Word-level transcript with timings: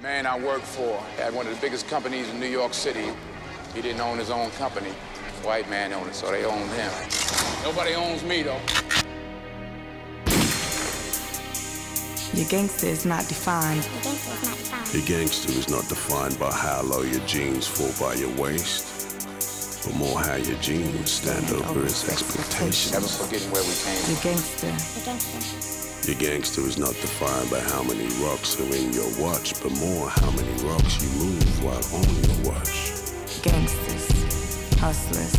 Man 0.00 0.26
I 0.26 0.38
worked 0.38 0.64
for 0.64 0.96
had 1.16 1.34
one 1.34 1.48
of 1.48 1.54
the 1.54 1.60
biggest 1.60 1.88
companies 1.88 2.28
in 2.28 2.38
New 2.38 2.46
York 2.46 2.72
City. 2.72 3.10
He 3.74 3.82
didn't 3.82 4.00
own 4.00 4.18
his 4.18 4.30
own 4.30 4.50
company. 4.52 4.90
White 5.42 5.68
man 5.68 5.92
owned 5.92 6.08
it, 6.08 6.14
so 6.14 6.30
they 6.30 6.44
owned 6.44 6.70
him. 6.70 6.92
Nobody 7.64 7.94
owns 7.94 8.22
me, 8.22 8.44
though. 8.44 8.60
Your 12.32 12.48
gangster 12.48 12.86
is 12.86 13.04
not 13.04 13.26
defined. 13.26 13.84
Your 14.94 15.04
gangster 15.04 15.50
is 15.50 15.68
not 15.68 15.88
defined 15.88 16.38
by 16.38 16.52
how 16.52 16.82
low 16.82 17.02
your 17.02 17.24
jeans 17.26 17.66
fall 17.66 17.90
by 18.08 18.14
your 18.14 18.30
waist, 18.40 19.18
but 19.84 19.96
more 19.96 20.20
how 20.20 20.36
your 20.36 20.58
jeans 20.58 21.10
stand 21.10 21.50
over 21.50 21.82
his 21.82 22.08
expectations. 22.08 22.92
Never 22.92 23.06
forgetting 23.06 23.50
where 23.50 23.62
we 23.62 23.74
came 23.74 23.98
from. 23.98 24.12
Your 24.12 24.20
from. 24.20 25.10
gangster. 25.10 25.77
Your 26.08 26.16
gangster 26.16 26.62
is 26.62 26.78
not 26.78 26.94
defined 27.04 27.50
by 27.50 27.60
how 27.60 27.82
many 27.82 28.08
rocks 28.24 28.58
are 28.58 28.74
in 28.74 28.94
your 28.94 29.12
watch, 29.20 29.52
but 29.62 29.70
more 29.76 30.08
how 30.08 30.30
many 30.30 30.50
rocks 30.64 31.04
you 31.04 31.10
move 31.20 31.62
while 31.62 31.84
on 32.00 32.08
your 32.24 32.50
watch. 32.50 32.96
Gangsters. 33.44 34.08
Hustlers. 34.80 35.36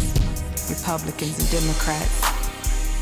Republicans 0.70 1.40
and 1.40 1.50
Democrats. 1.50 2.22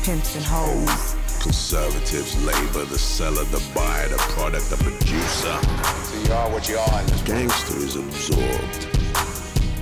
Pimps 0.02 0.34
and 0.34 0.46
hoes. 0.46 1.14
Conservatives, 1.42 2.42
labor, 2.42 2.86
the 2.86 2.98
seller, 2.98 3.44
the 3.44 3.62
buyer, 3.74 4.08
the 4.08 4.16
product, 4.32 4.70
the 4.70 4.78
producer. 4.78 5.60
So 6.08 6.24
you 6.24 6.32
are 6.32 6.50
what 6.50 6.70
you 6.70 6.78
are 6.78 7.02
in 7.02 7.24
Gangster 7.26 7.76
is 7.76 7.96
absorbed 7.96 8.88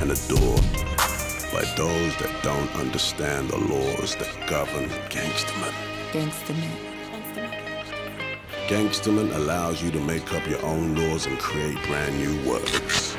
and 0.03 0.11
adored 0.11 0.67
by 1.55 1.63
those 1.77 2.17
that 2.19 2.35
don't 2.43 2.75
understand 2.75 3.49
the 3.49 3.59
laws 3.59 4.17
that 4.17 4.35
govern 4.51 4.89
gangstermen. 5.09 5.73
Gangstermen. 6.11 6.96
Gangsterman 8.69 9.33
allows 9.37 9.81
you 9.81 9.93
to 9.93 10.01
make 10.01 10.35
up 10.35 10.45
your 10.45 10.61
own 10.65 10.97
laws 10.97 11.27
and 11.27 11.39
create 11.39 11.79
brand 11.87 12.19
new 12.19 12.35
words. 12.51 13.17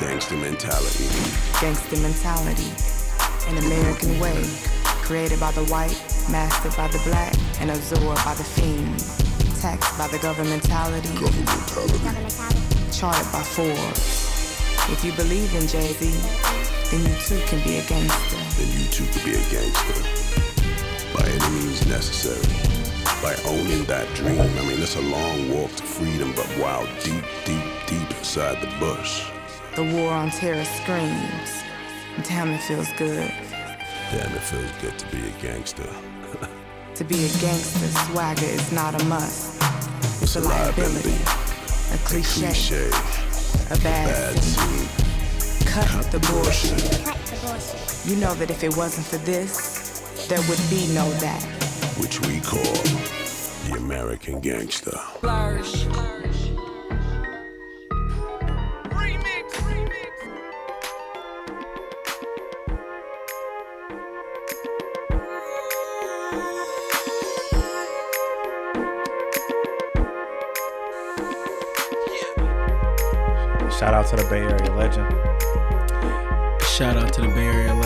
Gangster 0.00 0.36
mentality. 0.36 1.04
Gangster 1.60 2.00
mentality. 2.00 2.72
An 3.48 3.58
American 3.58 4.18
way. 4.18 4.42
Created 5.04 5.38
by 5.38 5.50
the 5.52 5.64
white, 5.66 6.00
mastered 6.30 6.74
by 6.78 6.88
the 6.88 6.98
black, 7.04 7.34
and 7.60 7.70
absorbed 7.70 8.24
by 8.24 8.32
the 8.32 8.42
fiend. 8.42 9.00
Taxed 9.60 9.98
by 9.98 10.08
the 10.08 10.16
governmentality. 10.16 11.12
Governmentality. 11.20 12.98
Charted 12.98 13.30
by 13.32 13.42
Forbes. 13.42 14.32
If 14.90 15.04
you 15.04 15.12
believe 15.12 15.54
in 15.54 15.68
Jay-Z, 15.68 16.08
then 16.90 17.02
you 17.04 17.14
too 17.20 17.38
can 17.48 17.62
be 17.64 17.76
a 17.76 17.84
gangster. 17.84 18.36
Then 18.56 18.80
you 18.80 18.88
too 18.88 19.04
can 19.12 19.24
be 19.26 19.34
a 19.36 19.44
gangster. 19.52 20.00
By 21.12 21.28
any 21.28 21.54
means 21.54 21.86
necessary. 21.86 22.71
By 23.22 23.36
owning 23.46 23.84
that 23.84 24.12
dream. 24.14 24.40
I 24.40 24.44
mean, 24.66 24.80
it's 24.82 24.96
a 24.96 25.00
long 25.00 25.50
walk 25.52 25.70
to 25.76 25.82
freedom, 25.82 26.32
but 26.34 26.46
wow, 26.58 26.86
deep, 27.02 27.24
deep, 27.44 27.64
deep 27.86 28.10
inside 28.18 28.60
the 28.60 28.68
bush. 28.78 29.24
The 29.76 29.84
war 29.84 30.12
on 30.12 30.30
terror 30.30 30.64
screams. 30.64 31.62
Damn, 32.28 32.50
it 32.50 32.60
feels 32.62 32.92
good. 32.98 33.28
Damn, 34.10 34.34
it 34.34 34.42
feels 34.42 34.70
good 34.80 34.98
to 34.98 35.06
be 35.16 35.26
a 35.28 35.30
gangster. 35.42 35.88
To 36.96 37.04
be 37.04 37.14
a 37.24 37.28
gangster, 37.40 37.86
swagger 38.12 38.44
is 38.44 38.70
not 38.70 39.00
a 39.00 39.04
must. 39.06 39.56
It's 40.22 40.36
a 40.36 40.40
liability, 40.40 41.14
a 41.94 41.96
cliche, 42.04 42.48
Cliche, 42.48 42.88
a 43.70 43.78
bad 43.82 44.34
bad 44.36 44.38
scene. 44.42 44.86
scene. 44.86 45.66
Cut 45.66 46.04
the 46.12 46.20
bullshit. 46.30 48.06
You 48.06 48.16
know 48.20 48.34
that 48.34 48.50
if 48.50 48.62
it 48.62 48.76
wasn't 48.76 49.06
for 49.06 49.16
this, 49.24 50.02
there 50.28 50.40
would 50.50 50.60
be 50.68 50.86
no 50.94 51.10
that. 51.20 51.61
Which 52.02 52.20
we 52.22 52.40
call 52.40 52.60
the 53.70 53.76
American 53.78 54.40
gangster. 54.40 54.90
Flourish. 55.20 55.84
Shout 73.78 73.94
out 73.94 74.06
to 74.08 74.16
the 74.16 74.26
Bay 74.28 74.40
Area 74.40 74.74
legend. 74.74 75.08
Shout 76.62 76.96
out 76.96 77.12
to 77.12 77.20
the 77.20 77.28
Bay 77.28 77.46
Area 77.46 77.74
legend. 77.74 77.81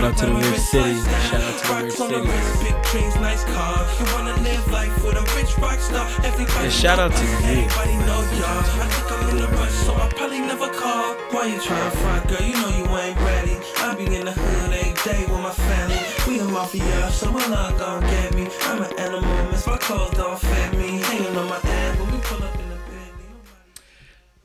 Shout 0.00 0.12
out 0.12 0.16
to 0.16 0.24
the 0.24 0.32
girl, 0.32 0.40
Rich 0.40 0.50
my 0.50 0.56
City. 0.56 0.96
Shout 1.28 1.42
out 1.42 1.58
to 1.60 1.66
the 1.66 1.72
Rocks 1.72 1.84
Rich 1.84 2.00
on 2.00 2.08
City. 2.08 2.24
wrist, 2.24 2.62
Big 2.64 2.82
dreams, 2.88 3.14
nice 3.16 3.44
car. 3.44 3.86
You 4.00 4.06
wanna 4.14 4.36
live 4.40 4.72
life 4.72 5.04
with 5.04 5.16
a 5.20 5.36
rich 5.36 5.58
rock 5.58 5.78
star. 5.78 6.08
Everybody 6.24 6.64
And 6.64 6.72
shout 6.72 6.98
out 6.98 7.12
to 7.12 7.22
you. 7.22 7.36
Everybody 7.36 7.92
y'all. 8.40 8.64
I 8.80 8.88
think 8.88 9.12
I'm 9.12 9.36
in 9.36 9.44
a 9.44 9.48
rush, 9.60 9.72
so 9.84 9.92
I 9.92 10.08
probably 10.08 10.40
never 10.40 10.68
call. 10.72 11.16
Why 11.32 11.52
you 11.52 11.60
tryna 11.60 11.92
front, 12.00 12.28
girl? 12.28 12.40
You 12.40 12.54
know 12.54 12.70
you 12.80 12.86
ain't 12.96 13.20
ready. 13.20 13.56
I 13.76 13.94
be 13.94 14.16
in 14.16 14.24
the 14.24 14.32
hood 14.32 14.72
every 14.72 14.96
day 15.04 15.20
with 15.28 15.42
my 15.44 15.52
family. 15.52 16.00
We 16.26 16.40
a 16.40 16.44
mafia, 16.44 17.10
so 17.12 17.30
my 17.30 17.46
love 17.48 17.78
gon' 17.78 18.00
get 18.00 18.34
me. 18.34 18.48
I'm 18.62 18.80
an 18.80 18.98
animal, 18.98 19.50
miss 19.50 19.66
my 19.66 19.76
clothes 19.76 20.16
don't 20.16 20.38
fit 20.40 20.78
me. 20.78 21.02
Hanging 21.02 21.36
on 21.36 21.46
my 21.46 21.56
ass 21.56 21.98
when 22.00 22.10
we 22.10 22.18
pull 22.24 22.42
up 22.42 22.54
in 22.54 22.70
the 22.70 22.76
Bentley. 22.88 23.28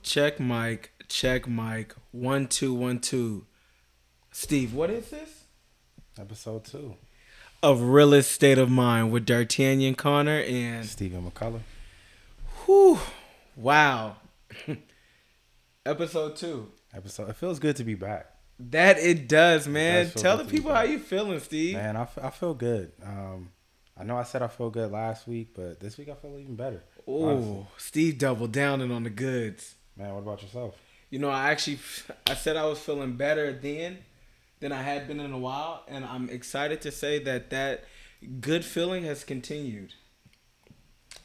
Check 0.03 0.37
mic. 0.37 0.91
Check 1.07 1.47
mic. 1.47 1.95
One 2.11 2.47
two 2.49 2.73
one 2.73 2.99
two. 2.99 3.45
Steve, 4.33 4.73
what 4.73 4.89
is 4.89 5.11
this? 5.11 5.34
Episode 6.19 6.63
two. 6.63 6.95
Of 7.61 7.81
realest 7.81 8.31
state 8.31 8.57
of 8.57 8.69
mind 8.69 9.11
with 9.11 9.25
D'Artagnan 9.25 9.95
Connor 9.95 10.39
and 10.39 10.85
Stephan 10.85 11.29
McCullough. 11.29 11.61
whew, 12.65 12.99
wow. 13.57 14.15
Episode 15.85 16.37
two. 16.37 16.71
Episode. 16.93 17.29
It 17.29 17.35
feels 17.35 17.59
good 17.59 17.75
to 17.75 17.83
be 17.83 17.95
back. 17.95 18.27
That 18.59 18.97
it 18.97 19.27
does, 19.27 19.67
man. 19.67 20.05
does 20.05 20.21
Tell 20.21 20.37
the 20.37 20.45
people 20.45 20.73
how 20.73 20.83
you 20.83 20.99
feeling, 20.99 21.39
Steve. 21.41 21.75
Man, 21.75 21.97
I, 21.97 22.03
f- 22.03 22.19
I 22.21 22.29
feel 22.29 22.53
good. 22.53 22.93
Um, 23.03 23.49
I 23.97 24.05
know 24.05 24.15
I 24.15 24.23
said 24.23 24.41
I 24.41 24.47
feel 24.47 24.69
good 24.69 24.91
last 24.91 25.27
week, 25.27 25.49
but 25.53 25.81
this 25.81 25.97
week 25.97 26.07
I 26.07 26.13
feel 26.13 26.37
even 26.39 26.55
better. 26.55 26.81
Oh, 27.05 27.67
Steve 27.77 28.17
doubled 28.17 28.53
down 28.53 28.79
and 28.79 28.93
on 28.93 29.03
the 29.03 29.09
goods. 29.09 29.75
Man, 29.97 30.13
what 30.13 30.21
about 30.21 30.41
yourself? 30.41 30.75
You 31.09 31.19
know, 31.19 31.29
I 31.29 31.49
actually 31.51 31.79
I 32.27 32.35
said 32.35 32.55
I 32.55 32.65
was 32.65 32.79
feeling 32.79 33.17
better 33.17 33.51
then 33.51 33.97
than 34.65 34.71
I 34.71 34.81
had 34.81 35.07
been 35.07 35.19
in 35.19 35.31
a 35.31 35.37
while, 35.37 35.83
and 35.87 36.03
I'm 36.03 36.27
excited 36.27 36.81
to 36.81 36.91
say 36.91 37.19
that 37.19 37.51
that 37.51 37.83
good 38.41 38.65
feeling 38.65 39.03
has 39.03 39.23
continued 39.23 39.93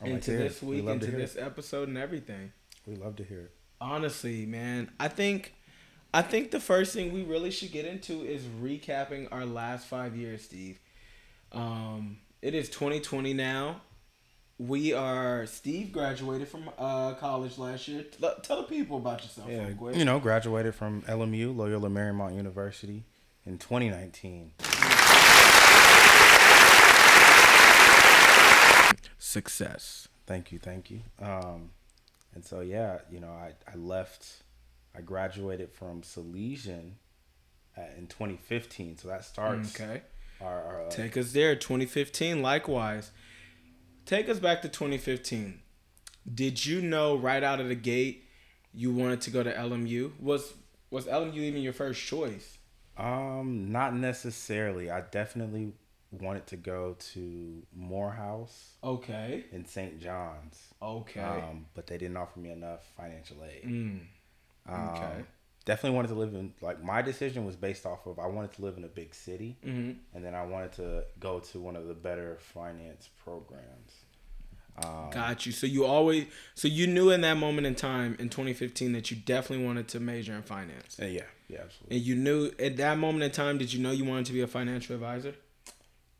into 0.04 0.32
this 0.32 0.58
it. 0.58 0.62
We 0.62 0.82
week, 0.82 0.90
into 0.90 1.10
this 1.10 1.38
episode, 1.38 1.88
and 1.88 1.96
everything. 1.96 2.52
We 2.86 2.96
love 2.96 3.16
to 3.16 3.24
hear 3.24 3.40
it. 3.40 3.52
Honestly, 3.80 4.44
man, 4.44 4.90
I 5.00 5.08
think 5.08 5.54
I 6.12 6.20
think 6.20 6.50
the 6.50 6.60
first 6.60 6.92
thing 6.92 7.14
we 7.14 7.22
really 7.22 7.50
should 7.50 7.72
get 7.72 7.86
into 7.86 8.22
is 8.26 8.42
recapping 8.42 9.28
our 9.32 9.46
last 9.46 9.86
five 9.86 10.14
years, 10.14 10.42
Steve. 10.42 10.78
Um, 11.50 12.18
it 12.42 12.54
is 12.54 12.68
2020 12.68 13.32
now. 13.32 13.80
We 14.58 14.92
are 14.92 15.46
Steve 15.46 15.92
graduated 15.92 16.46
from 16.48 16.68
uh, 16.76 17.14
college 17.14 17.56
last 17.56 17.88
year. 17.88 18.02
Tell 18.02 18.34
tell 18.42 18.56
the 18.58 18.64
people 18.64 18.98
about 18.98 19.22
yourself, 19.22 19.48
Yeah, 19.48 19.68
real 19.68 19.76
quick. 19.76 19.96
you 19.96 20.04
know, 20.04 20.20
graduated 20.20 20.74
from 20.74 21.00
LMU, 21.08 21.56
Loyola 21.56 21.88
Marymount 21.88 22.36
University, 22.36 23.04
in 23.46 23.58
2019. 23.58 24.52
Success. 29.18 30.08
Thank 30.26 30.52
you, 30.52 30.58
thank 30.58 30.90
you. 30.90 31.00
Um, 31.20 31.70
and 32.34 32.44
so 32.44 32.60
yeah, 32.60 32.98
you 33.10 33.20
know, 33.20 33.30
I, 33.30 33.52
I 33.70 33.76
left. 33.76 34.42
I 34.96 35.00
graduated 35.02 35.72
from 35.72 36.02
Salesian 36.02 36.92
at, 37.76 37.94
in 37.96 38.06
2015. 38.08 38.98
So 38.98 39.08
that 39.08 39.24
starts 39.24 39.78
Okay. 39.80 40.02
our, 40.40 40.62
our 40.62 40.86
uh, 40.86 40.90
Take 40.90 41.16
us 41.16 41.32
there. 41.32 41.54
2015, 41.54 42.42
likewise. 42.42 43.12
Take 44.04 44.28
us 44.28 44.40
back 44.40 44.62
to 44.62 44.68
2015. 44.68 45.60
Did 46.32 46.66
you 46.66 46.80
know 46.82 47.16
right 47.16 47.42
out 47.42 47.60
of 47.60 47.68
the 47.68 47.74
gate 47.76 48.24
you 48.74 48.92
wanted 48.92 49.20
to 49.22 49.30
go 49.30 49.42
to 49.42 49.52
LMU? 49.52 50.12
Was 50.18 50.54
was 50.90 51.06
LMU 51.06 51.36
even 51.36 51.62
your 51.62 51.72
first 51.72 52.02
choice? 52.04 52.58
Um, 53.00 53.72
not 53.72 53.94
necessarily. 53.94 54.90
I 54.90 55.00
definitely 55.00 55.72
wanted 56.12 56.46
to 56.48 56.56
go 56.56 56.96
to 57.12 57.62
Morehouse 57.74 58.72
Okay. 58.82 59.44
in 59.52 59.64
St. 59.64 60.00
John's. 60.00 60.74
Okay. 60.82 61.20
Um, 61.20 61.66
but 61.74 61.86
they 61.86 61.96
didn't 61.98 62.16
offer 62.16 62.38
me 62.40 62.50
enough 62.50 62.80
financial 62.96 63.36
aid. 63.44 63.64
Mm. 63.64 64.00
Um, 64.68 64.88
Okay. 64.90 65.24
Definitely 65.66 65.94
wanted 65.96 66.08
to 66.08 66.14
live 66.14 66.34
in 66.34 66.54
like 66.62 66.82
my 66.82 67.02
decision 67.02 67.44
was 67.44 67.54
based 67.54 67.84
off 67.86 68.06
of 68.06 68.18
I 68.18 68.26
wanted 68.26 68.52
to 68.54 68.62
live 68.62 68.76
in 68.78 68.84
a 68.84 68.88
big 68.88 69.14
city, 69.14 69.56
Mhm. 69.62 69.98
and 70.14 70.24
then 70.24 70.34
I 70.34 70.44
wanted 70.44 70.72
to 70.72 71.04
go 71.20 71.38
to 71.38 71.60
one 71.60 71.76
of 71.76 71.86
the 71.86 71.94
better 71.94 72.38
finance 72.40 73.08
programs. 73.22 73.92
Um, 74.82 75.10
Got 75.10 75.44
you. 75.44 75.52
So 75.52 75.66
you 75.66 75.84
always, 75.84 76.26
so 76.54 76.66
you 76.66 76.86
knew 76.86 77.10
in 77.10 77.20
that 77.20 77.34
moment 77.36 77.66
in 77.66 77.74
time 77.74 78.16
in 78.18 78.30
2015 78.30 78.92
that 78.92 79.10
you 79.10 79.18
definitely 79.18 79.64
wanted 79.66 79.86
to 79.88 80.00
major 80.00 80.32
in 80.34 80.42
finance, 80.42 80.98
and 80.98 81.12
yeah, 81.12 81.26
yeah, 81.50 81.60
absolutely. 81.64 81.96
and 81.96 82.06
you 82.06 82.14
knew 82.14 82.50
at 82.58 82.76
that 82.76 82.98
moment 82.98 83.24
in 83.24 83.30
time. 83.30 83.58
Did 83.58 83.72
you 83.72 83.80
know 83.80 83.90
you 83.90 84.04
wanted 84.04 84.26
to 84.26 84.32
be 84.32 84.40
a 84.40 84.46
financial 84.46 84.94
advisor? 84.94 85.34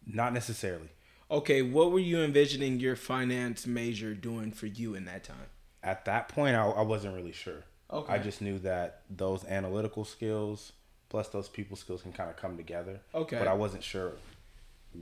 Not 0.07 0.33
necessarily. 0.33 0.89
Okay, 1.31 1.63
what 1.63 1.93
were 1.93 2.01
you 2.01 2.21
envisioning 2.21 2.81
your 2.81 2.97
finance 2.97 3.67
major 3.67 4.15
doing 4.15 4.51
for 4.51 4.67
you 4.67 4.95
in 4.95 5.05
that 5.05 5.23
time? 5.23 5.37
At 5.83 6.05
that 6.07 6.29
point, 6.29 6.57
I, 6.57 6.65
I 6.67 6.83
wasn't 6.83 7.15
really 7.15 7.33
sure. 7.33 7.63
Okay. 7.93 8.13
I 8.13 8.19
just 8.19 8.43
knew 8.43 8.59
that 8.61 9.03
those 9.09 9.45
analytical 9.45 10.05
skills 10.05 10.73
plus 11.09 11.29
those 11.29 11.49
people 11.49 11.77
skills 11.77 12.03
can 12.03 12.13
kind 12.13 12.31
of 12.31 12.37
come 12.37 12.57
together. 12.57 13.01
Okay. 13.15 13.39
But 13.39 13.49
I 13.49 13.55
wasn't 13.55 13.83
sure 13.83 14.13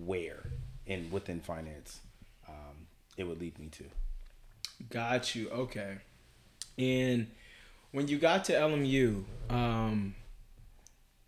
where 0.04 0.50
in 0.86 1.10
within 1.10 1.40
finance 1.40 2.00
um, 2.48 2.86
it 3.16 3.25
would 3.25 3.40
lead 3.40 3.58
me 3.58 3.69
to. 3.72 3.84
Got 4.90 5.34
you. 5.34 5.48
Okay. 5.50 5.98
And 6.78 7.28
when 7.93 8.08
you 8.08 8.19
got 8.19 8.44
to 8.46 8.52
LMU, 8.52 9.25
um, 9.50 10.14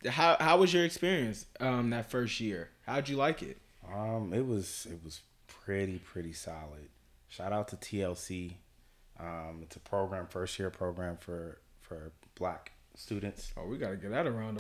how 0.09 0.37
how 0.41 0.59
was 0.59 0.73
your 0.73 0.85
experience 0.85 1.47
um, 1.61 1.91
that 1.91 2.11
first 2.11 2.41
year? 2.41 2.71
How'd 2.87 3.09
you 3.09 3.17
like 3.17 3.43
it? 3.43 3.59
Um, 3.93 4.33
it 4.33 4.47
was 4.47 4.87
it 4.91 5.03
was 5.05 5.21
pretty 5.47 5.99
pretty 5.99 6.33
solid. 6.33 6.89
Shout 7.29 7.53
out 7.53 7.69
to 7.69 7.77
TLC. 7.77 8.55
Um, 9.19 9.61
it's 9.63 9.77
a 9.77 9.81
program, 9.81 10.27
first 10.27 10.59
year 10.59 10.71
program 10.71 11.17
for 11.17 11.59
for 11.81 12.13
Black 12.35 12.73
students. 12.95 13.53
Oh, 13.57 13.67
we 13.67 13.79
gotta 13.79 13.97
get 13.97 14.11
that 14.11 14.27
around. 14.27 14.59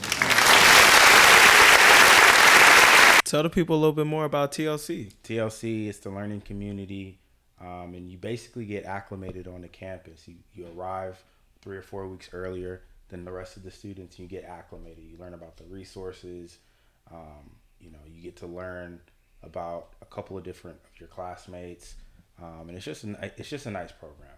Tell 3.24 3.42
the 3.44 3.50
people 3.50 3.76
a 3.76 3.78
little 3.78 3.92
bit 3.92 4.06
more 4.06 4.24
about 4.24 4.50
TLC. 4.50 5.12
TLC 5.22 5.86
is 5.86 6.00
the 6.00 6.10
learning 6.10 6.40
community, 6.40 7.20
um, 7.60 7.94
and 7.94 8.10
you 8.10 8.18
basically 8.18 8.64
get 8.66 8.84
acclimated 8.84 9.46
on 9.46 9.60
the 9.60 9.68
campus. 9.68 10.26
You 10.26 10.36
you 10.52 10.66
arrive 10.76 11.22
three 11.62 11.76
or 11.76 11.82
four 11.82 12.06
weeks 12.08 12.30
earlier 12.32 12.82
than 13.08 13.24
the 13.24 13.32
rest 13.32 13.56
of 13.56 13.62
the 13.62 13.70
students. 13.70 14.18
You 14.18 14.26
get 14.26 14.44
acclimated. 14.44 15.04
You 15.04 15.18
learn 15.18 15.34
about 15.34 15.56
the 15.56 15.64
resources. 15.64 16.58
Um, 17.12 17.50
you 17.80 17.90
know, 17.90 17.98
you 18.06 18.22
get 18.22 18.36
to 18.36 18.46
learn 18.46 19.00
about 19.42 19.94
a 20.02 20.06
couple 20.06 20.36
of 20.36 20.44
different 20.44 20.78
of 20.92 21.00
your 21.00 21.08
classmates, 21.08 21.94
um, 22.40 22.68
and 22.68 22.76
it's 22.76 22.84
just 22.84 23.04
a, 23.04 23.08
ni- 23.08 23.30
it's 23.36 23.48
just 23.48 23.66
a 23.66 23.70
nice 23.70 23.90
program. 23.92 24.28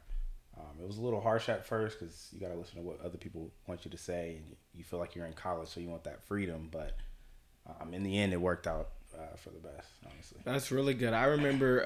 Um, 0.57 0.81
it 0.81 0.87
was 0.87 0.99
a 0.99 1.01
little 1.01 1.21
harsh 1.21 1.49
at 1.49 1.67
first 1.67 1.99
because 1.99 2.29
you 2.33 2.41
got 2.41 2.49
to 2.49 2.55
listen 2.55 2.77
to 2.77 2.83
what 2.83 3.01
other 3.05 3.19
people 3.19 3.51
want 3.67 3.85
you 3.85 3.91
to 3.91 3.99
say, 3.99 4.37
and 4.37 4.57
you, 4.75 4.85
feel 4.85 4.99
like 4.99 5.15
you're 5.15 5.27
in 5.27 5.33
college, 5.33 5.69
so 5.69 5.81
you 5.81 5.89
want 5.89 6.05
that 6.05 6.23
freedom. 6.25 6.69
But 6.71 6.97
um, 7.67 7.95
in 7.95 8.03
the 8.03 8.19
end, 8.19 8.33
it 8.33 8.41
worked 8.41 8.67
out 8.67 8.91
uh, 9.15 9.37
for 9.37 9.51
the 9.51 9.59
best, 9.59 9.89
honestly. 10.11 10.41
That's 10.45 10.71
really 10.71 10.95
good. 10.95 11.13
I 11.15 11.25
remember. 11.25 11.85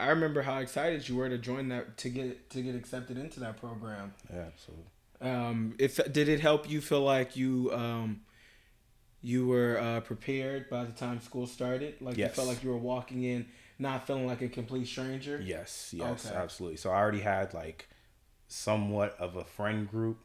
I 0.00 0.08
remember 0.10 0.42
how 0.42 0.58
excited 0.58 1.08
you 1.08 1.16
were 1.16 1.28
to 1.28 1.38
join 1.38 1.68
that 1.70 1.96
to 1.98 2.08
get 2.08 2.50
to 2.50 2.62
get 2.62 2.74
accepted 2.74 3.18
into 3.18 3.40
that 3.40 3.56
program. 3.58 4.14
Yeah, 4.32 4.44
absolutely. 4.46 4.84
Um, 5.20 5.74
if 5.78 5.96
did 6.12 6.28
it 6.28 6.40
help 6.40 6.70
you 6.70 6.80
feel 6.80 7.00
like 7.00 7.36
you 7.36 7.72
um, 7.72 8.20
you 9.20 9.46
were 9.48 9.78
uh, 9.78 10.00
prepared 10.00 10.70
by 10.70 10.84
the 10.84 10.92
time 10.92 11.20
school 11.20 11.46
started? 11.46 11.96
Like 12.00 12.16
you 12.16 12.28
felt 12.28 12.46
like 12.48 12.62
you 12.62 12.70
were 12.70 12.78
walking 12.78 13.24
in, 13.24 13.46
not 13.78 14.06
feeling 14.06 14.26
like 14.26 14.42
a 14.42 14.48
complete 14.48 14.86
stranger. 14.86 15.40
Yes, 15.44 15.92
yes, 15.96 16.26
Okay. 16.26 16.34
absolutely. 16.36 16.76
So 16.76 16.90
I 16.90 16.96
already 16.96 17.20
had 17.20 17.52
like 17.52 17.88
somewhat 18.46 19.16
of 19.18 19.36
a 19.36 19.44
friend 19.44 19.88
group 19.90 20.18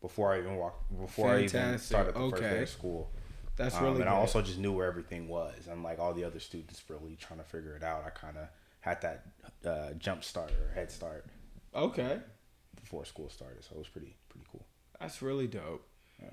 before 0.00 0.34
I 0.34 0.38
even 0.38 0.56
walked 0.56 1.00
before 1.00 1.30
I 1.30 1.44
even 1.44 1.78
started 1.78 2.14
the 2.14 2.30
first 2.30 2.42
day 2.42 2.62
of 2.62 2.68
school. 2.68 3.10
That's 3.56 3.76
Um, 3.76 3.84
really 3.84 3.94
and 4.02 4.04
good. 4.04 4.08
I 4.08 4.16
also 4.16 4.42
just 4.42 4.58
knew 4.58 4.72
where 4.72 4.86
everything 4.86 5.28
was. 5.28 5.68
Unlike 5.70 5.98
all 5.98 6.12
the 6.12 6.24
other 6.24 6.40
students 6.40 6.82
really 6.88 7.16
trying 7.16 7.38
to 7.38 7.44
figure 7.44 7.74
it 7.76 7.82
out, 7.82 8.04
I 8.04 8.10
kind 8.10 8.36
of 8.36 8.48
had 8.84 9.00
that 9.00 9.24
uh, 9.66 9.92
jump 9.94 10.22
start 10.22 10.50
or 10.50 10.74
head 10.74 10.92
start 10.92 11.24
okay. 11.74 12.18
before 12.76 13.04
school 13.06 13.30
started. 13.30 13.64
So 13.64 13.76
it 13.76 13.78
was 13.78 13.88
pretty 13.88 14.14
pretty 14.28 14.46
cool. 14.52 14.66
That's 15.00 15.22
really 15.22 15.46
dope. 15.46 15.86
Yeah. 16.22 16.30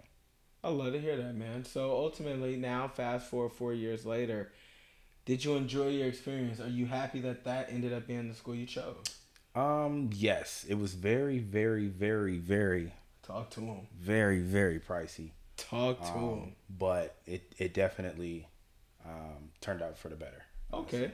I 0.63 0.69
love 0.69 0.91
to 0.93 0.99
hear 0.99 1.15
that, 1.15 1.33
man. 1.35 1.63
So 1.63 1.91
ultimately, 1.91 2.57
now 2.57 2.87
fast 2.89 3.29
forward 3.29 3.53
four 3.53 3.73
years 3.73 4.05
later, 4.05 4.51
did 5.25 5.45
you 5.45 5.55
enjoy 5.55 5.87
your 5.89 6.07
experience? 6.07 6.59
Are 6.59 6.67
you 6.67 6.85
happy 6.87 7.21
that 7.21 7.45
that 7.45 7.71
ended 7.71 7.93
up 7.93 8.05
being 8.05 8.27
the 8.27 8.35
school 8.35 8.53
you 8.55 8.65
chose? 8.65 9.05
Um, 9.55 10.09
yes, 10.13 10.65
it 10.67 10.75
was 10.75 10.93
very, 10.93 11.39
very, 11.39 11.87
very, 11.87 12.37
very, 12.37 12.93
Talk 13.23 13.49
to 13.51 13.61
him. 13.61 13.87
very, 13.97 14.39
very 14.41 14.79
pricey. 14.79 15.31
Talk 15.57 16.01
to 16.01 16.07
Um, 16.07 16.39
him. 16.39 16.55
but 16.69 17.15
it 17.25 17.53
it 17.57 17.73
definitely 17.73 18.47
um, 19.05 19.51
turned 19.61 19.81
out 19.81 19.97
for 19.97 20.09
the 20.09 20.15
better. 20.17 20.43
honestly. 20.73 21.05
Okay. 21.05 21.13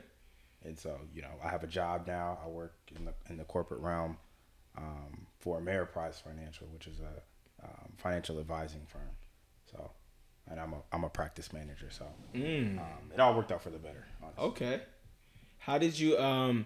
And 0.68 0.78
so, 0.78 1.00
you 1.14 1.22
know, 1.22 1.31
I 1.44 1.48
have 1.50 1.64
a 1.64 1.68
job 1.68 2.06
now. 2.08 2.38
I 2.44 2.48
work 2.48 2.75
in 2.96 3.06
the 3.06 3.14
in 3.30 3.38
the 3.38 3.44
corporate 3.46 3.80
realm 3.81 4.18
um, 4.78 5.25
for 5.40 5.60
Ameriprise 5.60 6.22
Financial, 6.22 6.68
which 6.74 6.86
is 6.88 7.00
a 7.00 7.66
um, 7.66 7.94
financial 7.98 8.38
advising 8.40 8.81
firm. 8.88 9.10
So, 9.72 9.90
and 10.50 10.60
I'm 10.60 10.74
a 10.74 10.81
I'm 10.92 11.04
a 11.04 11.10
practice 11.10 11.52
manager. 11.54 11.90
So, 11.90 12.06
Mm. 12.36 12.78
um, 12.80 13.12
it 13.14 13.19
all 13.19 13.34
worked 13.36 13.52
out 13.52 13.64
for 13.64 13.69
the 13.72 13.80
better. 13.80 14.06
Honestly. 14.22 14.44
Okay. 14.44 14.81
How 15.60 15.78
did 15.78 15.98
you 15.98 16.18
um? 16.19 16.66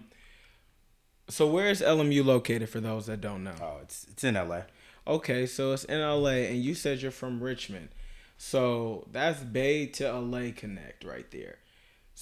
So 1.28 1.46
where 1.46 1.68
is 1.70 1.80
LMU 1.80 2.24
located 2.24 2.68
for 2.68 2.80
those 2.80 3.06
that 3.06 3.20
don't 3.20 3.44
know? 3.44 3.54
Oh, 3.60 3.78
it's 3.82 4.06
it's 4.10 4.24
in 4.24 4.34
LA. 4.34 4.62
Okay, 5.06 5.46
so 5.46 5.72
it's 5.72 5.84
in 5.84 6.00
LA, 6.00 6.46
and 6.50 6.62
you 6.62 6.74
said 6.74 7.00
you're 7.02 7.10
from 7.10 7.42
Richmond, 7.42 7.88
so 8.36 9.06
that's 9.10 9.40
Bay 9.42 9.86
to 9.86 10.12
LA 10.12 10.50
connect 10.54 11.04
right 11.04 11.28
there. 11.30 11.58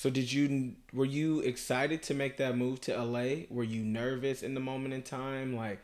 So 0.01 0.09
did 0.09 0.33
you 0.33 0.77
were 0.95 1.05
you 1.05 1.41
excited 1.41 2.03
to 2.05 2.15
make 2.15 2.39
that 2.39 2.57
move 2.57 2.81
to 2.83 2.97
LA? 2.97 3.45
Were 3.51 3.63
you 3.63 3.85
nervous 3.85 4.43
in 4.43 4.55
the 4.55 4.61
moment 4.61 4.95
in 4.95 5.03
time? 5.03 5.55
Like, 5.55 5.79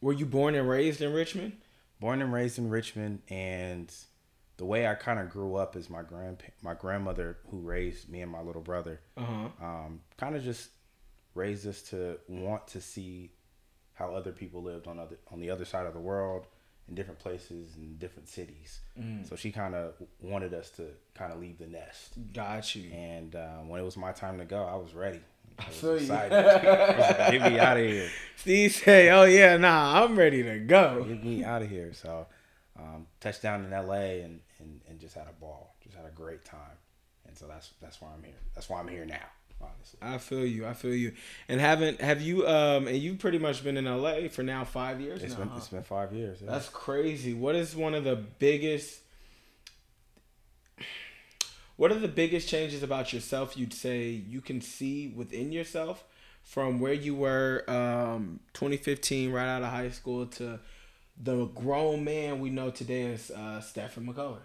were 0.00 0.12
you 0.12 0.26
born 0.26 0.56
and 0.56 0.68
raised 0.68 1.00
in 1.00 1.12
Richmond? 1.12 1.52
Born 2.00 2.20
and 2.20 2.32
raised 2.32 2.58
in 2.58 2.68
Richmond, 2.68 3.22
and 3.28 3.94
the 4.56 4.64
way 4.64 4.88
I 4.88 4.96
kind 4.96 5.20
of 5.20 5.30
grew 5.30 5.54
up 5.54 5.76
is 5.76 5.88
my 5.88 6.02
grand 6.02 6.42
my 6.62 6.74
grandmother 6.74 7.38
who 7.48 7.60
raised 7.60 8.08
me 8.08 8.22
and 8.22 8.32
my 8.32 8.42
little 8.42 8.60
brother. 8.60 8.98
Uh 9.16 9.24
huh. 9.24 9.64
um, 9.64 10.00
kind 10.16 10.34
of 10.34 10.42
just 10.42 10.70
raised 11.36 11.64
us 11.64 11.82
to 11.82 12.18
want 12.26 12.66
to 12.66 12.80
see 12.80 13.30
how 13.94 14.16
other 14.16 14.32
people 14.32 14.64
lived 14.64 14.88
on 14.88 14.98
other 14.98 15.18
on 15.30 15.38
the 15.38 15.48
other 15.48 15.64
side 15.64 15.86
of 15.86 15.94
the 15.94 16.00
world 16.00 16.48
in 16.88 16.94
different 16.94 17.18
places 17.18 17.74
and 17.76 17.98
different 17.98 18.28
cities. 18.28 18.80
Mm. 19.00 19.28
So 19.28 19.36
she 19.36 19.50
kind 19.50 19.74
of 19.74 19.94
wanted 20.20 20.54
us 20.54 20.70
to 20.70 20.84
kind 21.14 21.32
of 21.32 21.40
leave 21.40 21.58
the 21.58 21.66
nest. 21.66 22.14
Got 22.32 22.74
you. 22.74 22.90
And 22.92 23.34
um, 23.34 23.68
when 23.68 23.80
it 23.80 23.84
was 23.84 23.96
my 23.96 24.12
time 24.12 24.38
to 24.38 24.44
go, 24.44 24.62
I 24.64 24.76
was 24.76 24.94
ready. 24.94 25.20
I 25.58 25.66
was 25.68 25.76
feel 25.76 25.90
you. 25.90 25.96
excited. 25.96 26.32
Like, 26.98 27.32
Get 27.32 27.52
me 27.52 27.58
out 27.58 27.76
of 27.78 27.86
here. 27.86 28.08
Steve 28.36 28.72
say, 28.72 29.10
"Oh 29.10 29.24
yeah, 29.24 29.56
nah, 29.56 30.02
I'm 30.04 30.16
ready 30.16 30.42
to 30.42 30.58
go." 30.58 31.04
Get 31.08 31.24
me 31.24 31.44
out 31.44 31.62
of 31.62 31.70
here. 31.70 31.92
So 31.94 32.26
um, 32.78 33.06
touched 33.20 33.42
down 33.42 33.64
in 33.64 33.70
LA 33.70 34.22
and, 34.24 34.40
and, 34.60 34.80
and 34.88 35.00
just 35.00 35.14
had 35.14 35.26
a 35.28 35.40
ball. 35.40 35.74
Just 35.82 35.96
had 35.96 36.04
a 36.04 36.10
great 36.10 36.44
time. 36.44 36.76
And 37.26 37.36
so 37.36 37.46
that's 37.46 37.70
that's 37.80 38.00
why 38.00 38.08
I'm 38.16 38.22
here. 38.22 38.34
That's 38.54 38.68
why 38.68 38.80
I'm 38.80 38.88
here 38.88 39.04
now. 39.06 39.24
Honestly. 39.60 39.98
I 40.02 40.18
feel 40.18 40.44
you. 40.46 40.66
I 40.66 40.74
feel 40.74 40.94
you. 40.94 41.12
And 41.48 41.60
haven't 41.60 42.00
have 42.00 42.20
you 42.20 42.46
um 42.46 42.86
and 42.88 42.96
you've 42.96 43.18
pretty 43.18 43.38
much 43.38 43.62
been 43.64 43.76
in 43.76 43.84
LA 43.86 44.28
for 44.28 44.42
now 44.42 44.64
five 44.64 45.00
years 45.00 45.22
It's 45.22 45.32
now. 45.34 45.40
been 45.40 45.48
huh? 45.48 45.54
it's 45.58 45.68
been 45.68 45.82
five 45.82 46.12
years. 46.12 46.38
yeah. 46.42 46.50
That's 46.50 46.68
crazy. 46.68 47.34
What 47.34 47.54
is 47.56 47.74
one 47.74 47.94
of 47.94 48.04
the 48.04 48.16
biggest 48.16 49.00
what 51.76 51.90
are 51.92 51.98
the 51.98 52.08
biggest 52.08 52.48
changes 52.48 52.82
about 52.82 53.12
yourself 53.12 53.56
you'd 53.56 53.74
say 53.74 54.08
you 54.08 54.40
can 54.40 54.60
see 54.60 55.08
within 55.08 55.52
yourself 55.52 56.04
from 56.42 56.78
where 56.80 56.92
you 56.92 57.14
were 57.14 57.64
um 57.68 58.40
2015 58.54 59.32
right 59.32 59.46
out 59.48 59.62
of 59.62 59.68
high 59.70 59.90
school 59.90 60.26
to 60.26 60.58
the 61.22 61.46
grown 61.46 62.04
man 62.04 62.40
we 62.40 62.50
know 62.50 62.70
today 62.70 63.12
as 63.12 63.30
uh 63.30 63.60
Stephan 63.60 64.06
McCullough? 64.06 64.38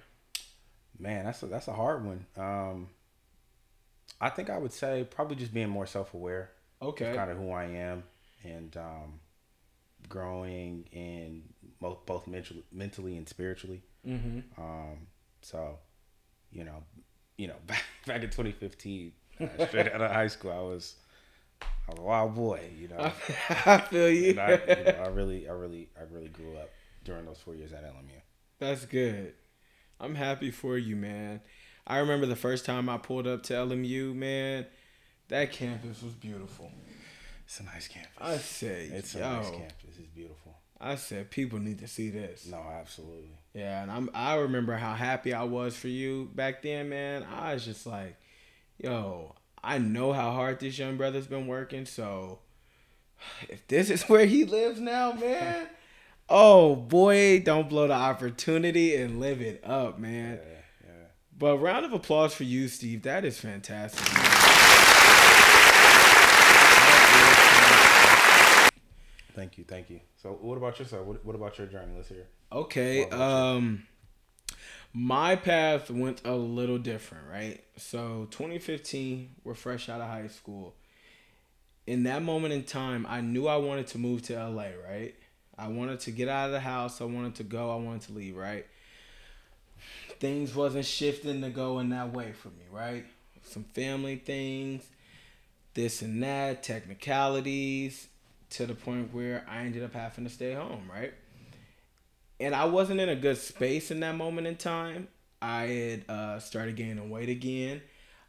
Man, 1.00 1.26
that's 1.26 1.42
a, 1.44 1.48
that's 1.48 1.68
a 1.68 1.74
hard 1.74 2.06
one. 2.06 2.26
Um, 2.38 2.88
I 4.22 4.30
think 4.30 4.52
I 4.52 4.58
would 4.58 4.72
say 4.72 5.06
probably 5.10 5.36
just 5.36 5.54
being 5.54 5.70
more 5.70 5.88
self 5.88 6.14
aware. 6.14 6.52
Okay. 6.82 7.14
Kind 7.14 7.32
of 7.32 7.38
who 7.38 7.52
I 7.52 7.66
am, 7.66 8.04
and 8.44 8.76
um, 8.78 9.20
growing 10.08 10.88
in 10.92 11.44
both 11.80 12.06
both 12.06 12.28
mentally, 12.28 12.64
mentally 12.72 13.18
and 13.18 13.28
spiritually. 13.28 13.82
Mm-hmm. 14.08 14.62
Um, 14.62 15.08
so, 15.42 15.80
you 16.52 16.64
know, 16.64 16.84
you 17.38 17.48
know, 17.48 17.56
back 17.68 17.84
back 18.06 18.22
in 18.22 18.30
2015, 18.30 19.12
uh, 19.40 19.68
straight 19.68 19.92
out 19.92 20.02
of 20.02 20.12
high 20.12 20.28
school, 20.28 20.52
I 20.52 20.62
was 20.62 20.96
I 21.62 21.92
was 21.92 22.00
a 22.00 22.04
wild 22.04 22.36
boy. 22.36 22.62
You 22.80 22.90
know, 22.90 23.12
I 23.66 23.80
feel 23.80 24.10
you. 24.10 24.40
I, 24.40 24.52
you 24.52 24.84
know, 24.84 25.02
I 25.04 25.08
really, 25.08 25.50
I 25.50 25.54
really, 25.54 25.90
I 26.00 26.04
really 26.14 26.30
grew 26.30 26.56
up 26.58 26.70
during 27.04 27.26
those 27.26 27.40
four 27.40 27.56
years 27.56 27.74
at 27.74 27.84
LMU. 27.84 28.22
That's 28.60 28.86
good. 28.86 29.34
I'm 30.00 30.16
happy 30.16 30.52
for 30.52 30.78
you, 30.78 30.96
man. 30.96 31.42
I 31.88 31.98
remember 31.98 32.26
the 32.26 32.36
first 32.36 32.66
time 32.66 32.90
I 32.90 32.98
pulled 32.98 33.28
up 33.28 33.44
to 33.44 33.54
LMU, 33.54 34.14
man. 34.16 34.66
That 35.30 35.52
campus 35.52 36.02
was 36.02 36.14
beautiful. 36.14 36.72
It's 37.46 37.60
a 37.60 37.64
nice 37.64 37.88
campus. 37.88 38.12
I 38.20 38.38
say, 38.38 38.90
it's 38.94 39.16
a 39.16 39.20
yo, 39.20 39.36
nice 39.38 39.50
campus. 39.50 39.98
It's 39.98 40.08
beautiful. 40.14 40.56
I 40.80 40.96
said 40.96 41.30
people 41.30 41.60
need 41.60 41.80
to 41.80 41.88
see 41.88 42.10
this. 42.10 42.48
No, 42.48 42.58
absolutely. 42.58 43.30
Yeah, 43.54 43.84
and 43.84 43.92
I'm. 43.92 44.10
I 44.14 44.36
remember 44.36 44.76
how 44.76 44.94
happy 44.94 45.34
I 45.34 45.44
was 45.44 45.76
for 45.76 45.90
you 45.90 46.30
back 46.34 46.62
then, 46.64 46.90
man. 46.90 47.24
I 47.24 47.54
was 47.54 47.66
just 47.66 47.86
like, 47.86 48.16
yo, 48.78 49.36
I 49.64 49.78
know 49.78 50.14
how 50.14 50.32
hard 50.32 50.60
this 50.60 50.80
young 50.80 50.98
brother's 50.98 51.28
been 51.28 51.48
working. 51.48 51.86
So 51.86 52.40
if 53.50 53.68
this 53.68 53.90
is 53.90 54.04
where 54.10 54.26
he 54.26 54.44
lives 54.44 54.80
now, 54.80 55.14
man, 55.14 55.68
oh 56.30 56.76
boy, 56.76 57.42
don't 57.42 57.70
blow 57.70 57.88
the 57.88 57.94
opportunity 57.94 58.96
and 58.96 59.20
live 59.20 59.42
it 59.42 59.64
up, 59.64 60.00
man. 60.00 60.40
Yeah. 60.42 60.61
But 61.42 61.58
round 61.58 61.86
of 61.86 61.92
applause 61.92 62.36
for 62.36 62.44
you, 62.44 62.68
Steve. 62.68 63.02
That 63.02 63.26
is 63.26 63.40
fantastic. 63.40 64.06
Thank 69.34 69.58
you, 69.58 69.64
thank 69.64 69.90
you. 69.90 70.02
So, 70.22 70.38
what 70.40 70.56
about 70.58 70.78
yourself? 70.78 71.08
What, 71.08 71.26
what 71.26 71.36
about 71.36 71.58
your 71.58 71.66
journey? 71.66 71.94
Let's 71.96 72.10
hear. 72.10 72.28
Okay. 72.52 73.10
Um 73.10 73.88
my 74.94 75.36
path 75.36 75.90
went 75.90 76.22
a 76.26 76.36
little 76.36 76.78
different, 76.78 77.26
right? 77.28 77.64
So 77.76 78.28
2015, 78.30 79.38
we're 79.44 79.56
fresh 79.56 79.90
out 79.90 80.00
of 80.00 80.08
high 80.08 80.28
school. 80.28 80.76
In 81.88 82.04
that 82.04 82.22
moment 82.22 82.54
in 82.54 82.66
time, 82.66 83.08
I 83.10 83.22
knew 83.22 83.48
I 83.48 83.56
wanted 83.56 83.88
to 83.88 83.98
move 83.98 84.22
to 84.24 84.34
LA, 84.34 84.68
right? 84.88 85.16
I 85.58 85.70
wanted 85.70 86.02
to 86.02 86.12
get 86.12 86.28
out 86.28 86.48
of 86.48 86.52
the 86.52 86.60
house. 86.60 87.02
I 87.02 87.06
wanted 87.06 87.34
to 87.36 87.44
go. 87.44 87.72
I 87.72 87.78
wanted 87.78 88.02
to 88.02 88.14
leave, 88.14 88.36
right? 88.36 88.68
Things 90.22 90.56
wasn't 90.56 90.86
shifting 90.86 91.42
to 91.42 91.50
go 91.50 91.80
in 91.80 91.90
that 91.90 92.14
way 92.14 92.32
for 92.32 92.48
me, 92.50 92.64
right? 92.72 93.06
Some 93.44 93.66
family 93.66 94.16
things, 94.16 94.84
this 95.74 96.02
and 96.02 96.24
that, 96.24 96.64
technicalities, 96.64 98.08
to 98.52 98.66
the 98.66 98.76
point 98.76 99.14
where 99.14 99.44
I 99.50 99.64
ended 99.64 99.84
up 99.84 99.94
having 99.94 100.24
to 100.24 100.30
stay 100.30 100.54
home, 100.54 100.90
right? 100.90 101.14
and 102.42 102.56
I 102.56 102.66
wasn't 102.66 103.00
in 103.00 103.08
a 103.08 103.16
good 103.16 103.38
space 103.38 103.92
in 103.92 104.00
that 104.00 104.16
moment 104.16 104.48
in 104.48 104.56
time. 104.56 105.08
I 105.42 105.62
had 105.64 106.10
uh, 106.10 106.40
started 106.40 106.76
gaining 106.76 107.10
weight 107.12 107.30
again. 107.30 107.82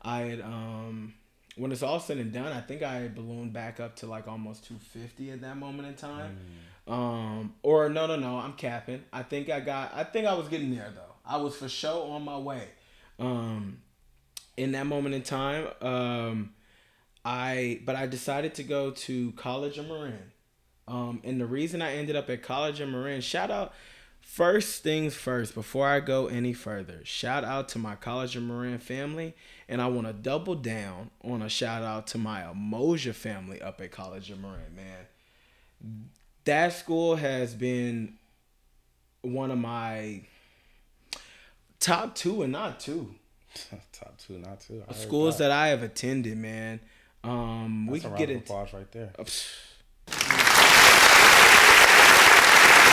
I 0.02 0.18
had, 0.20 0.40
um, 0.42 1.14
when 1.56 1.72
it's 1.72 1.82
all 1.82 1.98
said 1.98 2.18
and 2.18 2.30
done, 2.32 2.52
I 2.52 2.60
think 2.60 2.82
I 2.82 2.94
had 2.96 3.14
ballooned 3.14 3.54
back 3.54 3.80
up 3.80 3.96
to 3.96 4.06
like 4.06 4.28
almost 4.28 4.66
250 4.66 5.30
at 5.30 5.40
that 5.40 5.56
moment 5.56 5.88
in 5.88 5.94
time. 5.94 6.36
Um, 6.86 7.54
or 7.62 7.88
no, 7.88 8.06
no, 8.06 8.16
no, 8.16 8.36
I'm 8.36 8.52
capping. 8.52 9.02
I 9.12 9.22
think 9.22 9.48
I 9.48 9.60
got, 9.60 9.92
I 9.94 10.04
think 10.04 10.26
I 10.26 10.34
was 10.34 10.48
getting 10.48 10.74
there 10.74 10.92
though. 10.94 11.11
I 11.24 11.36
was 11.36 11.56
for 11.56 11.68
sure 11.68 12.12
on 12.12 12.24
my 12.24 12.38
way. 12.38 12.68
Um, 13.18 13.78
in 14.56 14.72
that 14.72 14.86
moment 14.86 15.14
in 15.14 15.22
time, 15.22 15.68
um, 15.80 16.54
I, 17.24 17.80
but 17.84 17.96
I 17.96 18.06
decided 18.06 18.54
to 18.54 18.62
go 18.62 18.90
to 18.90 19.32
College 19.32 19.78
of 19.78 19.88
Marin. 19.88 20.32
Um, 20.88 21.20
and 21.24 21.40
the 21.40 21.46
reason 21.46 21.80
I 21.80 21.94
ended 21.96 22.16
up 22.16 22.28
at 22.28 22.42
College 22.42 22.80
of 22.80 22.88
Marin, 22.88 23.20
shout 23.20 23.50
out, 23.50 23.72
First 24.22 24.82
things 24.82 25.14
first, 25.14 25.52
before 25.52 25.86
I 25.86 26.00
go 26.00 26.26
any 26.26 26.54
further, 26.54 27.00
shout 27.04 27.44
out 27.44 27.68
to 27.70 27.78
my 27.78 27.96
College 27.96 28.34
of 28.34 28.42
Marin 28.44 28.78
family, 28.78 29.34
and 29.68 29.82
I 29.82 29.88
want 29.88 30.06
to 30.06 30.14
double 30.14 30.54
down 30.54 31.10
on 31.22 31.42
a 31.42 31.50
shout 31.50 31.82
out 31.82 32.06
to 32.08 32.18
my 32.18 32.42
Umoja 32.42 33.12
family 33.12 33.60
up 33.60 33.80
at 33.82 33.90
College 33.90 34.30
of 34.30 34.40
Marin, 34.40 34.74
man. 34.74 36.06
That 36.44 36.72
school 36.72 37.16
has 37.16 37.54
been 37.54 38.14
one 39.20 39.50
of 39.50 39.58
my 39.58 40.22
top 41.82 42.14
two 42.14 42.42
and 42.42 42.52
not 42.52 42.80
two 42.80 43.14
Top 43.92 44.16
two, 44.18 44.38
not 44.38 44.60
two. 44.60 44.82
I 44.88 44.94
schools 44.94 45.38
that 45.38 45.50
I 45.50 45.68
have 45.68 45.82
attended, 45.82 46.38
man. 46.38 46.80
Um, 47.22 47.86
we 47.86 47.98
That's 47.98 48.04
could 48.04 48.12
round 48.12 48.18
get 48.18 48.30
it. 48.30 48.36
applause 48.38 48.72
right 48.72 48.90
there. 48.92 49.12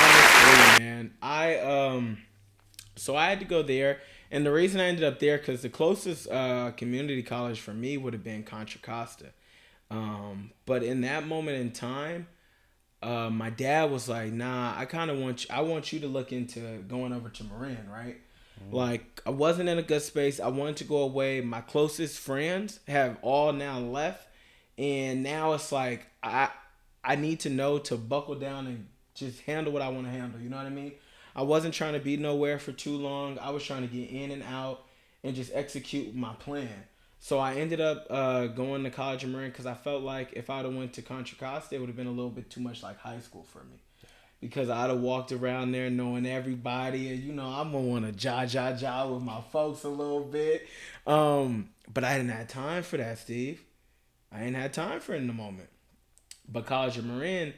Honestly, 0.02 0.84
man, 0.86 1.14
I 1.22 1.58
um, 1.60 2.18
so 2.96 3.16
I 3.16 3.30
had 3.30 3.40
to 3.40 3.46
go 3.46 3.62
there, 3.64 4.00
and 4.32 4.46
the 4.46 4.52
reason 4.52 4.80
I 4.82 4.86
ended 4.86 5.04
up 5.04 5.20
there 5.20 5.38
because 5.38 5.62
the 5.62 5.70
closest 5.70 6.30
uh 6.30 6.72
community 6.72 7.24
college 7.24 7.60
for 7.60 7.74
me 7.74 7.98
would 7.98 8.14
have 8.14 8.24
been 8.24 8.44
Contra 8.44 8.82
Costa, 8.82 9.28
um, 9.90 10.52
but 10.66 10.84
in 10.84 11.02
that 11.02 11.26
moment 11.26 11.58
in 11.58 11.72
time, 11.72 12.28
uh, 13.02 13.30
my 13.30 13.50
dad 13.50 13.92
was 13.92 14.10
like, 14.10 14.32
"Nah, 14.34 14.74
I 14.78 14.86
kind 14.86 15.10
of 15.10 15.18
want 15.18 15.46
you. 15.46 15.56
I 15.56 15.62
want 15.62 15.94
you 15.94 16.00
to 16.02 16.08
look 16.08 16.32
into 16.32 16.60
going 16.88 17.14
over 17.14 17.30
to 17.30 17.44
Marin, 17.46 17.90
right?" 17.90 18.18
Like 18.72 19.22
I 19.26 19.32
wasn't 19.32 19.70
in 19.70 19.78
a 19.78 19.84
good 19.84 20.02
space. 20.02 20.40
I 20.40 20.48
wanted 20.48 20.78
to 20.78 20.84
go 20.84 20.98
away. 20.98 21.42
My 21.42 21.62
closest 21.62 22.20
friends 22.20 22.80
have 22.88 23.18
all 23.22 23.52
now 23.54 23.80
left, 23.80 24.28
and 24.78 25.24
now 25.24 25.54
it's 25.54 25.72
like 25.72 26.08
I 26.22 26.50
I 27.04 27.16
need 27.16 27.40
to 27.42 27.50
know 27.50 27.80
to 27.80 27.98
buckle 27.98 28.36
down 28.36 28.68
and 28.68 28.88
just 29.16 29.42
handle 29.42 29.74
what 29.74 29.82
I 29.82 29.90
want 29.90 30.06
to 30.06 30.12
handle. 30.12 30.40
You 30.40 30.50
know 30.50 30.58
what 30.58 30.66
I 30.66 30.70
mean? 30.70 30.94
I 31.36 31.42
wasn't 31.44 31.74
trying 31.74 31.94
to 31.94 32.00
be 32.00 32.18
nowhere 32.18 32.60
for 32.60 32.72
too 32.72 32.98
long. 32.98 33.40
I 33.40 33.52
was 33.52 33.64
trying 33.64 33.88
to 33.88 33.94
get 33.94 34.10
in 34.10 34.32
and 34.32 34.44
out 34.44 34.86
and 35.24 35.36
just 35.36 35.52
execute 35.54 36.16
my 36.16 36.34
plan. 36.34 36.84
So 37.20 37.38
I 37.38 37.56
ended 37.56 37.82
up 37.82 38.08
uh, 38.10 38.48
going 38.48 38.84
to 38.84 38.90
College 38.90 39.24
of 39.24 39.30
Marin 39.30 39.52
because 39.52 39.66
I 39.66 39.74
felt 39.74 40.04
like 40.04 40.34
if 40.34 40.50
I'd 40.50 40.66
have 40.66 40.74
went 40.74 40.94
to 40.94 41.02
Contra 41.02 41.38
Costa, 41.38 41.76
it 41.76 41.80
would 41.80 41.88
have 41.88 41.98
been 41.98 42.08
a 42.08 42.12
little 42.12 42.30
bit 42.30 42.50
too 42.50 42.62
much 42.62 42.82
like 42.82 42.98
high 42.98 43.20
school 43.20 43.44
for 43.44 43.60
me. 43.60 43.82
Because 44.42 44.70
I'd 44.70 44.90
have 44.90 45.00
walked 45.02 45.34
around 45.34 45.74
there 45.74 45.90
knowing 45.90 46.26
everybody, 46.26 47.10
and 47.10 47.22
you 47.22 47.34
know 47.34 47.46
I'm 47.46 47.72
gonna 47.74 47.84
want 47.84 48.20
to 48.20 48.28
ja 48.28 48.44
ja 48.44 48.70
ja 48.70 49.06
with 49.08 49.22
my 49.22 49.42
folks 49.52 49.84
a 49.84 49.90
little 49.90 50.24
bit. 50.24 50.66
Um, 51.06 51.70
but 51.94 52.04
I 52.06 52.18
didn't 52.18 52.32
have 52.32 52.48
time 52.48 52.84
for 52.84 52.98
that, 52.98 53.18
Steve. 53.20 53.62
I 54.32 54.44
ain't 54.44 54.56
had 54.56 54.72
time 54.74 55.02
for 55.02 55.14
it 55.14 55.18
in 55.18 55.28
the 55.28 55.34
moment. 55.34 55.70
But 56.48 56.66
College 56.66 56.98
of 56.98 57.06
Marin, 57.06 57.54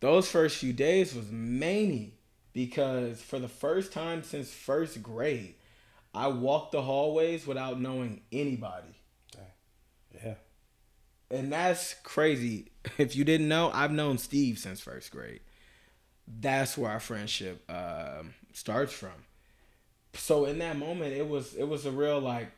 those 0.00 0.30
first 0.30 0.56
few 0.56 0.72
days 0.72 1.14
was 1.14 1.30
many 1.30 2.14
because 2.52 3.20
for 3.20 3.38
the 3.38 3.48
first 3.48 3.92
time 3.92 4.22
since 4.22 4.50
first 4.52 5.02
grade, 5.02 5.54
I 6.14 6.28
walked 6.28 6.72
the 6.72 6.82
hallways 6.82 7.46
without 7.46 7.80
knowing 7.80 8.22
anybody. 8.32 8.94
Yeah. 10.22 10.34
And 11.30 11.52
that's 11.52 11.94
crazy. 12.02 12.70
If 12.98 13.16
you 13.16 13.24
didn't 13.24 13.48
know, 13.48 13.70
I've 13.72 13.90
known 13.90 14.18
Steve 14.18 14.58
since 14.58 14.80
first 14.80 15.10
grade. 15.10 15.40
That's 16.26 16.78
where 16.78 16.90
our 16.90 17.00
friendship 17.00 17.68
um, 17.70 18.34
starts 18.52 18.92
from. 18.92 19.12
So 20.14 20.44
in 20.44 20.58
that 20.58 20.78
moment, 20.78 21.12
it 21.12 21.28
was 21.28 21.54
it 21.54 21.68
was 21.68 21.86
a 21.86 21.90
real 21.90 22.20
like, 22.20 22.50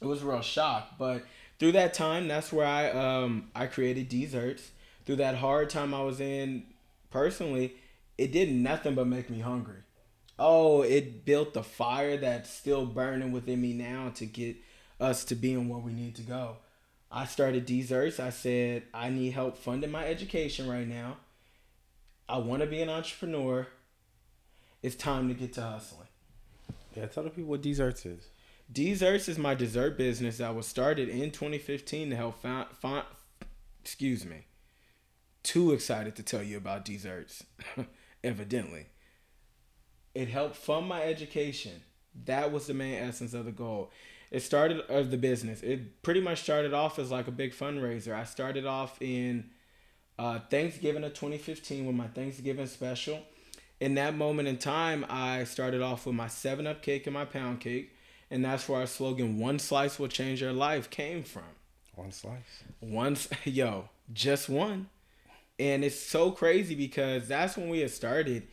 it 0.00 0.06
was 0.06 0.22
a 0.22 0.26
real 0.26 0.40
shock. 0.40 0.98
But 0.98 1.24
through 1.58 1.72
that 1.72 1.94
time, 1.94 2.26
that's 2.28 2.52
where 2.52 2.66
I 2.66 2.90
um 2.90 3.50
I 3.54 3.66
created 3.66 4.10
Deezerts. 4.10 4.70
Through 5.04 5.16
that 5.16 5.36
hard 5.36 5.70
time 5.70 5.94
I 5.94 6.02
was 6.02 6.20
in 6.20 6.64
personally, 7.10 7.74
it 8.18 8.32
did 8.32 8.52
nothing 8.52 8.94
but 8.94 9.06
make 9.06 9.30
me 9.30 9.40
hungry. 9.40 9.82
Oh, 10.38 10.82
it 10.82 11.24
built 11.24 11.52
the 11.52 11.62
fire 11.62 12.16
that's 12.16 12.50
still 12.50 12.86
burning 12.86 13.30
within 13.30 13.60
me 13.60 13.74
now 13.74 14.10
to 14.14 14.24
get 14.24 14.56
us 14.98 15.24
to 15.26 15.34
being 15.34 15.68
where 15.68 15.78
we 15.78 15.92
need 15.92 16.14
to 16.16 16.22
go. 16.22 16.56
I 17.10 17.26
started 17.26 17.66
Deezerts. 17.66 18.20
I 18.20 18.30
said, 18.30 18.84
I 18.94 19.10
need 19.10 19.32
help 19.32 19.58
funding 19.58 19.90
my 19.90 20.06
education 20.06 20.68
right 20.68 20.86
now. 20.86 21.16
I 22.30 22.38
want 22.38 22.62
to 22.62 22.66
be 22.66 22.80
an 22.80 22.88
entrepreneur. 22.88 23.66
It's 24.82 24.94
time 24.94 25.26
to 25.28 25.34
get 25.34 25.52
to 25.54 25.62
hustling. 25.62 26.06
Yeah, 26.94 27.06
tell 27.06 27.24
the 27.24 27.30
people 27.30 27.50
what 27.50 27.62
Deezerts 27.62 28.06
is. 28.06 28.28
Deezerts 28.72 29.28
is 29.28 29.36
my 29.36 29.54
dessert 29.54 29.98
business 29.98 30.38
that 30.38 30.54
was 30.54 30.66
started 30.66 31.08
in 31.08 31.32
2015 31.32 32.10
to 32.10 32.16
help 32.16 32.40
find, 32.40 33.04
excuse 33.82 34.24
me. 34.24 34.46
Too 35.42 35.72
excited 35.72 36.14
to 36.16 36.22
tell 36.22 36.42
you 36.42 36.56
about 36.56 36.84
Deezerts, 36.84 37.42
evidently. 38.24 38.86
It 40.14 40.28
helped 40.28 40.54
fund 40.54 40.86
my 40.86 41.02
education. 41.02 41.82
That 42.26 42.52
was 42.52 42.68
the 42.68 42.74
main 42.74 42.94
essence 42.94 43.34
of 43.34 43.44
the 43.44 43.52
goal. 43.52 43.90
It 44.30 44.40
started 44.40 44.82
of 44.88 45.10
the 45.10 45.16
business. 45.16 45.62
It 45.62 46.02
pretty 46.02 46.20
much 46.20 46.42
started 46.42 46.72
off 46.72 47.00
as 47.00 47.10
like 47.10 47.26
a 47.26 47.32
big 47.32 47.52
fundraiser. 47.52 48.14
I 48.14 48.22
started 48.22 48.66
off 48.66 49.02
in 49.02 49.50
uh, 50.20 50.38
Thanksgiving 50.50 51.02
of 51.02 51.14
2015 51.14 51.86
with 51.86 51.96
my 51.96 52.06
Thanksgiving 52.08 52.66
special. 52.66 53.20
In 53.80 53.94
that 53.94 54.14
moment 54.14 54.48
in 54.48 54.58
time, 54.58 55.06
I 55.08 55.44
started 55.44 55.80
off 55.80 56.04
with 56.04 56.14
my 56.14 56.28
7 56.28 56.66
Up 56.66 56.82
cake 56.82 57.06
and 57.06 57.14
my 57.14 57.24
pound 57.24 57.60
cake. 57.60 57.96
And 58.30 58.44
that's 58.44 58.68
where 58.68 58.80
our 58.80 58.86
slogan, 58.86 59.38
One 59.38 59.58
Slice 59.58 59.98
Will 59.98 60.08
Change 60.08 60.42
Your 60.42 60.52
Life, 60.52 60.90
came 60.90 61.22
from. 61.22 61.42
One 61.94 62.12
slice. 62.12 62.62
Once, 62.82 63.28
yo, 63.44 63.88
just 64.12 64.50
one. 64.50 64.90
And 65.58 65.82
it's 65.82 65.98
so 65.98 66.30
crazy 66.30 66.74
because 66.74 67.26
that's 67.26 67.56
when 67.56 67.70
we 67.70 67.80
had 67.80 67.90
started. 67.90 68.46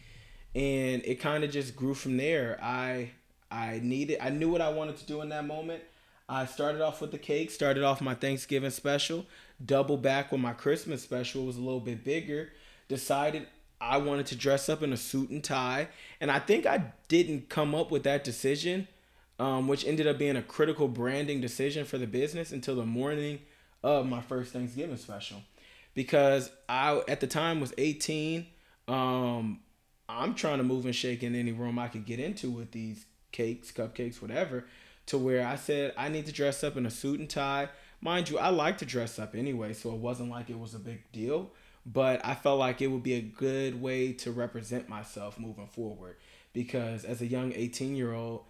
And 0.55 1.03
it 1.03 1.19
kind 1.19 1.43
of 1.43 1.51
just 1.51 1.75
grew 1.75 1.93
from 1.93 2.15
there. 2.15 2.57
I 2.63 3.11
I 3.51 3.79
needed 3.83 4.19
I 4.21 4.29
knew 4.29 4.49
what 4.49 4.61
I 4.61 4.69
wanted 4.69 4.97
to 4.97 5.05
do 5.05 5.21
in 5.21 5.29
that 5.29 5.45
moment. 5.45 5.83
I 6.29 6.45
started 6.45 6.81
off 6.81 6.99
with 6.99 7.11
the 7.11 7.17
cake, 7.17 7.51
started 7.51 7.83
off 7.83 8.01
my 8.01 8.13
Thanksgiving 8.13 8.71
special, 8.71 9.25
double 9.63 9.97
back 9.97 10.31
when 10.31 10.41
my 10.41 10.53
Christmas 10.53 11.01
special 11.01 11.45
was 11.45 11.57
a 11.57 11.61
little 11.61 11.79
bit 11.79 12.03
bigger. 12.03 12.49
Decided 12.87 13.47
I 13.79 13.97
wanted 13.97 14.25
to 14.27 14.35
dress 14.35 14.69
up 14.69 14.81
in 14.81 14.93
a 14.93 14.97
suit 14.97 15.29
and 15.29 15.43
tie, 15.43 15.89
and 16.19 16.31
I 16.31 16.39
think 16.39 16.65
I 16.65 16.93
didn't 17.07 17.49
come 17.49 17.75
up 17.75 17.91
with 17.91 18.03
that 18.03 18.23
decision, 18.23 18.87
um, 19.39 19.67
which 19.67 19.85
ended 19.85 20.07
up 20.07 20.17
being 20.17 20.35
a 20.35 20.41
critical 20.41 20.87
branding 20.87 21.41
decision 21.41 21.85
for 21.85 21.97
the 21.97 22.07
business 22.07 22.51
until 22.51 22.75
the 22.75 22.85
morning 22.85 23.39
of 23.83 24.07
my 24.07 24.21
first 24.21 24.53
Thanksgiving 24.53 24.97
special, 24.97 25.43
because 25.93 26.51
I 26.67 27.01
at 27.07 27.19
the 27.19 27.27
time 27.27 27.59
was 27.59 27.73
18. 27.77 28.47
Um, 28.87 29.59
I'm 30.09 30.33
trying 30.33 30.57
to 30.57 30.63
move 30.63 30.85
and 30.85 30.95
shake 30.95 31.21
in 31.21 31.35
any 31.35 31.51
room 31.51 31.77
I 31.77 31.89
could 31.89 32.05
get 32.05 32.19
into 32.19 32.49
with 32.49 32.71
these 32.71 33.05
cakes, 33.31 33.71
cupcakes, 33.71 34.21
whatever, 34.21 34.65
to 35.07 35.17
where 35.17 35.45
I 35.45 35.55
said 35.55 35.93
I 35.97 36.09
need 36.09 36.25
to 36.25 36.31
dress 36.31 36.63
up 36.63 36.77
in 36.77 36.85
a 36.85 36.91
suit 36.91 37.19
and 37.19 37.29
tie. 37.29 37.69
Mind 38.01 38.29
you, 38.29 38.37
I 38.37 38.49
like 38.49 38.77
to 38.79 38.85
dress 38.85 39.19
up 39.19 39.35
anyway, 39.35 39.73
so 39.73 39.89
it 39.91 39.97
wasn't 39.97 40.29
like 40.29 40.49
it 40.49 40.59
was 40.59 40.73
a 40.73 40.79
big 40.79 41.11
deal. 41.11 41.51
But 41.85 42.25
I 42.25 42.35
felt 42.35 42.59
like 42.59 42.81
it 42.81 42.87
would 42.87 43.03
be 43.03 43.13
a 43.13 43.21
good 43.21 43.81
way 43.81 44.11
to 44.13 44.31
represent 44.31 44.89
myself 44.89 45.39
moving 45.39 45.67
forward 45.67 46.17
because 46.51 47.05
as 47.05 47.21
a 47.21 47.25
young 47.25 47.53
18 47.53 47.95
year 47.95 48.13
old, 48.13 48.43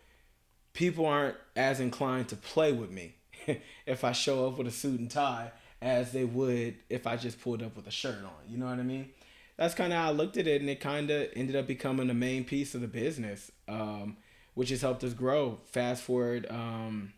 people 0.74 1.06
aren't 1.06 1.36
as 1.56 1.80
inclined 1.80 2.30
to 2.30 2.36
play 2.36 2.72
with 2.72 2.90
me 2.90 3.16
if 3.86 4.04
I 4.04 4.12
show 4.12 4.48
up 4.48 4.58
with 4.58 4.68
a 4.68 4.72
suit 4.72 5.00
and 5.00 5.12
tie 5.12 5.52
as 5.82 6.12
they 6.12 6.24
would 6.24 6.76
if 6.90 7.06
I 7.06 7.16
just 7.18 7.42
pulled 7.42 7.62
up 7.62 7.76
with 7.76 7.88
a 7.88 7.92
shirt 7.92 8.24
on. 8.24 8.50
You 8.50 8.58
know 8.58 8.66
what 8.66 8.80
I 8.80 8.84
mean? 8.84 9.10
That's 9.58 9.74
kind 9.74 9.92
of 9.92 10.00
how 10.00 10.10
I 10.10 10.12
looked 10.12 10.38
at 10.38 10.46
it, 10.48 10.62
and 10.62 10.70
it 10.70 10.80
kind 10.80 11.10
of 11.10 11.30
ended 11.36 11.56
up 11.56 11.66
becoming 11.66 12.08
the 12.08 12.14
main 12.14 12.44
piece 12.44 12.76
of 12.76 12.82
the 12.82 12.88
business, 12.88 13.52
um, 13.68 14.18
which 14.54 14.70
has 14.70 14.82
helped 14.82 15.04
us 15.04 15.14
grow. 15.14 15.60
Fast 15.66 16.04
forward, 16.04 16.46
um, 16.52 17.14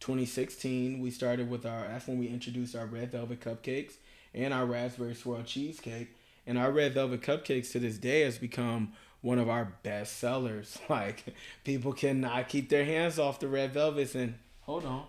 2016, 0.00 1.00
we 1.00 1.10
started 1.10 1.50
with 1.50 1.64
our. 1.64 1.86
That's 1.88 2.06
when 2.06 2.18
we 2.18 2.28
introduced 2.28 2.76
our 2.76 2.86
red 2.86 3.12
velvet 3.12 3.40
cupcakes 3.40 3.94
and 4.34 4.52
our 4.52 4.66
raspberry 4.66 5.14
swirl 5.14 5.42
cheesecake. 5.42 6.14
And 6.46 6.58
our 6.58 6.70
red 6.70 6.92
velvet 6.92 7.22
cupcakes 7.22 7.72
to 7.72 7.78
this 7.78 7.96
day 7.96 8.20
has 8.22 8.36
become 8.36 8.92
one 9.22 9.38
of 9.38 9.48
our 9.48 9.72
best 9.82 10.18
sellers. 10.18 10.78
Like 10.88 11.24
people 11.64 11.92
cannot 11.92 12.48
keep 12.48 12.68
their 12.68 12.84
hands 12.84 13.18
off 13.18 13.40
the 13.40 13.48
red 13.48 13.72
velvets. 13.72 14.14
And 14.14 14.34
hold 14.60 14.84
on, 14.84 15.06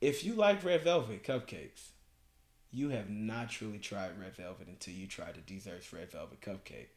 if 0.00 0.24
you 0.24 0.34
like 0.34 0.62
red 0.62 0.84
velvet 0.84 1.24
cupcakes, 1.24 1.88
you 2.70 2.90
have 2.90 3.08
not 3.08 3.48
truly 3.48 3.78
tried 3.78 4.20
red 4.20 4.36
velvet 4.36 4.68
until 4.68 4.92
you 4.92 5.06
try 5.06 5.32
the 5.32 5.40
Deezerts 5.40 5.92
red 5.92 6.10
velvet 6.10 6.40
cupcake. 6.40 6.88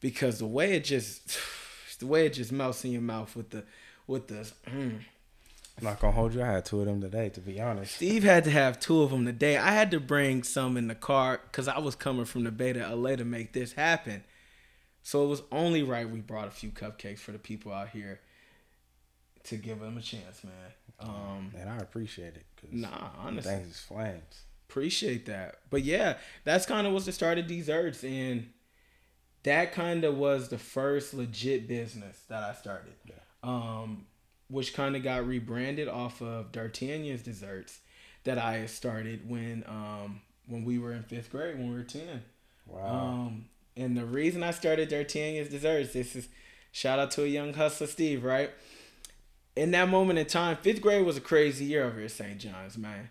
Because 0.00 0.38
the 0.38 0.46
way 0.46 0.74
it 0.74 0.84
just, 0.84 1.38
the 1.98 2.06
way 2.06 2.26
it 2.26 2.34
just 2.34 2.52
melts 2.52 2.84
in 2.84 2.90
your 2.90 3.00
mouth 3.00 3.34
with 3.34 3.50
the, 3.50 3.64
with 4.06 4.28
the. 4.28 4.52
Mm. 4.68 5.00
I'm 5.78 5.84
not 5.84 6.00
gonna 6.00 6.12
hold 6.12 6.34
you. 6.34 6.42
I 6.42 6.52
had 6.52 6.64
two 6.64 6.80
of 6.80 6.86
them 6.86 7.00
today, 7.00 7.28
to 7.30 7.40
be 7.40 7.60
honest. 7.60 7.96
Steve 7.96 8.24
had 8.24 8.44
to 8.44 8.50
have 8.50 8.78
two 8.78 9.02
of 9.02 9.10
them 9.10 9.24
today. 9.24 9.56
I 9.56 9.72
had 9.72 9.90
to 9.92 10.00
bring 10.00 10.42
some 10.42 10.76
in 10.76 10.88
the 10.88 10.94
car 10.94 11.40
because 11.44 11.66
I 11.66 11.78
was 11.78 11.94
coming 11.94 12.24
from 12.24 12.44
the 12.44 12.50
Bay 12.50 12.72
to 12.72 12.94
LA 12.94 13.16
to 13.16 13.24
make 13.24 13.52
this 13.52 13.72
happen. 13.72 14.24
So 15.02 15.24
it 15.24 15.28
was 15.28 15.42
only 15.50 15.82
right 15.82 16.08
we 16.08 16.20
brought 16.20 16.48
a 16.48 16.52
few 16.52 16.70
cupcakes 16.70 17.18
for 17.18 17.32
the 17.32 17.38
people 17.38 17.72
out 17.72 17.88
here 17.88 18.20
to 19.44 19.56
give 19.56 19.80
them 19.80 19.98
a 19.98 20.02
chance, 20.02 20.44
man. 20.44 20.52
Um, 21.00 21.52
and 21.58 21.68
I 21.68 21.78
appreciate 21.78 22.36
it. 22.36 22.44
Cause 22.60 22.70
nah, 22.70 23.08
honestly, 23.18 23.52
things 23.52 23.68
is 23.68 23.80
flames. 23.80 24.42
Appreciate 24.68 25.26
that. 25.26 25.56
But 25.70 25.82
yeah, 25.82 26.18
that's 26.44 26.64
kind 26.66 26.86
of 26.86 26.92
was 26.92 27.06
the 27.06 27.12
start 27.12 27.38
of 27.38 27.46
Deezerts, 27.46 28.04
and 28.04 28.50
that 29.42 29.72
kind 29.72 30.04
of 30.04 30.16
was 30.16 30.48
the 30.48 30.58
first 30.58 31.12
legit 31.12 31.66
business 31.66 32.22
that 32.28 32.42
I 32.42 32.54
started. 32.54 32.94
Yeah. 33.04 33.14
Um, 33.42 34.06
which 34.48 34.74
kind 34.74 34.96
of 34.96 35.02
got 35.02 35.26
rebranded 35.26 35.88
off 35.88 36.20
of 36.20 36.52
D'Artagnan's 36.52 37.22
desserts 37.22 37.80
that 38.24 38.38
I 38.38 38.66
started 38.66 39.28
when 39.28 39.64
um 39.66 40.20
when 40.46 40.64
we 40.64 40.78
were 40.78 40.92
in 40.92 41.02
fifth 41.02 41.30
grade 41.30 41.58
when 41.58 41.70
we 41.70 41.76
were 41.76 41.84
ten. 41.84 42.22
Wow. 42.66 43.26
Um, 43.26 43.44
and 43.76 43.96
the 43.96 44.04
reason 44.04 44.42
I 44.42 44.50
started 44.50 44.88
D'Artagnan's 44.88 45.48
desserts, 45.48 45.92
this 45.92 46.14
is 46.14 46.28
shout 46.70 46.98
out 46.98 47.10
to 47.12 47.24
a 47.24 47.26
young 47.26 47.54
hustler, 47.54 47.86
Steve, 47.86 48.24
right? 48.24 48.50
In 49.56 49.70
that 49.72 49.88
moment 49.88 50.18
in 50.18 50.26
time, 50.26 50.56
fifth 50.56 50.80
grade 50.80 51.04
was 51.04 51.16
a 51.16 51.20
crazy 51.20 51.66
year 51.66 51.84
over 51.84 52.00
at 52.00 52.10
St. 52.10 52.38
John's, 52.38 52.78
man. 52.78 53.10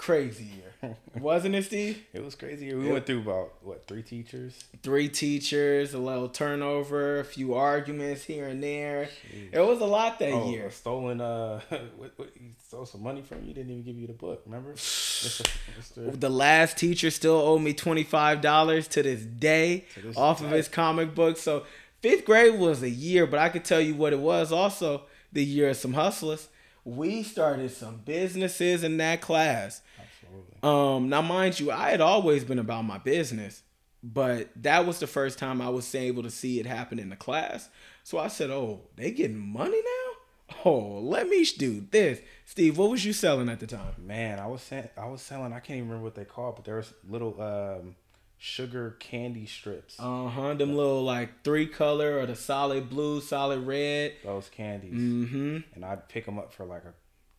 Crazy 0.00 0.44
year, 0.44 0.96
wasn't 1.20 1.54
it, 1.54 1.66
Steve? 1.66 2.02
It 2.14 2.24
was 2.24 2.34
crazy. 2.34 2.72
We 2.72 2.90
went 2.90 3.04
through 3.04 3.20
about 3.20 3.52
what 3.60 3.86
three 3.86 4.02
teachers? 4.02 4.64
Three 4.82 5.10
teachers, 5.10 5.92
a 5.92 5.98
little 5.98 6.30
turnover, 6.30 7.20
a 7.20 7.24
few 7.24 7.52
arguments 7.52 8.24
here 8.24 8.48
and 8.48 8.62
there. 8.62 9.10
Jeez. 9.30 9.50
It 9.52 9.60
was 9.60 9.80
a 9.80 9.84
lot 9.84 10.18
that 10.20 10.32
oh, 10.32 10.50
year. 10.50 10.70
Stolen, 10.70 11.20
uh, 11.20 11.60
what, 11.98 12.12
what, 12.16 12.30
he 12.32 12.52
stole 12.66 12.86
some 12.86 13.02
money 13.02 13.20
from 13.20 13.44
you. 13.44 13.52
Didn't 13.52 13.72
even 13.72 13.82
give 13.82 13.98
you 13.98 14.06
the 14.06 14.14
book. 14.14 14.40
Remember? 14.46 14.72
Mr. 14.74 15.46
Mr. 15.78 16.18
The 16.18 16.30
last 16.30 16.78
teacher 16.78 17.10
still 17.10 17.36
owed 17.36 17.60
me 17.60 17.74
twenty 17.74 18.02
five 18.02 18.40
dollars 18.40 18.88
to 18.88 19.02
this 19.02 19.20
day 19.20 19.84
to 19.96 20.00
this 20.00 20.16
off 20.16 20.40
day. 20.40 20.46
of 20.46 20.52
his 20.52 20.68
comic 20.68 21.14
book. 21.14 21.36
So 21.36 21.66
fifth 22.00 22.24
grade 22.24 22.58
was 22.58 22.82
a 22.82 22.88
year, 22.88 23.26
but 23.26 23.38
I 23.38 23.50
could 23.50 23.66
tell 23.66 23.82
you 23.82 23.94
what 23.96 24.14
it 24.14 24.20
was. 24.20 24.50
Also, 24.50 25.02
the 25.30 25.44
year 25.44 25.68
of 25.68 25.76
some 25.76 25.92
hustlers 25.92 26.48
we 26.84 27.22
started 27.22 27.70
some 27.70 27.96
businesses 28.04 28.84
in 28.84 28.96
that 28.98 29.20
class. 29.20 29.82
Absolutely. 30.00 30.56
Um, 30.62 31.08
now, 31.08 31.22
mind 31.22 31.60
you, 31.60 31.70
I 31.70 31.90
had 31.90 32.00
always 32.00 32.44
been 32.44 32.58
about 32.58 32.84
my 32.84 32.98
business, 32.98 33.62
but 34.02 34.48
that 34.56 34.86
was 34.86 34.98
the 34.98 35.06
first 35.06 35.38
time 35.38 35.60
I 35.60 35.68
was 35.68 35.94
able 35.94 36.22
to 36.22 36.30
see 36.30 36.60
it 36.60 36.66
happen 36.66 36.98
in 36.98 37.10
the 37.10 37.16
class. 37.16 37.68
So 38.04 38.18
I 38.18 38.28
said, 38.28 38.50
"Oh, 38.50 38.82
they 38.96 39.10
getting 39.10 39.38
money 39.38 39.80
now? 39.80 40.56
Oh, 40.64 41.00
let 41.00 41.28
me 41.28 41.44
do 41.44 41.86
this." 41.90 42.20
Steve, 42.44 42.78
what 42.78 42.90
was 42.90 43.04
you 43.04 43.12
selling 43.12 43.48
at 43.48 43.60
the 43.60 43.66
time? 43.66 43.94
Man, 43.98 44.38
I 44.38 44.46
was 44.46 44.70
I 44.96 45.06
was 45.06 45.22
selling. 45.22 45.52
I 45.52 45.60
can't 45.60 45.78
even 45.78 45.88
remember 45.88 46.04
what 46.04 46.14
they 46.14 46.24
called, 46.24 46.56
but 46.56 46.64
there 46.64 46.76
was 46.76 46.92
little 47.08 47.40
um, 47.40 47.94
sugar 48.40 48.96
candy 48.98 49.44
strips. 49.46 49.96
Uh 50.00 50.28
huh. 50.28 50.54
Them 50.54 50.74
little 50.74 51.04
like 51.04 51.44
three 51.44 51.66
color 51.66 52.18
or 52.18 52.26
the 52.26 52.34
solid 52.34 52.88
blue, 52.90 53.20
solid 53.20 53.60
red. 53.60 54.14
Those 54.24 54.48
candies. 54.48 54.94
Mm-hmm. 54.94 55.58
And 55.74 55.84
I'd 55.84 56.08
pick 56.08 56.24
them 56.24 56.38
up 56.38 56.52
for 56.52 56.64
like 56.64 56.84
a 56.84 56.94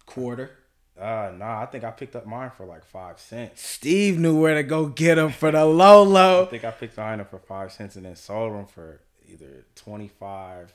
quarter. 0.06 0.52
Uh, 1.00 1.32
nah, 1.36 1.62
I 1.62 1.66
think 1.66 1.84
I 1.84 1.92
picked 1.92 2.16
up 2.16 2.28
mine 2.28 2.52
for 2.56 2.66
like 2.66 2.86
five 2.86 3.20
cents. 3.20 3.62
Steve 3.62 4.20
knew 4.20 4.40
where 4.40 4.54
to 4.54 4.64
go 4.64 4.86
get 4.86 5.16
them 5.16 5.32
for 5.32 5.52
the 5.52 5.66
low 5.66 6.04
low. 6.04 6.44
I 6.44 6.46
think 6.46 6.64
I 6.64 6.72
picked 6.72 6.96
mine 6.98 7.20
up 7.20 7.32
for 7.32 7.40
five 7.40 7.72
cents 7.72 7.96
and 7.96 8.06
then 8.06 8.16
sold 8.16 8.54
them 8.54 8.68
for 8.68 9.02
either 9.28 9.66
twenty 9.76 10.08
five 10.08 10.74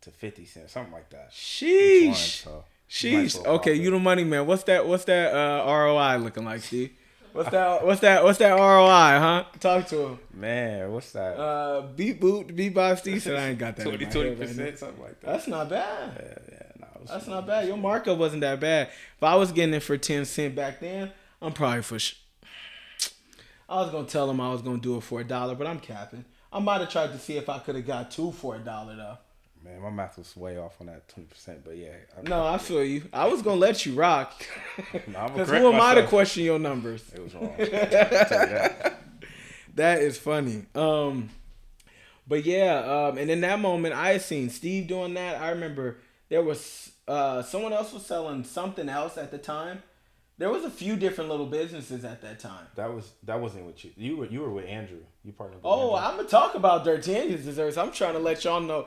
to 0.00 0.10
fifty 0.10 0.46
cents, 0.46 0.72
something 0.72 0.92
like 0.92 1.10
that. 1.10 1.30
Sheesh. 1.32 2.06
One, 2.06 2.14
so 2.14 2.64
Sheesh. 2.88 3.44
Okay, 3.44 3.74
you 3.74 3.90
the 3.90 3.98
money 3.98 4.24
man. 4.24 4.46
What's 4.46 4.62
that? 4.64 4.86
What's 4.86 5.04
that 5.04 5.34
uh, 5.34 5.70
ROI 5.70 6.16
looking 6.18 6.46
like, 6.46 6.62
Steve? 6.62 6.92
What's 7.36 7.50
that? 7.50 7.84
What's 7.84 8.00
that? 8.00 8.24
What's 8.24 8.38
that 8.38 8.52
ROI? 8.52 9.18
Huh? 9.20 9.44
Talk 9.60 9.86
to 9.88 10.06
him. 10.06 10.18
Man, 10.32 10.90
what's 10.90 11.12
that? 11.12 11.36
Uh, 11.38 11.82
beat 11.94 12.18
boot, 12.18 12.56
beat 12.56 12.72
Steve 12.98 13.22
said 13.22 13.36
I 13.36 13.48
ain't 13.48 13.58
got 13.58 13.76
that. 13.76 13.82
20 13.82 14.34
percent, 14.36 14.78
something 14.78 15.02
like 15.02 15.20
that. 15.20 15.26
That's 15.26 15.46
not 15.46 15.68
bad. 15.68 16.16
Yeah, 16.18 16.54
yeah. 16.54 16.62
No, 16.80 16.86
That's 17.06 17.26
not 17.26 17.46
bad. 17.46 17.68
Your 17.68 17.76
markup 17.76 18.16
wasn't 18.16 18.40
that 18.40 18.58
bad. 18.58 18.88
If 18.88 19.22
I 19.22 19.34
was 19.34 19.52
getting 19.52 19.74
it 19.74 19.82
for 19.82 19.98
ten 19.98 20.24
cent 20.24 20.54
back 20.54 20.80
then, 20.80 21.12
I'm 21.42 21.52
probably 21.52 21.82
for. 21.82 21.98
Sh- 21.98 22.14
I 23.68 23.82
was 23.82 23.90
gonna 23.90 24.06
tell 24.06 24.30
him 24.30 24.40
I 24.40 24.50
was 24.50 24.62
gonna 24.62 24.78
do 24.78 24.96
it 24.96 25.02
for 25.02 25.20
a 25.20 25.24
dollar, 25.24 25.54
but 25.54 25.66
I'm 25.66 25.80
capping. 25.80 26.24
I 26.50 26.58
might 26.60 26.80
have 26.80 26.88
tried 26.90 27.12
to 27.12 27.18
see 27.18 27.36
if 27.36 27.50
I 27.50 27.58
could 27.58 27.74
have 27.74 27.86
got 27.86 28.10
two 28.10 28.32
for 28.32 28.56
a 28.56 28.58
dollar 28.58 28.96
though. 28.96 29.18
Man, 29.66 29.80
my 29.80 29.90
math 29.90 30.16
was 30.16 30.36
way 30.36 30.58
off 30.58 30.80
on 30.80 30.86
that 30.86 31.08
twenty 31.08 31.28
percent, 31.28 31.64
but 31.64 31.76
yeah. 31.76 31.88
I'm 32.16 32.24
no, 32.24 32.46
I 32.46 32.58
feel 32.58 32.84
you. 32.84 33.02
I 33.12 33.26
was 33.26 33.42
gonna 33.42 33.56
let 33.56 33.84
you 33.84 33.94
rock. 33.94 34.32
Because 35.06 35.48
who 35.48 35.56
am 35.56 35.72
myself. 35.72 35.82
I 35.82 35.94
to 36.02 36.06
question 36.06 36.44
your 36.44 36.58
numbers? 36.58 37.02
It 37.12 37.22
was 37.22 37.34
wrong. 37.34 37.54
that. 37.58 39.00
that 39.74 40.02
is 40.02 40.18
funny. 40.18 40.66
Um, 40.74 41.30
but 42.28 42.44
yeah, 42.44 42.78
um, 42.78 43.18
and 43.18 43.30
in 43.30 43.40
that 43.40 43.58
moment, 43.58 43.94
I 43.94 44.12
had 44.12 44.22
seen 44.22 44.50
Steve 44.50 44.86
doing 44.86 45.14
that. 45.14 45.40
I 45.40 45.50
remember 45.50 45.98
there 46.28 46.42
was 46.42 46.92
uh, 47.08 47.42
someone 47.42 47.72
else 47.72 47.92
was 47.92 48.06
selling 48.06 48.44
something 48.44 48.88
else 48.88 49.18
at 49.18 49.30
the 49.30 49.38
time. 49.38 49.82
There 50.38 50.50
was 50.50 50.64
a 50.64 50.70
few 50.70 50.96
different 50.96 51.30
little 51.30 51.46
businesses 51.46 52.04
at 52.04 52.20
that 52.20 52.38
time. 52.38 52.66
That 52.74 52.92
was 52.92 53.10
that 53.24 53.40
wasn't 53.40 53.66
with 53.66 53.84
you. 53.84 53.92
You 53.96 54.16
were 54.18 54.26
you 54.26 54.40
were 54.40 54.50
with 54.50 54.66
Andrew. 54.66 55.00
You 55.24 55.32
partnered. 55.32 55.62
With 55.62 55.66
oh, 55.66 55.96
Andrew. 55.96 56.08
I'm 56.08 56.16
gonna 56.18 56.28
talk 56.28 56.54
about 56.54 56.84
D'Artagnan's 56.84 57.44
desserts. 57.44 57.78
I'm 57.78 57.90
trying 57.90 58.12
to 58.12 58.18
let 58.18 58.44
y'all 58.44 58.60
know 58.60 58.86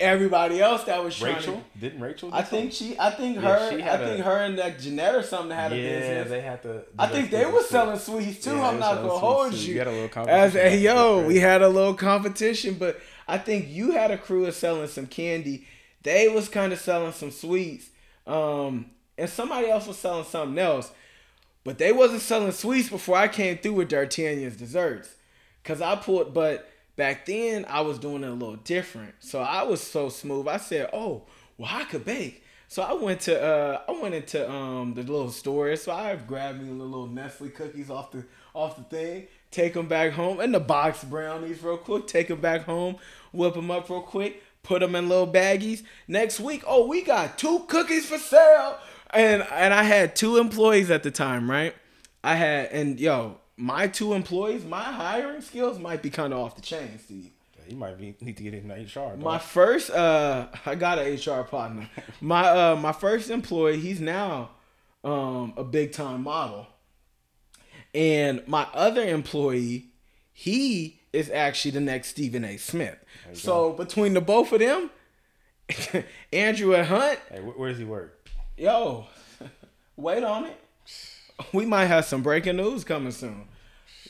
everybody 0.00 0.60
else 0.60 0.84
that 0.84 1.04
was 1.04 1.16
trying 1.16 1.36
Rachel 1.36 1.62
to, 1.74 1.78
didn't 1.78 2.00
Rachel. 2.00 2.30
I 2.32 2.42
think 2.42 2.72
she. 2.72 2.98
I 2.98 3.10
think 3.10 3.38
her. 3.38 3.78
Yeah, 3.78 3.94
I 3.94 3.98
think 3.98 4.24
her 4.24 4.38
and 4.38 4.58
that 4.58 4.80
Jeanette 4.80 5.14
or 5.14 5.22
something 5.22 5.56
had 5.56 5.72
a 5.72 5.76
yeah, 5.76 5.98
business. 5.98 6.28
they 6.30 6.40
had 6.40 6.62
to. 6.62 6.82
I 6.98 7.06
think 7.06 7.30
they 7.30 7.46
were 7.46 7.62
selling 7.62 7.98
sweets 7.98 8.42
too. 8.42 8.56
Yeah, 8.56 8.68
I'm 8.68 8.80
not 8.80 8.96
gonna 8.96 9.10
hold 9.10 9.52
you. 9.54 9.74
You 9.74 9.78
had 9.78 9.88
a 9.88 9.92
little 9.92 10.08
competition. 10.08 10.40
As 10.40 10.56
a, 10.56 10.76
yo, 10.76 11.26
we 11.26 11.36
had 11.36 11.62
a 11.62 11.68
little 11.68 11.94
competition, 11.94 12.74
but 12.74 13.00
I 13.28 13.38
think 13.38 13.68
you 13.68 13.92
had 13.92 14.10
a 14.10 14.18
crew 14.18 14.46
of 14.46 14.54
selling 14.54 14.88
some 14.88 15.06
candy. 15.06 15.66
They 16.02 16.28
was 16.28 16.48
kind 16.48 16.72
of 16.72 16.80
selling 16.80 17.12
some 17.12 17.30
sweets, 17.30 17.90
um, 18.26 18.86
and 19.18 19.28
somebody 19.28 19.70
else 19.70 19.86
was 19.86 19.98
selling 19.98 20.24
something 20.24 20.58
else. 20.58 20.90
But 21.62 21.76
they 21.76 21.92
wasn't 21.92 22.22
selling 22.22 22.52
sweets 22.52 22.88
before 22.88 23.16
I 23.16 23.28
came 23.28 23.58
through 23.58 23.74
with 23.74 23.90
D'Artagnan's 23.90 24.56
desserts, 24.56 25.14
cause 25.62 25.82
I 25.82 25.94
pulled. 25.96 26.32
But 26.32 26.66
Back 27.00 27.24
then, 27.24 27.64
I 27.66 27.80
was 27.80 27.98
doing 27.98 28.24
it 28.24 28.26
a 28.26 28.32
little 28.34 28.56
different. 28.56 29.14
So 29.20 29.40
I 29.40 29.62
was 29.62 29.80
so 29.80 30.10
smooth. 30.10 30.46
I 30.46 30.58
said, 30.58 30.90
"Oh, 30.92 31.22
well, 31.56 31.70
I 31.72 31.84
could 31.84 32.04
bake." 32.04 32.44
So 32.68 32.82
I 32.82 32.92
went 32.92 33.22
to 33.22 33.42
uh, 33.42 33.80
I 33.88 33.92
went 34.02 34.14
into 34.14 34.46
um, 34.50 34.92
the 34.92 35.00
little 35.00 35.30
store. 35.30 35.74
So 35.76 35.92
I 35.92 36.14
grabbed 36.16 36.60
me 36.60 36.66
the 36.68 36.84
little 36.84 37.06
Nestle 37.06 37.48
cookies 37.48 37.88
off 37.88 38.10
the 38.12 38.26
off 38.52 38.76
the 38.76 38.82
thing, 38.82 39.28
take 39.50 39.72
them 39.72 39.88
back 39.88 40.12
home, 40.12 40.40
and 40.40 40.52
the 40.52 40.60
box 40.60 41.02
brownies 41.02 41.62
real 41.62 41.78
quick. 41.78 42.06
Take 42.06 42.28
them 42.28 42.42
back 42.42 42.64
home, 42.64 42.96
whip 43.32 43.54
them 43.54 43.70
up 43.70 43.88
real 43.88 44.02
quick, 44.02 44.42
put 44.62 44.80
them 44.80 44.94
in 44.94 45.08
little 45.08 45.26
baggies. 45.26 45.82
Next 46.06 46.38
week, 46.38 46.62
oh, 46.66 46.86
we 46.86 47.00
got 47.00 47.38
two 47.38 47.60
cookies 47.60 48.04
for 48.04 48.18
sale, 48.18 48.76
and 49.08 49.42
and 49.50 49.72
I 49.72 49.84
had 49.84 50.14
two 50.14 50.36
employees 50.36 50.90
at 50.90 51.02
the 51.02 51.10
time, 51.10 51.50
right? 51.50 51.74
I 52.22 52.34
had 52.34 52.72
and 52.72 53.00
yo, 53.00 53.38
my 53.60 53.86
two 53.86 54.14
employees, 54.14 54.64
my 54.64 54.82
hiring 54.82 55.42
skills 55.42 55.78
might 55.78 56.02
be 56.02 56.10
kind 56.10 56.32
of 56.32 56.38
off 56.40 56.56
the 56.56 56.62
chain, 56.62 56.98
Steve. 56.98 57.30
You 57.68 57.76
might 57.76 57.98
be, 57.98 58.16
need 58.20 58.36
to 58.38 58.42
get 58.42 58.54
in 58.54 58.68
HR. 58.68 59.16
My 59.16 59.38
first, 59.38 59.90
uh, 59.90 60.48
I 60.66 60.74
got 60.74 60.98
an 60.98 61.14
HR 61.14 61.44
partner. 61.44 61.88
my 62.20 62.48
uh, 62.48 62.76
my 62.76 62.92
first 62.92 63.30
employee, 63.30 63.78
he's 63.78 64.00
now 64.00 64.50
um, 65.04 65.52
a 65.56 65.62
big 65.62 65.92
time 65.92 66.22
model. 66.24 66.66
And 67.94 68.46
my 68.48 68.66
other 68.72 69.02
employee, 69.02 69.86
he 70.32 71.00
is 71.12 71.28
actually 71.30 71.72
the 71.72 71.80
next 71.80 72.08
Stephen 72.08 72.44
A. 72.44 72.56
Smith. 72.56 72.96
So 73.34 73.72
between 73.72 74.14
the 74.14 74.20
both 74.20 74.52
of 74.52 74.60
them, 74.60 74.90
Andrew 76.32 76.74
and 76.74 76.86
Hunt, 76.86 77.18
Hey, 77.30 77.40
where 77.40 77.68
does 77.68 77.78
he 77.78 77.84
work? 77.84 78.28
yo, 78.56 79.06
wait 79.96 80.22
on 80.24 80.46
it. 80.46 80.56
We 81.52 81.66
might 81.66 81.86
have 81.86 82.04
some 82.04 82.22
breaking 82.22 82.56
news 82.56 82.84
coming 82.84 83.12
soon. 83.12 83.48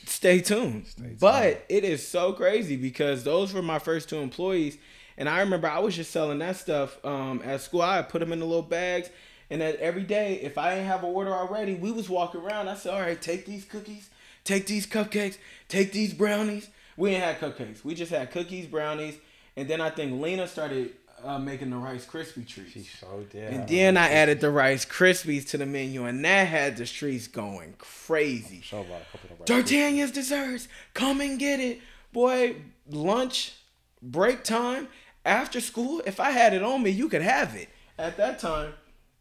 Stay 0.05 0.41
tuned. 0.41 0.85
But 1.19 1.65
it 1.69 1.83
is 1.83 2.07
so 2.07 2.33
crazy 2.33 2.75
because 2.75 3.23
those 3.23 3.53
were 3.53 3.61
my 3.61 3.79
first 3.79 4.09
two 4.09 4.17
employees. 4.17 4.77
And 5.17 5.29
I 5.29 5.41
remember 5.41 5.67
I 5.67 5.79
was 5.79 5.95
just 5.95 6.11
selling 6.11 6.39
that 6.39 6.55
stuff 6.57 7.03
um, 7.05 7.41
at 7.43 7.61
school. 7.61 7.81
I 7.81 8.01
put 8.01 8.19
them 8.19 8.31
in 8.31 8.39
the 8.39 8.45
little 8.45 8.61
bags. 8.61 9.09
And 9.49 9.61
that 9.61 9.75
every 9.77 10.03
day, 10.03 10.35
if 10.41 10.57
I 10.57 10.73
didn't 10.73 10.87
have 10.87 11.03
an 11.03 11.13
order 11.13 11.33
already, 11.33 11.75
we 11.75 11.91
was 11.91 12.09
walking 12.09 12.41
around. 12.41 12.69
I 12.69 12.75
said, 12.75 12.93
all 12.93 13.01
right, 13.01 13.21
take 13.21 13.45
these 13.45 13.65
cookies, 13.65 14.09
take 14.45 14.65
these 14.65 14.87
cupcakes, 14.87 15.37
take 15.67 15.91
these 15.91 16.13
brownies. 16.13 16.69
We 16.95 17.11
ain't 17.11 17.23
had 17.23 17.39
cupcakes. 17.39 17.83
We 17.83 17.93
just 17.93 18.11
had 18.11 18.31
cookies, 18.31 18.65
brownies. 18.65 19.17
And 19.57 19.67
then 19.67 19.81
I 19.81 19.89
think 19.89 20.21
Lena 20.21 20.47
started 20.47 20.93
uh, 21.23 21.39
making 21.39 21.69
the 21.69 21.77
Rice 21.77 22.05
Krispie 22.05 22.47
treats. 22.47 22.73
He 22.73 22.83
so 22.83 23.25
did. 23.29 23.53
And 23.53 23.67
then 23.67 23.97
I 23.97 24.09
added 24.09 24.39
the 24.39 24.51
Rice 24.51 24.85
Krispies 24.85 25.47
to 25.49 25.57
the 25.57 25.65
menu, 25.65 26.05
and 26.05 26.23
that 26.25 26.47
had 26.47 26.77
the 26.77 26.85
streets 26.85 27.27
going 27.27 27.75
crazy. 27.77 28.63
About 28.71 28.85
a 28.85 29.17
couple 29.17 29.37
of 29.39 29.45
D'Artagnan's 29.45 30.11
desserts, 30.11 30.67
come 30.93 31.21
and 31.21 31.39
get 31.39 31.59
it, 31.59 31.79
boy. 32.11 32.55
Lunch, 32.89 33.53
break 34.01 34.43
time, 34.43 34.87
after 35.25 35.61
school. 35.61 36.01
If 36.05 36.19
I 36.19 36.31
had 36.31 36.53
it 36.53 36.63
on 36.63 36.83
me, 36.83 36.89
you 36.89 37.09
could 37.09 37.21
have 37.21 37.55
it 37.55 37.69
at 37.97 38.17
that 38.17 38.39
time, 38.39 38.73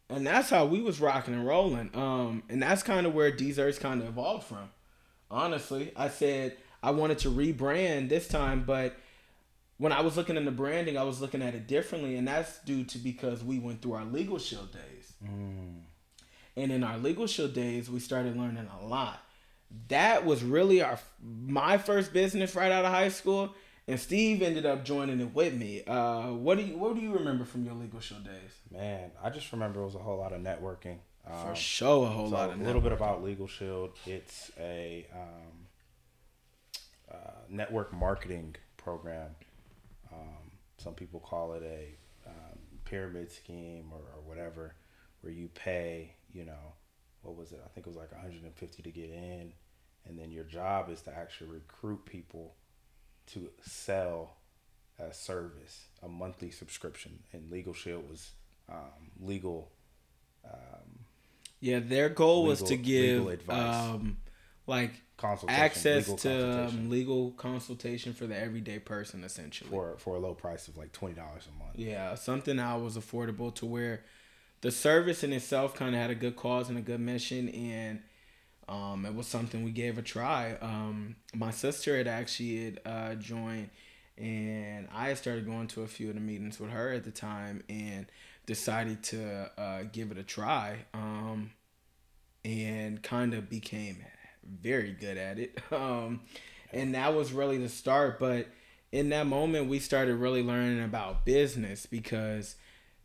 and 0.08 0.26
that's 0.26 0.50
how 0.50 0.66
we 0.66 0.80
was 0.80 1.00
rocking 1.00 1.34
and 1.34 1.46
rolling. 1.46 1.90
Um, 1.94 2.42
and 2.48 2.62
that's 2.62 2.82
kind 2.82 3.06
of 3.06 3.14
where 3.14 3.30
Deezerts 3.30 3.78
kind 3.78 4.00
of 4.02 4.08
evolved 4.08 4.46
from. 4.46 4.70
Honestly, 5.30 5.92
I 5.94 6.08
said 6.08 6.56
I 6.82 6.90
wanted 6.90 7.18
to 7.18 7.30
rebrand 7.30 8.08
this 8.08 8.26
time, 8.26 8.64
but 8.66 8.96
when 9.80 9.92
I 9.92 10.02
was 10.02 10.14
looking 10.14 10.36
into 10.36 10.50
branding, 10.50 10.98
I 10.98 11.04
was 11.04 11.22
looking 11.22 11.40
at 11.40 11.54
it 11.54 11.66
differently, 11.66 12.16
and 12.16 12.28
that's 12.28 12.58
due 12.64 12.84
to 12.84 12.98
because 12.98 13.42
we 13.42 13.58
went 13.58 13.80
through 13.80 13.94
our 13.94 14.04
legal 14.04 14.38
shield 14.38 14.70
days. 14.72 15.14
And 16.54 16.70
in 16.70 16.84
our 16.84 16.98
legal 16.98 17.26
shield 17.26 17.54
days, 17.54 17.88
we 17.88 17.98
started 17.98 18.36
learning 18.36 18.68
a 18.78 18.84
lot. 18.84 19.22
That 19.88 20.26
was 20.26 20.44
really 20.44 20.82
our 20.82 20.98
my 21.22 21.78
first 21.78 22.12
business 22.12 22.54
right 22.54 22.70
out 22.70 22.84
of 22.84 22.92
high 22.92 23.08
school, 23.08 23.54
and 23.88 23.98
Steve 23.98 24.42
ended 24.42 24.66
up 24.66 24.84
joining 24.84 25.18
it 25.18 25.34
with 25.34 25.54
me. 25.54 25.82
Uh, 25.84 26.32
what 26.32 26.58
do 26.58 26.64
you 26.64 26.76
what 26.76 26.94
do 26.94 27.00
you 27.00 27.14
remember 27.14 27.46
from 27.46 27.64
your 27.64 27.74
legal 27.74 28.00
shield 28.00 28.24
days? 28.24 28.52
Man, 28.70 29.12
I 29.22 29.30
just 29.30 29.50
remember 29.50 29.80
it 29.80 29.86
was 29.86 29.94
a 29.94 29.98
whole 29.98 30.18
lot 30.18 30.34
of 30.34 30.42
networking. 30.42 30.98
Um, 31.26 31.48
For 31.48 31.54
sure, 31.54 32.06
a 32.06 32.10
whole 32.10 32.28
so 32.28 32.34
lot 32.34 32.50
of 32.50 32.60
a 32.60 32.64
little 32.64 32.82
bit 32.82 32.92
about 32.92 33.22
Legal 33.22 33.46
Shield. 33.46 33.92
It's 34.06 34.50
a 34.58 35.06
um, 35.14 35.66
uh, 37.10 37.16
network 37.48 37.94
marketing 37.94 38.56
program. 38.76 39.36
Um, 40.80 40.84
some 40.84 40.94
people 40.94 41.20
call 41.20 41.52
it 41.54 41.62
a 41.62 42.28
um, 42.28 42.58
pyramid 42.84 43.30
scheme 43.30 43.86
or, 43.92 43.98
or 43.98 44.22
whatever, 44.24 44.74
where 45.20 45.32
you 45.32 45.48
pay, 45.48 46.14
you 46.32 46.44
know, 46.44 46.74
what 47.22 47.36
was 47.36 47.52
it? 47.52 47.60
I 47.64 47.68
think 47.68 47.86
it 47.86 47.90
was 47.90 47.96
like 47.96 48.12
150 48.12 48.82
to 48.82 48.90
get 48.90 49.10
in, 49.10 49.52
and 50.06 50.18
then 50.18 50.30
your 50.30 50.44
job 50.44 50.90
is 50.90 51.02
to 51.02 51.16
actually 51.16 51.50
recruit 51.50 52.04
people 52.06 52.54
to 53.28 53.50
sell 53.62 54.36
a 54.98 55.12
service, 55.12 55.86
a 56.02 56.08
monthly 56.08 56.50
subscription. 56.50 57.20
And 57.32 57.50
Legal 57.50 57.74
Shield 57.74 58.08
was 58.08 58.30
um, 58.68 59.10
legal 59.20 59.70
Yeah, 61.60 61.80
their 61.80 62.08
goal 62.08 62.44
was 62.44 62.62
to 62.62 62.76
give 62.76 63.18
legal 63.18 63.28
advice. 63.28 63.74
um, 63.74 64.16
like 64.66 64.92
access 65.48 66.08
legal 66.08 66.16
to 66.16 66.66
um, 66.66 66.90
legal 66.90 67.30
consultation 67.32 68.14
for 68.14 68.26
the 68.26 68.38
everyday 68.38 68.78
person, 68.78 69.22
essentially. 69.22 69.70
for 69.70 69.96
for 69.98 70.16
a 70.16 70.18
low 70.18 70.34
price 70.34 70.68
of 70.68 70.76
like 70.76 70.92
twenty 70.92 71.14
dollars 71.14 71.46
a 71.46 71.58
month. 71.62 71.76
Yeah, 71.76 72.14
something 72.14 72.56
that 72.56 72.80
was 72.80 72.96
affordable 72.96 73.54
to 73.56 73.66
where 73.66 74.02
the 74.62 74.70
service 74.70 75.22
in 75.22 75.32
itself 75.32 75.74
kind 75.74 75.94
of 75.94 76.00
had 76.00 76.10
a 76.10 76.14
good 76.14 76.36
cause 76.36 76.68
and 76.68 76.78
a 76.78 76.82
good 76.82 77.00
mission, 77.00 77.48
and 77.50 78.00
um, 78.68 79.04
it 79.04 79.14
was 79.14 79.26
something 79.26 79.64
we 79.64 79.72
gave 79.72 79.98
a 79.98 80.02
try. 80.02 80.56
Um, 80.60 81.16
my 81.34 81.50
sister 81.50 81.96
had 81.96 82.06
actually 82.06 82.64
had, 82.64 82.80
uh, 82.86 83.14
joined, 83.16 83.70
and 84.16 84.88
I 84.94 85.14
started 85.14 85.46
going 85.46 85.66
to 85.68 85.82
a 85.82 85.86
few 85.86 86.08
of 86.08 86.14
the 86.14 86.20
meetings 86.20 86.60
with 86.60 86.70
her 86.70 86.92
at 86.92 87.04
the 87.04 87.10
time, 87.10 87.62
and 87.68 88.06
decided 88.46 89.02
to 89.04 89.50
uh, 89.58 89.82
give 89.92 90.10
it 90.10 90.18
a 90.18 90.22
try, 90.22 90.86
um, 90.94 91.52
and 92.44 93.02
kind 93.02 93.34
of 93.34 93.50
became 93.50 94.04
very 94.44 94.92
good 94.92 95.16
at 95.16 95.38
it. 95.38 95.58
Um, 95.72 96.20
and 96.72 96.94
that 96.94 97.14
was 97.14 97.32
really 97.32 97.58
the 97.58 97.68
start. 97.68 98.18
But 98.18 98.46
in 98.92 99.08
that 99.10 99.26
moment, 99.26 99.68
we 99.68 99.78
started 99.78 100.16
really 100.16 100.42
learning 100.42 100.82
about 100.82 101.24
business 101.24 101.86
because 101.86 102.56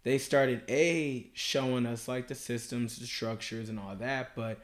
they 0.03 0.17
started 0.17 0.61
a 0.69 1.29
showing 1.33 1.85
us 1.85 2.07
like 2.07 2.27
the 2.27 2.35
systems, 2.35 2.97
the 2.99 3.07
structures, 3.07 3.69
and 3.69 3.79
all 3.79 3.95
that. 3.95 4.35
But 4.35 4.59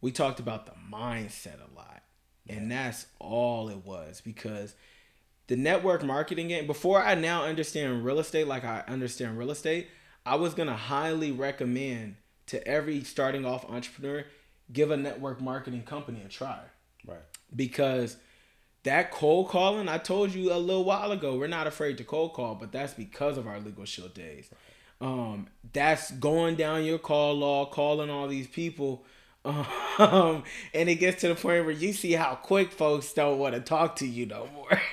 we 0.00 0.12
talked 0.12 0.40
about 0.40 0.66
the 0.66 0.72
mindset 0.92 1.56
a 1.56 1.74
lot, 1.76 2.02
and 2.48 2.70
that's 2.70 3.06
all 3.18 3.68
it 3.68 3.84
was 3.84 4.20
because 4.20 4.74
the 5.48 5.56
network 5.56 6.04
marketing 6.04 6.48
game 6.48 6.66
before 6.66 7.02
I 7.02 7.14
now 7.14 7.44
understand 7.44 8.04
real 8.04 8.20
estate 8.20 8.46
like 8.46 8.64
I 8.64 8.84
understand 8.86 9.38
real 9.38 9.50
estate, 9.50 9.88
I 10.24 10.36
was 10.36 10.54
gonna 10.54 10.76
highly 10.76 11.32
recommend 11.32 12.16
to 12.46 12.66
every 12.66 13.02
starting 13.02 13.44
off 13.44 13.68
entrepreneur 13.68 14.24
give 14.72 14.90
a 14.90 14.96
network 14.96 15.40
marketing 15.40 15.82
company 15.82 16.22
a 16.24 16.28
try. 16.28 16.60
Right. 17.06 17.18
because 17.54 18.16
that 18.84 19.10
cold 19.10 19.48
calling 19.48 19.88
I 19.88 19.98
told 19.98 20.34
you 20.34 20.52
a 20.52 20.56
little 20.58 20.84
while 20.84 21.12
ago 21.12 21.36
we're 21.36 21.46
not 21.46 21.66
afraid 21.66 21.98
to 21.98 22.04
cold 22.04 22.34
call 22.34 22.54
but 22.54 22.72
that's 22.72 22.94
because 22.94 23.38
of 23.38 23.46
our 23.46 23.60
legal 23.60 23.84
shield 23.84 24.14
days. 24.14 24.50
Um 25.00 25.48
that's 25.72 26.10
going 26.12 26.56
down 26.56 26.84
your 26.84 26.98
call 26.98 27.34
log 27.34 27.70
calling 27.72 28.10
all 28.10 28.28
these 28.28 28.46
people. 28.48 29.04
Um 29.98 30.44
and 30.74 30.88
it 30.88 30.96
gets 30.96 31.20
to 31.22 31.28
the 31.28 31.34
point 31.34 31.64
where 31.64 31.70
you 31.72 31.92
see 31.92 32.12
how 32.12 32.34
quick 32.36 32.70
folks 32.70 33.12
don't 33.12 33.38
want 33.38 33.54
to 33.54 33.60
talk 33.60 33.96
to 33.96 34.06
you 34.06 34.26
no 34.26 34.48
more. 34.54 34.80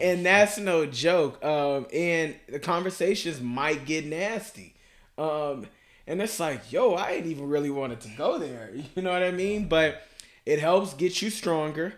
And 0.00 0.24
that's 0.26 0.58
no 0.58 0.86
joke. 0.86 1.42
Um 1.44 1.86
and 1.92 2.36
the 2.48 2.58
conversations 2.58 3.40
might 3.40 3.84
get 3.84 4.04
nasty. 4.06 4.74
Um 5.18 5.66
and 6.06 6.20
it's 6.22 6.38
like 6.38 6.72
yo 6.72 6.94
i 6.94 7.10
ain't 7.12 7.26
even 7.26 7.48
really 7.48 7.70
wanted 7.70 8.00
to 8.00 8.08
go 8.16 8.38
there. 8.38 8.70
You 8.94 9.02
know 9.02 9.12
what 9.12 9.22
i 9.22 9.30
mean? 9.30 9.68
But 9.68 10.02
it 10.44 10.60
helps 10.60 10.94
get 10.94 11.20
you 11.20 11.30
stronger. 11.30 11.94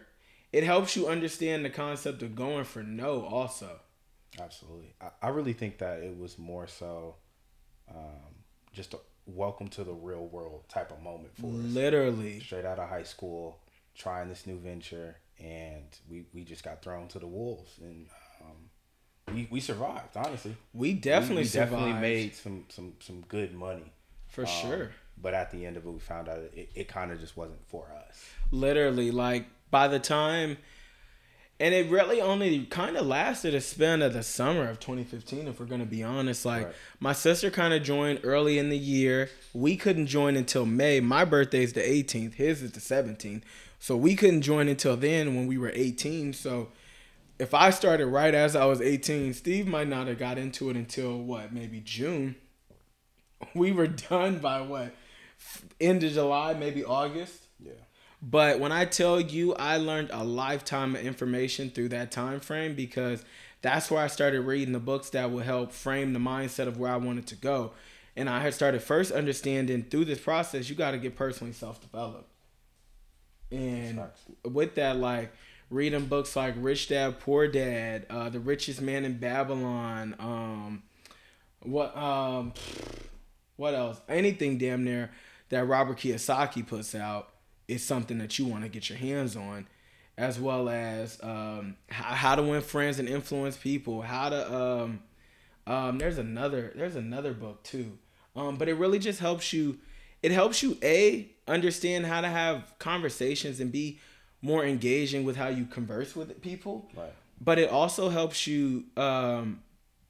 It 0.53 0.65
helps 0.65 0.97
you 0.97 1.07
understand 1.09 1.65
the 1.65 1.71
concept 1.71 2.23
of 2.23 2.35
going 2.35 2.65
for 2.65 2.83
no 2.83 3.27
also. 3.27 3.81
Absolutely. 4.41 4.95
I, 5.01 5.27
I 5.27 5.29
really 5.29 5.53
think 5.53 5.79
that 5.79 6.01
it 6.01 6.19
was 6.19 6.39
more 6.39 6.67
so 6.67 7.17
um, 7.91 8.35
just 8.73 8.95
a 8.95 8.99
welcome 9.27 9.69
to 9.69 9.85
the 9.85 9.93
real 9.93 10.27
world 10.27 10.65
type 10.69 10.91
of 10.91 11.03
moment 11.03 11.37
for 11.37 11.49
us. 11.49 11.53
literally. 11.53 12.41
Straight 12.41 12.65
out 12.65 12.79
of 12.79 12.89
high 12.89 13.03
school, 13.03 13.59
trying 13.95 14.29
this 14.31 14.47
new 14.47 14.59
venture, 14.59 15.17
and 15.39 15.85
we, 16.11 16.25
we 16.33 16.45
just 16.45 16.65
got 16.65 16.83
thrown 16.83 17.09
to 17.09 17.19
the 17.19 17.27
wolves, 17.27 17.79
and 17.83 18.07
um, 18.41 19.35
we, 19.35 19.47
we 19.51 19.61
survived. 19.61 20.17
Honestly, 20.17 20.57
we 20.73 20.95
definitely 20.95 21.37
we, 21.37 21.49
we 21.49 21.49
definitely 21.51 21.93
made 21.93 22.35
some 22.35 22.65
some 22.71 22.95
some 23.01 23.21
good 23.29 23.55
money 23.55 23.93
for 24.29 24.43
Um, 24.43 24.47
sure. 24.47 24.91
But 25.21 25.35
at 25.35 25.51
the 25.51 25.67
end 25.67 25.77
of 25.77 25.85
it, 25.85 25.91
we 25.91 25.99
found 25.99 26.29
out 26.29 26.39
it, 26.39 26.71
it 26.75 26.87
kind 26.89 27.11
of 27.11 27.19
just 27.21 27.37
wasn't 27.37 27.67
for 27.69 27.93
us. 28.09 28.25
literally 28.53 29.11
like 29.11 29.47
by 29.71 29.89
the 29.89 29.99
time 29.99 30.57
and 31.61 31.75
it 31.75 31.91
really 31.91 32.21
only 32.21 32.67
kind 32.67 32.97
of 32.97 33.05
lasted 33.05 33.53
a 33.53 33.61
span 33.61 34.01
of 34.01 34.13
the 34.13 34.23
summer 34.23 34.69
of 34.69 34.79
2015 34.79 35.49
if 35.49 35.59
we're 35.59 35.67
going 35.67 35.81
to 35.81 35.87
be 35.87 36.05
honest. 36.05 36.45
Like 36.47 36.67
Right. 36.67 36.75
my 37.01 37.13
sister 37.13 37.51
kind 37.51 37.75
of 37.75 37.83
joined 37.83 38.21
early 38.23 38.59
in 38.59 38.69
the 38.71 38.79
year. 38.79 39.29
We 39.53 39.77
couldn't 39.77 40.07
join 40.07 40.37
until 40.37 40.65
may. 40.67 41.01
My 41.01 41.25
birthday 41.25 41.65
is 41.65 41.73
the 41.73 41.81
18th 41.81 42.35
his 42.35 42.63
is 42.63 42.71
the 42.73 42.81
17th 42.81 43.43
so 43.81 43.97
we 43.97 44.15
couldn't 44.15 44.43
join 44.43 44.69
until 44.69 44.97
then 44.97 45.35
when 45.35 45.47
we 45.49 45.57
were 45.59 45.71
18 45.75 46.33
so 46.33 46.69
if 47.39 47.55
i 47.55 47.71
started 47.71 48.07
right 48.07 48.35
as 48.35 48.57
i 48.57 48.65
was 48.65 48.81
18 48.81 49.33
steve 49.35 49.69
might 49.69 49.87
not 49.87 50.09
have 50.09 50.19
got 50.19 50.37
into 50.37 50.69
it 50.69 50.75
until 50.77 51.17
what 51.17 51.53
maybe 51.53 51.79
june 51.81 52.35
we 53.55 53.73
were 53.73 53.87
done 53.87 54.39
by 54.39 54.61
what 54.61 54.95
end 55.81 56.03
of 56.05 56.13
july 56.13 56.53
maybe 56.55 56.85
august 56.85 57.45
Yeah. 57.61 57.73
but 58.21 58.59
when 58.59 58.73
I 58.73 58.85
tell 58.85 59.21
you 59.21 59.55
I 59.55 59.77
learned 59.77 60.11
a 60.13 60.25
lifetime 60.25 60.97
of 60.97 61.03
information 61.03 61.71
through 61.71 61.91
that 61.91 62.11
time 62.11 62.41
frame 62.41 62.75
because 62.75 63.25
that's 63.63 63.91
where 63.91 64.03
I 64.03 64.07
started 64.07 64.43
reading 64.43 64.73
the 64.73 64.79
books 64.81 65.11
that 65.11 65.31
will 65.33 65.41
help 65.41 65.73
frame 65.73 66.13
the 66.13 66.21
mindset 66.21 66.69
of 66.69 66.79
where 66.79 66.93
I 66.93 66.97
wanted 66.97 67.27
to 67.29 67.35
go. 67.35 67.73
And 68.17 68.29
I 68.31 68.39
had 68.41 68.55
started 68.55 68.83
first 68.85 69.11
understanding 69.11 69.83
through 69.91 70.05
this 70.05 70.21
process 70.21 70.69
you 70.71 70.77
got 70.77 70.93
to 70.93 70.99
get 70.99 71.17
personally 71.17 71.53
self-developed. 71.53 72.29
And 73.51 74.01
with 74.45 74.75
that 74.77 74.97
like 74.97 75.33
reading 75.71 76.07
books 76.07 76.37
like 76.37 76.55
Rich 76.57 76.89
Dad 76.89 77.19
Poor 77.19 77.49
Dad, 77.49 78.07
uh, 78.11 78.29
The 78.29 78.39
Richest 78.41 78.81
Man 78.81 79.05
in 79.05 79.19
Babylon, 79.19 80.15
um 80.19 80.83
what 81.63 81.97
um 81.97 82.53
What 83.59 83.75
else? 83.75 84.01
Anything 84.09 84.57
damn 84.57 84.85
near 84.85 85.11
that 85.49 85.67
Robert 85.67 85.99
Kiyosaki 85.99 86.65
puts 86.65 86.95
out 86.95 87.31
is 87.67 87.85
something 87.85 88.19
that 88.19 88.39
you 88.39 88.47
want 88.47 88.63
to 88.63 88.69
get 88.69 88.89
your 88.89 88.99
hands 88.99 89.35
on, 89.35 89.67
as 90.17 90.39
well 90.39 90.69
as 90.69 91.19
um, 91.25 91.77
how, 91.91 92.15
how 92.15 92.35
to 92.37 92.43
win 92.43 92.63
friends 92.63 93.01
and 93.01 93.09
influence 93.09 93.57
people. 93.57 94.01
How 94.01 94.29
to 94.29 94.55
um, 94.55 95.01
um, 95.67 95.99
there's 95.99 96.19
another 96.19 96.73
there's 96.77 96.95
another 96.95 97.33
book 97.33 97.65
too, 97.65 97.99
um, 98.37 98.57
but 98.57 98.69
it 98.69 98.75
really 98.75 99.01
just 99.01 99.19
helps 99.19 99.53
you. 99.53 99.79
It 100.23 100.31
helps 100.31 100.63
you 100.63 100.79
a 100.81 101.29
understand 101.49 102.07
how 102.07 102.21
to 102.21 102.29
have 102.29 102.79
conversations 102.79 103.59
and 103.59 103.73
be 103.73 103.99
more 104.41 104.65
engaging 104.65 105.25
with 105.25 105.35
how 105.35 105.49
you 105.49 105.65
converse 105.65 106.15
with 106.15 106.41
people. 106.43 106.89
Right. 106.97 107.13
But 107.41 107.59
it 107.59 107.71
also 107.71 108.09
helps 108.09 108.47
you 108.47 108.85
um, 108.97 109.63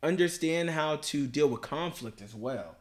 understand 0.03 0.69
how 0.69 0.97
to 0.97 1.27
deal 1.27 1.49
with 1.49 1.63
conflict 1.63 2.21
as 2.21 2.35
well. 2.35 2.77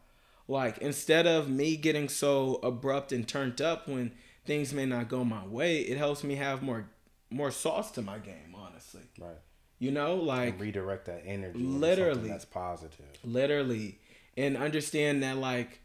Like 0.48 0.78
instead 0.78 1.26
of 1.26 1.48
me 1.48 1.76
getting 1.76 2.08
so 2.08 2.58
abrupt 2.62 3.12
and 3.12 3.28
turned 3.28 3.60
up 3.60 3.86
when 3.86 4.12
things 4.46 4.72
may 4.72 4.86
not 4.86 5.08
go 5.08 5.22
my 5.24 5.44
way, 5.46 5.80
it 5.80 5.98
helps 5.98 6.24
me 6.24 6.36
have 6.36 6.62
more 6.62 6.88
more 7.30 7.50
sauce 7.50 7.90
to 7.92 8.02
my 8.02 8.18
game, 8.18 8.54
honestly. 8.54 9.02
Right. 9.20 9.36
You 9.78 9.90
know, 9.92 10.16
like 10.16 10.54
And 10.54 10.60
redirect 10.60 11.06
that 11.06 11.22
energy. 11.26 11.58
Literally. 11.58 12.28
that's 12.30 12.44
positive. 12.46 13.06
literally 13.22 13.98
and 14.36 14.56
understand 14.56 15.22
that 15.22 15.36
like 15.36 15.80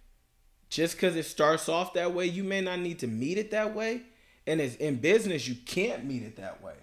just 0.69 0.95
because 0.95 1.15
it 1.15 1.25
starts 1.25 1.67
off 1.69 1.93
that 1.93 2.13
way 2.13 2.25
you 2.25 2.43
may 2.43 2.61
not 2.61 2.79
need 2.79 2.99
to 2.99 3.07
meet 3.07 3.37
it 3.37 3.51
that 3.51 3.75
way 3.75 4.01
and 4.47 4.59
it's 4.61 4.75
in 4.75 4.95
business 4.95 5.47
you 5.47 5.55
can't 5.65 6.03
meet 6.05 6.23
it 6.23 6.35
that 6.37 6.61
way 6.63 6.73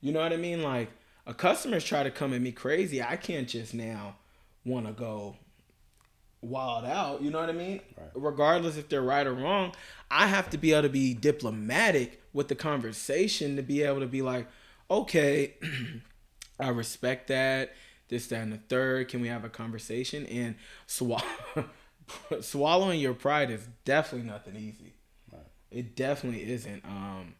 you 0.00 0.12
know 0.12 0.20
what 0.20 0.32
i 0.32 0.36
mean 0.36 0.62
like 0.62 0.90
a 1.26 1.32
customer's 1.34 1.84
try 1.84 2.02
to 2.02 2.10
come 2.10 2.32
at 2.34 2.40
me 2.40 2.50
crazy 2.52 3.02
i 3.02 3.16
can't 3.16 3.48
just 3.48 3.72
now 3.74 4.16
want 4.64 4.86
to 4.86 4.92
go 4.92 5.36
wild 6.40 6.84
out 6.84 7.20
you 7.20 7.30
know 7.30 7.40
what 7.40 7.48
i 7.48 7.52
mean 7.52 7.80
Right. 7.96 8.10
regardless 8.14 8.76
if 8.76 8.88
they're 8.88 9.02
right 9.02 9.26
or 9.26 9.34
wrong 9.34 9.72
i 10.10 10.26
have 10.28 10.48
to 10.50 10.58
be 10.58 10.72
able 10.72 10.82
to 10.82 10.88
be 10.88 11.12
diplomatic 11.14 12.22
with 12.32 12.48
the 12.48 12.54
conversation 12.54 13.56
to 13.56 13.62
be 13.62 13.82
able 13.82 14.00
to 14.00 14.06
be 14.06 14.22
like 14.22 14.46
okay 14.90 15.54
I 16.60 16.70
respect 16.70 17.28
that. 17.28 17.74
This, 18.08 18.26
that, 18.28 18.40
and 18.42 18.52
the 18.52 18.56
third. 18.56 19.08
Can 19.08 19.20
we 19.20 19.28
have 19.28 19.44
a 19.44 19.48
conversation? 19.48 20.26
And 20.26 20.56
swallow, 20.86 21.22
swallowing 22.40 23.00
your 23.00 23.14
pride 23.14 23.50
is 23.50 23.68
definitely 23.84 24.28
nothing 24.28 24.56
easy. 24.56 24.94
It 25.70 25.94
definitely 25.94 26.50
isn't. 26.50 26.84
Um, 26.84 27.34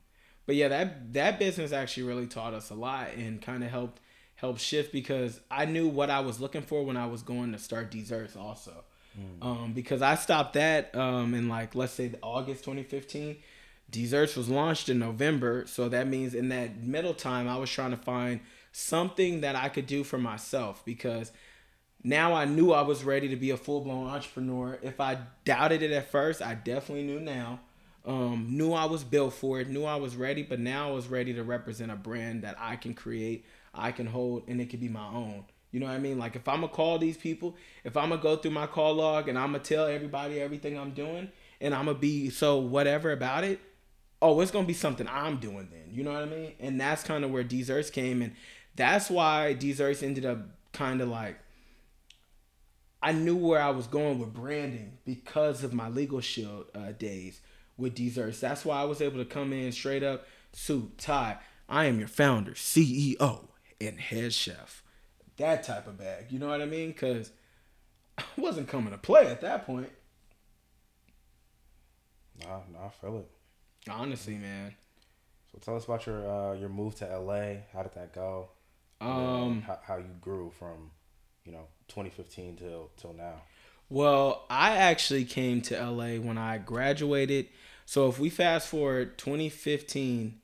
but 0.46 0.54
yeah, 0.54 0.68
that 0.68 1.14
that 1.14 1.38
business 1.38 1.72
actually 1.72 2.02
really 2.04 2.26
taught 2.26 2.54
us 2.54 2.70
a 2.70 2.74
lot 2.74 3.08
and 3.16 3.40
kind 3.40 3.64
of 3.64 3.70
helped 3.70 4.00
help 4.36 4.58
shift 4.58 4.92
because 4.92 5.40
I 5.50 5.64
knew 5.64 5.88
what 5.88 6.10
I 6.10 6.20
was 6.20 6.38
looking 6.40 6.62
for 6.62 6.84
when 6.84 6.96
I 6.96 7.06
was 7.06 7.22
going 7.22 7.52
to 7.52 7.58
start 7.58 7.90
Deezerts 7.90 8.36
also. 8.36 8.84
Um, 9.40 9.72
because 9.72 10.02
I 10.02 10.14
stopped 10.14 10.54
that 10.54 10.94
um, 10.94 11.34
in 11.34 11.48
like 11.48 11.74
let's 11.74 11.92
say 11.92 12.12
August 12.22 12.64
2015. 12.64 13.36
Deezerts 13.90 14.36
was 14.36 14.50
launched 14.50 14.90
in 14.90 14.98
November, 14.98 15.64
so 15.66 15.88
that 15.88 16.06
means 16.06 16.34
in 16.34 16.50
that 16.50 16.82
middle 16.82 17.14
time 17.14 17.48
I 17.48 17.56
was 17.56 17.70
trying 17.70 17.92
to 17.92 17.96
find 17.96 18.40
something 18.70 19.40
that 19.40 19.56
I 19.56 19.70
could 19.70 19.86
do 19.86 20.04
for 20.04 20.18
myself 20.18 20.82
because 20.84 21.32
now 22.02 22.34
I 22.34 22.44
knew 22.44 22.72
I 22.72 22.82
was 22.82 23.02
ready 23.02 23.28
to 23.28 23.36
be 23.36 23.50
a 23.50 23.56
full 23.56 23.80
blown 23.80 24.06
entrepreneur. 24.08 24.78
If 24.82 25.00
I 25.00 25.18
doubted 25.44 25.82
it 25.82 25.90
at 25.90 26.10
first, 26.10 26.42
I 26.42 26.54
definitely 26.54 27.04
knew 27.04 27.20
now. 27.20 27.60
Um, 28.06 28.46
knew 28.50 28.72
I 28.72 28.86
was 28.86 29.04
built 29.04 29.34
for 29.34 29.60
it, 29.60 29.68
knew 29.68 29.84
I 29.84 29.96
was 29.96 30.16
ready, 30.16 30.42
but 30.42 30.60
now 30.60 30.88
I 30.88 30.92
was 30.92 31.08
ready 31.08 31.34
to 31.34 31.42
represent 31.42 31.90
a 31.90 31.96
brand 31.96 32.42
that 32.42 32.56
I 32.58 32.76
can 32.76 32.94
create, 32.94 33.44
I 33.74 33.92
can 33.92 34.06
hold, 34.06 34.44
and 34.48 34.60
it 34.60 34.70
can 34.70 34.80
be 34.80 34.88
my 34.88 35.06
own. 35.06 35.44
You 35.70 35.80
know 35.80 35.86
what 35.86 35.94
I 35.94 35.98
mean? 35.98 36.18
Like 36.18 36.36
if 36.36 36.48
I'm 36.48 36.60
gonna 36.60 36.72
call 36.72 36.98
these 36.98 37.16
people, 37.16 37.56
if 37.84 37.96
I'm 37.96 38.10
gonna 38.10 38.22
go 38.22 38.36
through 38.36 38.52
my 38.52 38.66
call 38.66 38.94
log 38.94 39.28
and 39.28 39.38
I'm 39.38 39.52
gonna 39.52 39.62
tell 39.62 39.86
everybody 39.86 40.40
everything 40.40 40.78
I'm 40.78 40.92
doing, 40.92 41.30
and 41.60 41.74
I'm 41.74 41.86
gonna 41.86 41.98
be 41.98 42.30
so 42.30 42.58
whatever 42.58 43.12
about 43.12 43.44
it, 43.44 43.60
oh, 44.22 44.40
it's 44.40 44.50
gonna 44.50 44.66
be 44.66 44.74
something 44.74 45.06
I'm 45.08 45.38
doing 45.38 45.68
then. 45.70 45.90
You 45.90 46.04
know 46.04 46.12
what 46.12 46.22
I 46.22 46.26
mean? 46.26 46.52
And 46.60 46.80
that's 46.80 47.02
kind 47.02 47.24
of 47.24 47.30
where 47.30 47.44
Deezerts 47.44 47.92
came, 47.92 48.22
and 48.22 48.34
that's 48.76 49.10
why 49.10 49.56
Deezerts 49.58 50.02
ended 50.02 50.24
up 50.24 50.38
kind 50.72 51.00
of 51.00 51.08
like 51.08 51.38
I 53.02 53.12
knew 53.12 53.36
where 53.36 53.62
I 53.62 53.70
was 53.70 53.86
going 53.86 54.18
with 54.18 54.32
branding 54.32 54.98
because 55.04 55.62
of 55.62 55.72
my 55.72 55.88
legal 55.88 56.20
shield 56.20 56.66
uh, 56.74 56.92
days 56.92 57.40
with 57.76 57.94
Deezerts. 57.94 58.40
That's 58.40 58.64
why 58.64 58.80
I 58.80 58.84
was 58.84 59.00
able 59.00 59.18
to 59.18 59.24
come 59.24 59.52
in 59.52 59.70
straight 59.72 60.02
up 60.02 60.26
suit 60.52 60.98
tie. 60.98 61.38
I 61.68 61.84
am 61.84 61.98
your 61.98 62.08
founder, 62.08 62.52
CEO, 62.52 63.48
and 63.80 64.00
head 64.00 64.32
chef. 64.32 64.82
That 65.38 65.62
type 65.62 65.86
of 65.86 65.98
bag. 65.98 66.26
You 66.30 66.38
know 66.38 66.48
what 66.48 66.60
I 66.60 66.66
mean? 66.66 66.88
Because 66.88 67.30
I 68.18 68.24
wasn't 68.36 68.68
coming 68.68 68.90
to 68.90 68.98
play 68.98 69.26
at 69.26 69.40
that 69.40 69.66
point. 69.66 69.90
Nah, 72.40 72.60
nah, 72.72 72.86
I 72.86 72.88
feel 72.90 73.18
it. 73.18 73.90
Honestly, 73.90 74.34
man. 74.34 74.74
So 75.50 75.58
tell 75.60 75.76
us 75.76 75.84
about 75.84 76.06
your 76.06 76.28
uh, 76.28 76.54
your 76.54 76.68
move 76.68 76.96
to 76.96 77.18
LA. 77.18 77.62
How 77.72 77.82
did 77.82 77.94
that 77.94 78.12
go? 78.12 78.50
Um, 79.00 79.62
how, 79.62 79.78
how 79.82 79.96
you 79.96 80.10
grew 80.20 80.52
from, 80.58 80.90
you 81.44 81.52
know, 81.52 81.66
2015 81.88 82.56
till 82.56 82.90
till 82.96 83.12
now. 83.12 83.42
Well, 83.88 84.44
I 84.50 84.76
actually 84.76 85.24
came 85.24 85.62
to 85.62 85.80
LA 85.80 86.16
when 86.16 86.36
I 86.36 86.58
graduated. 86.58 87.46
So 87.86 88.08
if 88.08 88.18
we 88.18 88.28
fast 88.28 88.68
forward 88.68 89.16
2015, 89.16 90.40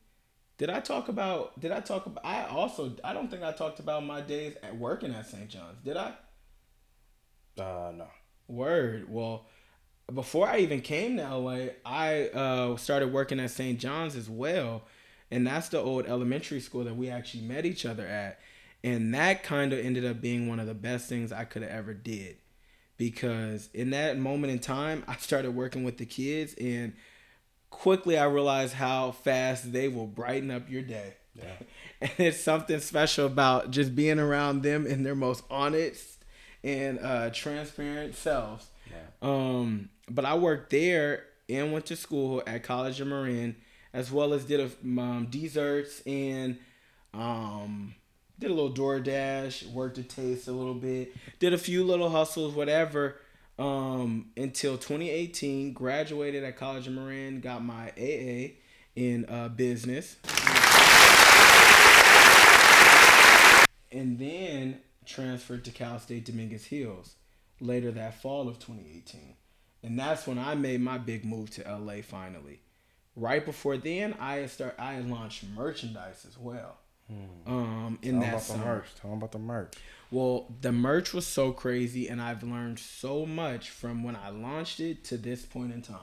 did 0.58 0.70
I 0.70 0.80
talk 0.80 1.08
about 1.08 1.58
did 1.60 1.72
I 1.72 1.80
talk 1.80 2.06
about 2.06 2.24
I 2.24 2.44
also 2.44 2.92
I 3.02 3.12
don't 3.12 3.30
think 3.30 3.42
I 3.42 3.52
talked 3.52 3.80
about 3.80 4.04
my 4.04 4.20
days 4.20 4.56
at 4.62 4.76
working 4.76 5.12
at 5.14 5.26
St. 5.26 5.48
John's. 5.48 5.78
Did 5.84 5.96
I? 5.96 6.14
Uh, 7.58 7.92
no. 7.96 8.06
Word. 8.46 9.06
Well, 9.08 9.46
before 10.12 10.48
I 10.48 10.58
even 10.58 10.80
came 10.80 11.16
to 11.16 11.22
LA, 11.22 11.66
I 11.84 12.28
uh, 12.28 12.76
started 12.76 13.12
working 13.12 13.40
at 13.40 13.50
St. 13.50 13.78
John's 13.78 14.16
as 14.16 14.28
well. 14.28 14.82
And 15.30 15.46
that's 15.46 15.68
the 15.68 15.78
old 15.78 16.06
elementary 16.06 16.60
school 16.60 16.84
that 16.84 16.96
we 16.96 17.08
actually 17.10 17.42
met 17.44 17.64
each 17.64 17.86
other 17.86 18.06
at. 18.06 18.38
And 18.82 19.14
that 19.14 19.42
kind 19.42 19.72
of 19.72 19.78
ended 19.78 20.04
up 20.04 20.20
being 20.20 20.46
one 20.46 20.60
of 20.60 20.66
the 20.66 20.74
best 20.74 21.08
things 21.08 21.32
I 21.32 21.44
could 21.44 21.62
have 21.62 21.70
ever 21.70 21.94
did. 21.94 22.36
Because 22.96 23.70
in 23.72 23.90
that 23.90 24.18
moment 24.18 24.52
in 24.52 24.58
time, 24.58 25.04
I 25.08 25.16
started 25.16 25.52
working 25.52 25.84
with 25.84 25.98
the 25.98 26.06
kids 26.06 26.54
and 26.60 26.92
quickly 27.74 28.16
I 28.16 28.24
realized 28.24 28.74
how 28.74 29.12
fast 29.12 29.72
they 29.72 29.88
will 29.88 30.06
brighten 30.06 30.50
up 30.50 30.70
your 30.70 30.82
day. 30.82 31.14
Yeah. 31.34 31.44
And 32.00 32.10
it's 32.18 32.40
something 32.40 32.80
special 32.80 33.24
about 33.24 33.70
just 33.70 33.94
being 33.94 34.18
around 34.18 34.62
them 34.62 34.86
in 34.86 35.04
their 35.04 35.14
most 35.14 35.42
honest 35.48 36.22
and 36.62 36.98
uh, 36.98 37.30
transparent 37.30 38.14
selves. 38.14 38.66
Yeah. 38.90 38.96
Um, 39.22 39.88
but 40.10 40.26
I 40.26 40.34
worked 40.34 40.70
there 40.70 41.24
and 41.48 41.72
went 41.72 41.86
to 41.86 41.96
school 41.96 42.42
at 42.46 42.62
College 42.62 43.00
of 43.00 43.06
Marin, 43.06 43.56
as 43.94 44.12
well 44.12 44.34
as 44.34 44.44
did 44.44 44.60
a, 44.60 44.64
um, 44.64 45.28
Deezerts 45.30 46.02
and 46.06 46.58
um, 47.14 47.94
did 48.38 48.50
a 48.50 48.54
little 48.54 48.72
DoorDash, 48.72 49.72
worked 49.72 49.96
a 49.96 50.02
taste 50.02 50.48
a 50.48 50.52
little 50.52 50.74
bit, 50.74 51.14
did 51.38 51.54
a 51.54 51.58
few 51.58 51.84
little 51.84 52.10
hustles, 52.10 52.54
whatever. 52.54 53.16
Um, 53.58 54.30
until 54.36 54.76
2018, 54.76 55.72
graduated 55.72 56.42
at 56.44 56.56
College 56.56 56.86
of 56.88 56.94
Marin, 56.94 57.40
got 57.40 57.64
my 57.64 57.90
AA 57.96 58.54
in 58.96 59.26
uh, 59.28 59.48
business. 59.48 60.16
and 63.94 64.18
then 64.18 64.80
transferred 65.06 65.64
to 65.64 65.70
Cal 65.70 65.98
State 65.98 66.24
Dominguez 66.24 66.66
Hills 66.66 67.14
later 67.60 67.90
that 67.92 68.20
fall 68.20 68.48
of 68.48 68.58
2018. 68.58 69.36
And 69.82 69.98
that's 69.98 70.26
when 70.26 70.38
I 70.38 70.54
made 70.54 70.80
my 70.80 70.98
big 70.98 71.24
move 71.24 71.50
to 71.50 71.62
LA 71.62 72.02
finally. 72.02 72.60
Right 73.16 73.44
before 73.44 73.76
then, 73.76 74.14
I 74.18 74.36
had 74.36 74.50
start 74.50 74.74
I 74.78 74.98
launched 74.98 75.44
merchandise 75.54 76.26
as 76.28 76.36
well. 76.36 76.78
Um, 77.46 77.98
in 78.02 78.12
Tell 78.12 78.20
that 78.22 78.28
about 78.28 78.46
the 78.46 78.56
merch. 78.64 78.86
Tell 79.00 79.10
them 79.10 79.18
about 79.18 79.32
the 79.32 79.38
merch. 79.38 79.74
Well, 80.10 80.54
the 80.60 80.72
merch 80.72 81.12
was 81.12 81.26
so 81.26 81.52
crazy, 81.52 82.08
and 82.08 82.20
I've 82.20 82.42
learned 82.42 82.78
so 82.78 83.26
much 83.26 83.70
from 83.70 84.04
when 84.04 84.16
I 84.16 84.30
launched 84.30 84.80
it 84.80 85.04
to 85.04 85.16
this 85.16 85.44
point 85.44 85.72
in 85.72 85.82
time. 85.82 85.98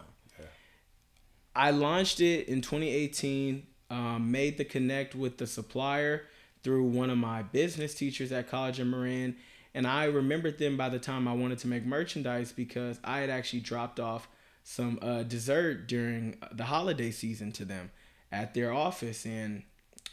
I 1.55 1.71
launched 1.71 2.21
it 2.21 2.47
in 2.47 2.61
2018, 2.61 3.67
um, 3.89 4.31
made 4.31 4.57
the 4.57 4.65
connect 4.65 5.15
with 5.15 5.37
the 5.37 5.47
supplier 5.47 6.23
through 6.63 6.83
one 6.83 7.09
of 7.09 7.17
my 7.17 7.43
business 7.43 7.93
teachers 7.93 8.31
at 8.31 8.49
College 8.49 8.79
of 8.79 8.87
Marin. 8.87 9.35
And 9.73 9.87
I 9.87 10.05
remembered 10.05 10.59
them 10.59 10.77
by 10.77 10.89
the 10.89 10.99
time 10.99 11.27
I 11.27 11.33
wanted 11.33 11.59
to 11.59 11.67
make 11.67 11.85
merchandise 11.85 12.51
because 12.51 12.99
I 13.03 13.19
had 13.19 13.29
actually 13.29 13.61
dropped 13.61 13.99
off 13.99 14.27
some 14.63 14.99
uh, 15.01 15.23
dessert 15.23 15.87
during 15.87 16.37
the 16.51 16.65
holiday 16.65 17.11
season 17.11 17.51
to 17.53 17.65
them 17.65 17.91
at 18.31 18.53
their 18.53 18.71
office 18.71 19.25
and 19.25 19.63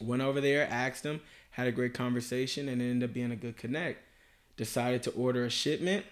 went 0.01 0.23
over 0.23 0.41
there, 0.41 0.67
asked 0.71 1.03
them, 1.03 1.21
had 1.59 1.67
a 1.67 1.73
great 1.73 1.93
conversation, 1.93 2.69
and 2.69 2.81
it 2.81 2.85
ended 2.85 3.11
up 3.11 3.15
being 3.15 3.33
a 3.33 3.37
good 3.37 3.57
connect. 3.57 4.01
Decided 4.57 5.03
to 5.03 5.11
order 5.11 5.45
a 5.45 5.51
shipment. 5.51 6.07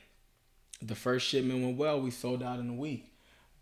The 0.82 0.96
first 0.96 1.24
shipment 1.28 1.62
went 1.62 1.76
well. 1.76 2.00
We 2.00 2.10
sold 2.10 2.42
out 2.42 2.58
in 2.58 2.68
a 2.68 2.74
week. 2.74 3.12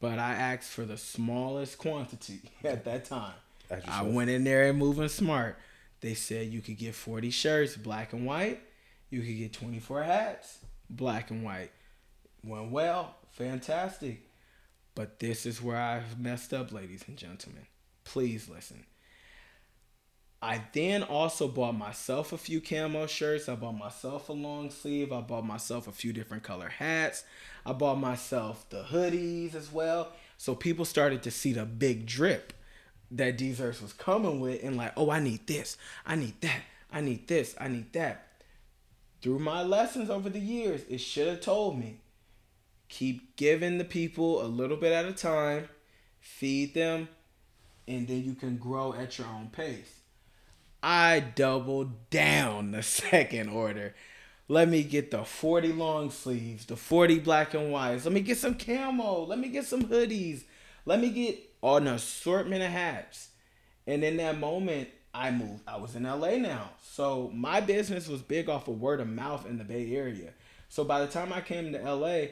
But 0.01 0.19
I 0.19 0.33
asked 0.33 0.71
for 0.71 0.87
the 0.87 0.97
smallest 0.97 1.77
quantity 1.77 2.41
at 2.65 2.87
that 2.87 3.05
time. 3.05 3.35
I 3.87 4.03
went 4.03 4.31
in 4.31 4.45
there 4.45 4.65
and 4.65 4.79
moving 4.79 5.09
smart. 5.09 5.59
They 6.01 6.15
said 6.15 6.49
you 6.49 6.63
could 6.63 6.79
get 6.79 6.95
40 6.95 7.29
shirts, 7.29 7.77
black 7.77 8.15
and 8.15 8.25
white. 8.25 8.61
You 9.11 9.21
could 9.21 9.37
get 9.37 9.53
24 9.53 10.05
hats, 10.05 10.61
black 10.89 11.31
and 11.31 11.45
white. 11.45 11.71
Went 12.43 12.71
well, 12.71 13.15
fantastic. 13.31 14.31
But 14.95 15.19
this 15.19 15.45
is 15.45 15.61
where 15.61 15.77
I've 15.77 16.19
messed 16.19 16.55
up, 16.55 16.73
ladies 16.73 17.05
and 17.09 17.19
gentlemen. 17.19 17.67
Please 18.05 18.49
listen. 18.49 18.85
I 20.45 20.61
then 20.75 21.03
also 21.03 21.49
bought 21.49 21.75
myself 21.75 22.35
a 22.35 22.37
few 22.37 22.61
camo 22.61 23.07
shirts. 23.07 23.49
I 23.49 23.55
bought 23.55 23.79
myself 23.79 24.29
a 24.29 24.35
long 24.35 24.71
sleeve. 24.71 25.11
I 25.11 25.23
bought 25.23 25.47
myself 25.47 25.89
a 25.89 25.93
few 25.93 26.13
different 26.13 26.43
color 26.43 26.69
hats. 26.69 27.25
I 27.65 27.73
bought 27.73 27.99
myself 27.99 28.69
the 28.69 28.83
hoodies 28.83 29.55
as 29.55 29.73
well. 29.73 30.13
So 30.37 30.55
people 30.55 30.85
started 30.85 31.23
to 31.23 31.31
see 31.31 31.55
the 31.55 31.65
big 31.65 32.05
drip 32.05 32.53
that 33.11 33.39
Deezerts 33.39 33.81
was 33.81 33.95
coming 33.95 34.39
with 34.39 34.63
and 34.63 34.77
like, 34.77 34.93
oh, 34.99 35.09
I 35.09 35.19
need 35.19 35.47
this. 35.47 35.79
I 36.05 36.15
need 36.15 36.39
that. 36.43 36.61
I 36.93 37.01
need 37.01 37.27
this. 37.27 37.55
I 37.59 37.69
need 37.69 37.95
that. 37.95 38.27
Through 39.23 39.39
my 39.39 39.63
lessons 39.63 40.11
over 40.11 40.29
the 40.29 40.41
years, 40.41 40.83
it 40.91 40.99
should 40.99 41.27
have 41.27 41.41
told 41.41 41.79
me 41.79 42.01
keep 42.91 43.37
giving 43.37 43.79
the 43.79 43.85
people 43.85 44.45
a 44.45 44.47
little 44.47 44.77
bit 44.77 44.93
at 44.93 45.07
a 45.07 45.13
time, 45.13 45.71
feed 46.21 46.75
them, 46.75 47.09
and 47.89 48.07
then 48.07 48.23
you 48.23 48.35
can 48.35 48.59
grow 48.59 48.93
at 48.93 49.17
your 49.17 49.27
own 49.29 49.49
pace. 49.51 50.04
I 50.87 51.21
doubled 51.21 52.11
down 52.11 52.73
the 52.73 52.83
second 52.83 53.49
order. 53.49 53.95
Let 54.49 54.69
me 54.69 54.83
get 54.83 55.11
the 55.11 55.25
40 55.25 55.73
long 55.73 56.11
sleeves, 56.11 56.67
the 56.67 56.77
40 56.77 57.21
black 57.21 57.55
and 57.55 57.73
whites. 57.73 58.05
Let 58.05 58.13
me 58.13 58.21
get 58.21 58.37
some 58.37 58.55
camo. 58.55 59.25
Let 59.25 59.39
me 59.39 59.49
get 59.49 59.65
some 59.65 59.85
hoodies. 59.85 60.43
Let 60.85 61.01
me 61.01 61.09
get 61.09 61.39
an 61.63 61.87
assortment 61.87 62.63
of 62.63 62.71
hats. 62.71 63.31
And 63.87 64.05
in 64.05 64.19
that 64.19 64.39
moment, 64.39 64.91
I 65.15 65.31
moved. 65.31 65.63
I 65.67 65.79
was 65.79 65.97
in 65.97 66.03
LA 66.03 66.37
now. 66.37 66.73
So 66.83 67.31
my 67.33 67.63
business 67.63 68.07
was 68.07 68.21
big 68.21 68.51
off 68.51 68.69
of 68.69 68.79
word 68.79 69.01
of 69.01 69.09
mouth 69.09 69.47
in 69.47 69.57
the 69.57 69.65
Bay 69.65 69.97
Area. 69.97 70.35
So 70.69 70.85
by 70.85 71.01
the 71.01 71.11
time 71.11 71.33
I 71.33 71.41
came 71.41 71.73
to 71.73 71.95
LA, 71.95 72.27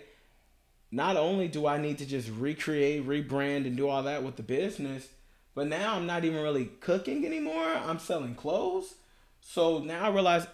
not 0.91 1.17
only 1.17 1.49
do 1.49 1.67
I 1.67 1.79
need 1.79 1.97
to 1.99 2.07
just 2.07 2.29
recreate, 2.29 3.09
rebrand, 3.09 3.67
and 3.67 3.79
do 3.79 3.89
all 3.89 4.03
that 4.03 4.23
with 4.23 4.37
the 4.37 4.43
business, 4.43 5.09
but 5.55 5.67
now 5.67 5.97
I'm 5.97 6.07
not 6.07 6.25
even 6.25 6.43
really 6.43 6.67
cooking 6.81 7.25
anymore. 7.27 7.65
I'm 7.65 7.99
selling 7.99 8.35
clothes. 8.35 8.95
So 9.41 9.81
now 9.81 10.07
I 10.07 10.11
realize 10.11 10.47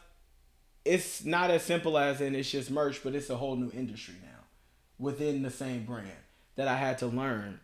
it's 0.84 1.24
not 1.24 1.50
as 1.50 1.62
simple 1.62 1.98
as 1.98 2.20
in 2.20 2.34
it's 2.34 2.50
just 2.50 2.70
merch, 2.70 3.02
but 3.04 3.14
it's 3.14 3.30
a 3.30 3.36
whole 3.36 3.56
new 3.56 3.70
industry 3.72 4.14
now 4.22 4.44
within 4.98 5.42
the 5.42 5.50
same 5.50 5.84
brand 5.84 6.10
that 6.56 6.68
I 6.68 6.76
had 6.76 6.98
to 6.98 7.06
learn 7.06 7.60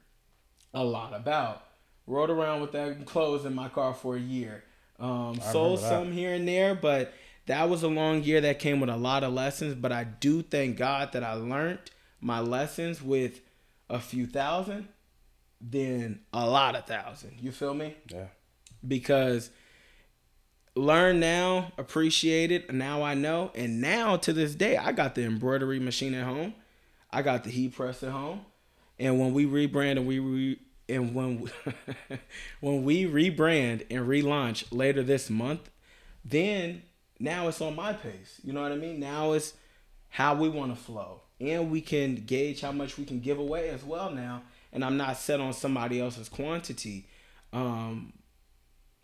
a 0.73 0.85
lot 0.85 1.15
about. 1.15 1.65
Rode 2.07 2.31
around 2.31 2.61
with 2.61 2.73
that 2.73 3.07
clothes 3.07 3.47
in 3.47 3.55
my 3.55 3.69
car 3.69 3.95
for 3.95 4.17
a 4.17 4.21
year. 4.21 4.63
Um, 5.01 5.41
sold 5.41 5.81
some 5.81 6.13
here 6.13 6.35
and 6.35 6.47
there, 6.47 6.75
but 6.75 7.13
that 7.47 7.69
was 7.69 7.83
a 7.83 7.89
long 7.89 8.23
year 8.23 8.41
that 8.43 8.59
came 8.59 8.79
with 8.79 8.91
a 8.91 8.97
lot 8.97 9.25
of 9.25 9.33
lessons. 9.33 9.75
But 9.75 9.91
I 9.91 10.05
do 10.05 10.43
thank 10.43 10.77
God 10.77 11.13
that 11.13 11.25
I 11.25 11.33
learned 11.33 11.79
my 12.21 12.41
lessons 12.41 13.03
with 13.03 13.41
a 13.89 13.99
few 13.99 14.27
thousand 14.27 14.89
than 15.71 16.21
a 16.33 16.47
lot 16.47 16.77
of 16.77 16.87
thousand. 16.87 17.37
You 17.41 17.53
feel 17.53 17.75
me? 17.75 17.97
Yeah. 18.09 18.27
Because 18.87 19.51
learn 20.75 21.21
now, 21.21 21.73
appreciate 21.79 22.53
it. 22.53 22.73
Now 22.73 23.03
I 23.03 23.15
know. 23.15 23.51
And 23.55 23.81
now 23.81 24.17
to 24.19 24.33
this 24.33 24.55
day, 24.55 24.77
I 24.77 24.93
got 24.93 25.15
the 25.15 25.25
embroidery 25.25 25.81
machine 25.81 26.15
at 26.15 26.25
home. 26.25 26.55
I 27.11 27.23
got 27.23 27.45
the 27.45 27.51
heat 27.51 27.75
press 27.75 28.03
at 28.03 28.11
home. 28.11 28.45
And 28.99 29.19
when 29.19 29.33
we 29.33 29.47
rebrand 29.47 29.93
and 29.93 30.07
we 30.07 30.19
re- 30.19 30.59
and 30.89 31.15
when 31.15 31.41
we, 31.41 31.51
when 32.61 32.85
we 32.85 33.05
rebrand 33.05 33.87
and 33.91 34.07
relaunch 34.07 34.67
later 34.71 35.03
this 35.03 35.31
month, 35.31 35.71
then 36.25 36.83
now 37.19 37.49
it's 37.49 37.61
on 37.61 37.75
my 37.75 37.93
pace. 37.95 38.41
You 38.45 38.53
know 38.53 38.63
what 38.63 38.73
I 38.73 38.77
mean? 38.77 39.01
Now 39.01 39.33
it's 39.33 39.55
how 40.11 40.35
we 40.35 40.49
want 40.49 40.77
to 40.77 40.81
flow. 40.81 41.23
And 41.41 41.71
we 41.71 41.81
can 41.81 42.17
gauge 42.17 42.61
how 42.61 42.73
much 42.73 42.99
we 42.99 43.05
can 43.05 43.21
give 43.21 43.39
away 43.39 43.71
as 43.71 43.83
well 43.83 44.11
now. 44.11 44.43
And 44.75 44.85
I'm 44.85 44.97
not 44.97 45.17
set 45.17 45.41
on 45.41 45.55
somebody 45.55 46.01
else's 46.01 46.29
quantity. 46.29 47.07
Um, 47.53 48.13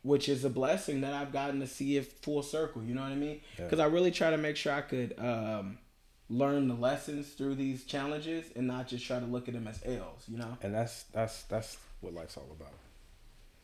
which 0.03 0.29
is 0.29 0.45
a 0.45 0.51
blessing 0.51 1.03
that 1.03 1.13
I've 1.13 1.33
gotten 1.33 1.61
to 1.61 1.67
see 1.67 1.97
it 1.97 2.07
full 2.23 2.43
circle. 2.43 2.83
You 2.83 2.95
know 2.95 3.03
what 3.03 3.13
I 3.13 3.17
mean? 3.17 3.41
Because 3.57 3.79
yeah. 3.79 3.85
I 3.85 3.89
really 3.89 4.11
try 4.11 4.31
to 4.31 4.39
make 4.39 4.57
sure 4.57 4.73
I 4.73 4.81
could 4.81 5.15
um, 5.19 5.79
learn 6.29 6.69
the 6.69 6.75
lessons 6.75 7.29
through 7.31 7.57
these 7.57 7.85
challenges 7.85 8.47
and 8.57 8.67
not 8.67 8.89
just 8.89 9.05
try 9.05 9.19
to 9.19 9.27
look 9.27 9.49
at 9.49 9.55
them 9.55 9.67
as 9.67 9.81
L's. 9.85 10.25
You 10.29 10.39
know? 10.39 10.57
And 10.63 10.75
that's 10.75 11.05
that's 11.05 11.43
that's 11.45 11.77
what 12.01 12.15
life's 12.15 12.37
all 12.37 12.49
about, 12.59 12.73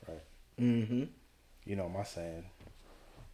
right? 0.09 0.23
Mm-hmm. 0.61 1.05
You 1.65 1.77
know 1.77 1.89
my 1.89 2.03
saying: 2.05 2.45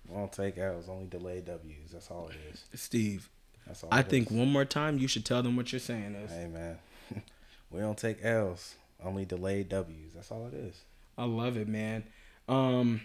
"We 0.09 0.17
don't 0.17 0.33
take 0.33 0.59
L's, 0.59 0.89
only 0.89 1.07
delay 1.07 1.41
W's." 1.41 1.93
That's 1.93 2.11
all 2.11 2.29
it 2.29 2.37
is. 2.53 2.65
Steve, 2.81 3.29
that's 3.67 3.83
all. 3.83 3.89
I 3.91 4.03
think 4.03 4.31
one 4.31 4.51
more 4.51 4.65
time 4.65 4.99
you 4.99 5.09
should 5.09 5.25
tell 5.25 5.43
them 5.43 5.57
what 5.57 5.73
you're 5.73 5.81
saying 5.81 6.15
is. 6.15 6.31
Hey 6.31 6.47
man, 6.47 6.79
we 7.73 7.81
don't 7.81 7.99
take 7.99 8.25
L's, 8.25 8.75
only 9.03 9.25
delayed 9.25 9.69
W's. 9.69 10.13
That's 10.15 10.31
all 10.31 10.47
it 10.47 10.55
is. 10.55 10.81
I 11.17 11.25
love 11.25 11.57
it, 11.57 11.69
man. 11.69 12.05
Um, 12.49 13.01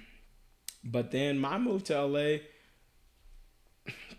but 0.83 1.11
then 1.11 1.39
my 1.39 1.57
move 1.57 1.83
to 1.85 2.01
LA, 2.01 2.37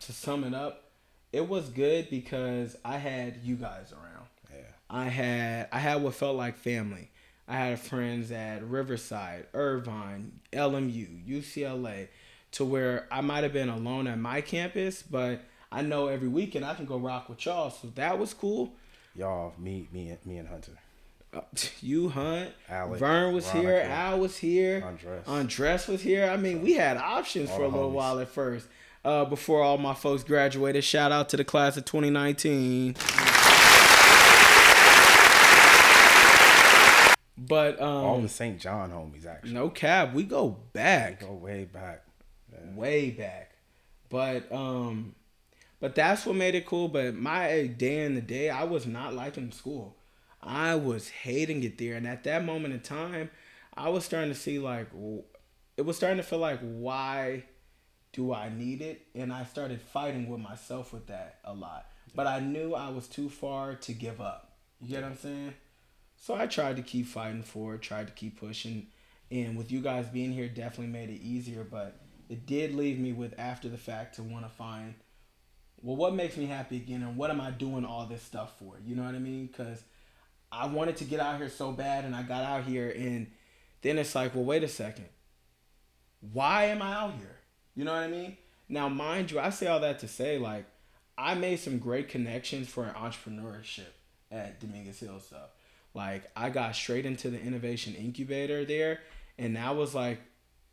to 0.00 0.12
sum 0.12 0.44
it 0.44 0.54
up, 0.54 0.90
it 1.32 1.48
was 1.48 1.68
good 1.68 2.08
because 2.10 2.76
I 2.84 2.96
had 2.96 3.38
you 3.42 3.56
guys 3.56 3.92
around. 3.92 4.26
Yeah. 4.50 4.62
I 4.88 5.04
had 5.04 5.68
I 5.72 5.78
had 5.78 6.02
what 6.02 6.14
felt 6.14 6.36
like 6.36 6.56
family. 6.56 7.10
I 7.46 7.56
had 7.56 7.80
friends 7.80 8.30
at 8.30 8.62
Riverside, 8.62 9.46
Irvine, 9.54 10.40
LMU, 10.52 11.26
UCLA, 11.26 12.08
to 12.52 12.64
where 12.64 13.06
I 13.10 13.22
might 13.22 13.42
have 13.42 13.54
been 13.54 13.70
alone 13.70 14.06
at 14.06 14.18
my 14.18 14.42
campus, 14.42 15.02
but 15.02 15.40
I 15.72 15.80
know 15.82 16.08
every 16.08 16.28
weekend 16.28 16.64
I 16.64 16.74
can 16.74 16.84
go 16.84 16.98
rock 16.98 17.28
with 17.28 17.44
y'all. 17.46 17.70
So 17.70 17.88
that 17.94 18.18
was 18.18 18.34
cool. 18.34 18.74
Y'all, 19.18 19.52
me, 19.58 19.88
me, 19.92 20.16
me 20.24 20.38
and 20.38 20.46
Hunter. 20.46 20.78
Uh, 21.34 21.40
you 21.80 22.08
hunt. 22.08 22.52
Alec, 22.68 23.00
Vern 23.00 23.34
was 23.34 23.46
Veronica, 23.46 23.68
here. 23.68 23.80
Al 23.90 24.20
was 24.20 24.38
here. 24.38 24.96
Andres. 25.26 25.88
Was 25.88 26.02
here. 26.02 26.30
I 26.30 26.36
mean, 26.36 26.62
we 26.62 26.74
had 26.74 26.96
options 26.96 27.50
all 27.50 27.56
for 27.56 27.64
a 27.64 27.68
little 27.68 27.90
homies. 27.90 27.94
while 27.94 28.20
at 28.20 28.28
first. 28.28 28.68
Uh, 29.04 29.24
before 29.24 29.60
all 29.60 29.76
my 29.76 29.94
folks 29.94 30.22
graduated, 30.22 30.84
shout 30.84 31.10
out 31.10 31.28
to 31.30 31.36
the 31.36 31.42
class 31.42 31.76
of 31.76 31.84
2019. 31.84 32.94
But 37.36 37.80
um, 37.80 37.88
all 37.88 38.20
the 38.20 38.28
St. 38.28 38.60
John 38.60 38.92
homies 38.92 39.26
actually. 39.26 39.52
No 39.52 39.68
cap, 39.68 40.14
we 40.14 40.22
go 40.22 40.58
back. 40.72 41.22
We 41.22 41.26
go 41.26 41.32
way 41.32 41.64
back. 41.64 42.04
Yeah. 42.52 42.58
Way 42.76 43.10
back. 43.10 43.50
But 44.10 44.50
um, 44.52 45.16
but 45.80 45.94
that's 45.94 46.26
what 46.26 46.36
made 46.36 46.54
it 46.54 46.66
cool. 46.66 46.88
But 46.88 47.14
my 47.14 47.66
day 47.66 48.04
in 48.04 48.14
the 48.14 48.20
day, 48.20 48.50
I 48.50 48.64
was 48.64 48.86
not 48.86 49.14
liking 49.14 49.52
school. 49.52 49.96
I 50.42 50.74
was 50.74 51.08
hating 51.08 51.62
it 51.64 51.78
there. 51.78 51.94
And 51.94 52.06
at 52.06 52.24
that 52.24 52.44
moment 52.44 52.74
in 52.74 52.80
time, 52.80 53.30
I 53.76 53.88
was 53.88 54.04
starting 54.04 54.30
to 54.30 54.38
see 54.38 54.58
like 54.58 54.88
it 55.76 55.86
was 55.86 55.96
starting 55.96 56.18
to 56.18 56.22
feel 56.24 56.38
like 56.38 56.60
why 56.60 57.44
do 58.12 58.32
I 58.32 58.48
need 58.48 58.82
it? 58.82 59.06
And 59.14 59.32
I 59.32 59.44
started 59.44 59.80
fighting 59.80 60.28
with 60.28 60.40
myself 60.40 60.92
with 60.92 61.06
that 61.06 61.38
a 61.44 61.52
lot. 61.52 61.86
But 62.14 62.26
I 62.26 62.40
knew 62.40 62.74
I 62.74 62.88
was 62.88 63.06
too 63.06 63.28
far 63.28 63.74
to 63.74 63.92
give 63.92 64.20
up. 64.20 64.56
You 64.80 64.88
get 64.88 65.02
what 65.02 65.10
I'm 65.10 65.18
saying? 65.18 65.54
So 66.16 66.34
I 66.34 66.46
tried 66.46 66.76
to 66.76 66.82
keep 66.82 67.06
fighting 67.06 67.42
for 67.42 67.74
it, 67.74 67.82
tried 67.82 68.08
to 68.08 68.12
keep 68.12 68.40
pushing. 68.40 68.88
And 69.30 69.56
with 69.56 69.70
you 69.70 69.80
guys 69.80 70.06
being 70.08 70.32
here 70.32 70.48
definitely 70.48 70.92
made 70.92 71.10
it 71.10 71.20
easier, 71.22 71.62
but 71.62 72.00
it 72.28 72.46
did 72.46 72.74
leave 72.74 72.98
me 72.98 73.12
with 73.12 73.38
after 73.38 73.68
the 73.68 73.76
fact 73.76 74.16
to 74.16 74.22
want 74.22 74.44
to 74.44 74.50
find 74.50 74.94
well 75.82 75.96
what 75.96 76.14
makes 76.14 76.36
me 76.36 76.46
happy 76.46 76.76
again 76.76 77.02
and 77.02 77.16
what 77.16 77.30
am 77.30 77.40
I 77.40 77.50
doing 77.50 77.84
all 77.84 78.06
this 78.06 78.22
stuff 78.22 78.58
for? 78.58 78.74
You 78.84 78.96
know 78.96 79.04
what 79.04 79.14
I 79.14 79.18
mean? 79.18 79.48
Cuz 79.48 79.82
I 80.50 80.66
wanted 80.66 80.96
to 80.96 81.04
get 81.04 81.20
out 81.20 81.38
here 81.38 81.48
so 81.48 81.72
bad 81.72 82.04
and 82.04 82.14
I 82.14 82.22
got 82.22 82.44
out 82.44 82.64
here 82.64 82.90
and 82.90 83.28
then 83.82 83.98
it's 83.98 84.14
like, 84.14 84.34
well, 84.34 84.44
wait 84.44 84.64
a 84.64 84.68
second. 84.68 85.08
Why 86.20 86.64
am 86.64 86.82
I 86.82 86.94
out 86.94 87.14
here? 87.14 87.36
You 87.74 87.84
know 87.84 87.92
what 87.92 88.02
I 88.02 88.08
mean? 88.08 88.36
Now, 88.68 88.88
mind 88.88 89.30
you, 89.30 89.40
I 89.40 89.50
say 89.50 89.66
all 89.66 89.80
that 89.80 90.00
to 90.00 90.08
say, 90.08 90.38
like, 90.38 90.66
I 91.16 91.34
made 91.34 91.60
some 91.60 91.78
great 91.78 92.08
connections 92.08 92.68
for 92.68 92.84
entrepreneurship 92.84 93.92
at 94.30 94.60
Dominguez 94.60 95.00
Hill 95.00 95.20
stuff. 95.20 95.50
Like, 95.94 96.30
I 96.36 96.50
got 96.50 96.76
straight 96.76 97.06
into 97.06 97.30
the 97.30 97.40
innovation 97.40 97.94
incubator 97.94 98.64
there, 98.64 99.00
and 99.38 99.56
that 99.56 99.74
was 99.74 99.94
like 99.94 100.20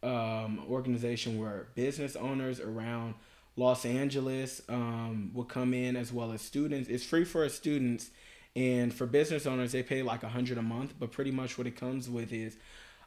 um, 0.03 0.63
organization 0.69 1.39
where 1.39 1.67
business 1.75 2.15
owners 2.15 2.59
around 2.59 3.15
Los 3.57 3.85
Angeles 3.85 4.61
um, 4.67 5.31
would 5.33 5.47
come 5.47 5.73
in 5.73 5.95
as 5.95 6.11
well 6.11 6.31
as 6.31 6.41
students. 6.41 6.89
It's 6.89 7.05
free 7.05 7.23
for 7.23 7.47
students 7.49 8.09
and 8.55 8.93
for 8.93 9.05
business 9.05 9.45
owners, 9.45 9.73
they 9.73 9.83
pay 9.83 10.01
like 10.01 10.23
a 10.23 10.29
hundred 10.29 10.57
a 10.57 10.61
month, 10.61 10.93
but 10.97 11.11
pretty 11.11 11.31
much 11.31 11.57
what 11.57 11.67
it 11.67 11.75
comes 11.75 12.09
with 12.09 12.31
is 12.31 12.55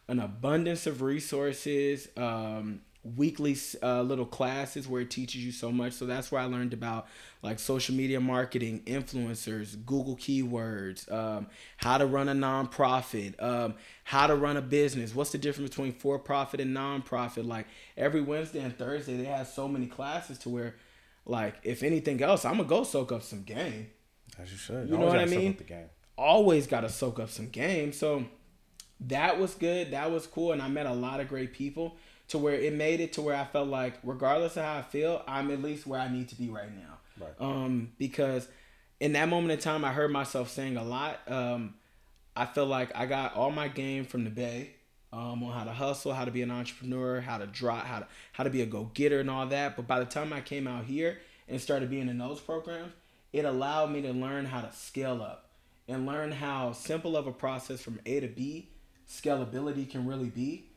an 0.07 0.21
abundance 0.21 0.87
of 0.87 1.01
resources, 1.01 2.09
um, 2.17 2.83
weekly 3.05 3.57
uh, 3.83 4.03
little 4.03 4.27
classes 4.27 4.89
where 4.89 5.01
it 5.01 5.11
teaches 5.11 5.45
you 5.45 5.53
so 5.53 5.71
much. 5.71 5.93
So 5.93 6.05
that's 6.07 6.31
where 6.31 6.41
I 6.41 6.47
learned 6.47 6.73
about 6.73 7.07
like 7.43 7.59
social 7.59 7.95
media 7.95 8.21
marketing, 8.21 8.83
influencers, 8.87 9.77
Google 9.87 10.17
keywords, 10.17 11.11
um, 11.13 11.47
how 11.77 11.99
to 11.99 12.07
run 12.07 12.29
a 12.29 12.35
nonprofit, 12.35 13.41
um, 13.43 13.75
how 14.05 14.27
to 14.27 14.35
run 14.35 14.57
a 14.57 14.63
business. 14.63 15.15
What's 15.15 15.31
the 15.31 15.39
difference 15.39 15.71
between 15.71 15.93
for 15.93 16.19
profit 16.19 16.61
and 16.61 16.77
nonprofit? 16.77 17.47
Like 17.47 17.67
every 17.97 18.21
Wednesday 18.21 18.61
and 18.61 18.77
Thursday, 18.77 19.17
they 19.17 19.25
have 19.25 19.47
so 19.47 19.69
many 19.69 19.87
classes 19.87 20.39
to 20.39 20.49
where, 20.49 20.75
like, 21.25 21.55
if 21.63 21.83
anything 21.83 22.23
else, 22.23 22.45
I'm 22.45 22.57
gonna 22.57 22.69
go 22.69 22.85
soak 22.85 23.13
up 23.13 23.23
some 23.23 23.43
game. 23.45 23.91
As 24.39 24.51
you 24.51 24.59
should. 24.59 24.89
You 24.89 24.97
know 24.99 25.07
what 25.07 25.17
I 25.19 25.25
gotta 25.25 25.37
mean? 25.37 25.53
up 25.53 25.59
The 25.59 25.65
game. 25.65 25.91
always 26.17 26.67
got 26.67 26.81
to 26.83 26.89
soak 26.89 27.19
up 27.19 27.31
some 27.31 27.49
game. 27.49 27.93
So 27.93 28.25
that 29.01 29.39
was 29.39 29.55
good. 29.55 29.93
That 29.93 30.11
was 30.11 30.27
cool. 30.27 30.53
And 30.53 30.61
I 30.61 30.69
met 30.69 30.87
a 30.87 30.93
lot 30.93 31.21
of 31.21 31.29
great 31.29 31.53
people 31.53 31.97
to 32.29 32.39
where 32.39 32.55
it 32.55 32.73
made 32.73 33.01
it 33.01 33.15
to 33.15 33.23
where 33.23 33.35
I 33.35 33.45
felt 33.45 33.69
like, 33.69 33.95
regardless 34.03 34.57
of 34.57 34.65
how 34.65 34.79
I 34.79 34.83
feel, 34.83 35.23
I'm 35.27 35.51
at 35.51 35.63
least 35.63 35.87
where 35.87 36.01
I 36.01 36.09
need 36.09 36.29
to 36.29 36.35
be 36.35 36.49
right 36.49 36.71
now. 36.75 36.99
Right. 37.21 37.33
Um, 37.41 37.93
because 37.99 38.47
in 39.01 39.13
that 39.13 39.29
moment 39.29 39.53
in 39.53 39.59
time, 39.59 39.85
I 39.85 39.93
heard 39.93 40.11
myself 40.11 40.51
saying 40.51 40.77
a 40.77 40.85
lot. 40.85 41.21
Um, 41.27 41.75
I 42.37 42.47
feel 42.47 42.67
like 42.67 42.95
I 42.95 43.07
got 43.07 43.35
all 43.35 43.51
my 43.51 43.69
game 43.69 44.05
from 44.05 44.25
the 44.25 44.31
Bay. 44.31 44.75
Um, 45.11 45.43
on 45.43 45.55
how 45.55 45.65
to 45.65 45.73
hustle, 45.73 46.13
how 46.13 46.27
to 46.27 46.31
be 46.31 46.43
an 46.43 46.51
entrepreneur, 46.51 47.23
how 47.23 47.39
to 47.39 47.47
draw, 47.47 47.77
how 47.77 48.01
to 48.01 48.07
how 48.33 48.45
to 48.45 48.51
be 48.51 48.61
a 48.61 48.67
go 48.67 48.91
getter, 48.93 49.21
and 49.21 49.31
all 49.31 49.47
that. 49.47 49.75
But 49.75 49.87
by 49.87 50.01
the 50.01 50.05
time 50.05 50.35
I 50.35 50.43
came 50.43 50.67
out 50.67 50.85
here 50.85 51.17
and 51.49 51.59
started 51.59 51.89
being 51.89 52.11
in 52.11 52.19
those 52.19 52.41
programs, 52.41 52.93
it 53.33 53.47
allowed 53.47 53.91
me 53.91 54.03
to 54.03 54.13
learn 54.13 54.45
how 54.45 54.61
to 54.61 54.71
scale 54.71 55.23
up 55.23 55.49
and 55.89 56.05
learn 56.05 56.33
how 56.33 56.73
simple 56.73 57.17
of 57.17 57.27
a 57.27 57.33
process 57.33 57.81
from 57.81 58.01
A 58.05 58.21
to 58.21 58.29
B 58.29 58.69
scalability 59.09 59.91
can 59.91 60.07
really 60.07 60.29
be 60.29 60.68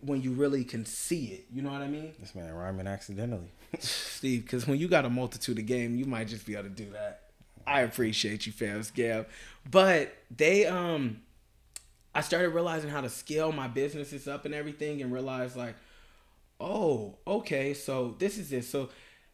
when 0.00 0.22
you 0.22 0.32
really 0.32 0.64
can 0.64 0.84
see 0.84 1.26
it. 1.26 1.46
You 1.52 1.62
know 1.62 1.70
what 1.70 1.82
I 1.82 1.88
mean, 1.88 2.12
This 2.18 2.34
man 2.34 2.52
rhyming 2.52 2.86
accidentally. 2.86 3.50
Steve? 3.78 4.44
Because 4.44 4.66
when 4.66 4.78
you 4.78 4.88
got 4.88 5.04
a 5.04 5.10
multitude 5.10 5.58
of 5.58 5.66
game, 5.66 5.96
you 5.96 6.04
might 6.04 6.28
just 6.28 6.46
be 6.46 6.54
able 6.54 6.64
to 6.64 6.70
do 6.70 6.90
that. 6.90 7.22
I 7.66 7.80
appreciate 7.80 8.46
you, 8.46 8.52
fams, 8.52 8.92
Gab. 8.92 9.26
But 9.68 10.14
they 10.34 10.66
um 10.66 11.22
I 12.14 12.20
started 12.22 12.50
realizing 12.50 12.88
how 12.90 13.02
to 13.02 13.10
scale 13.10 13.52
my 13.52 13.68
businesses 13.68 14.26
up 14.26 14.44
and 14.46 14.54
everything 14.54 15.02
and 15.02 15.12
realize 15.12 15.54
like, 15.54 15.74
oh, 16.60 17.16
okay, 17.26 17.74
so 17.74 18.14
this 18.18 18.38
is 18.38 18.52
it. 18.52 18.64
So 18.64 18.88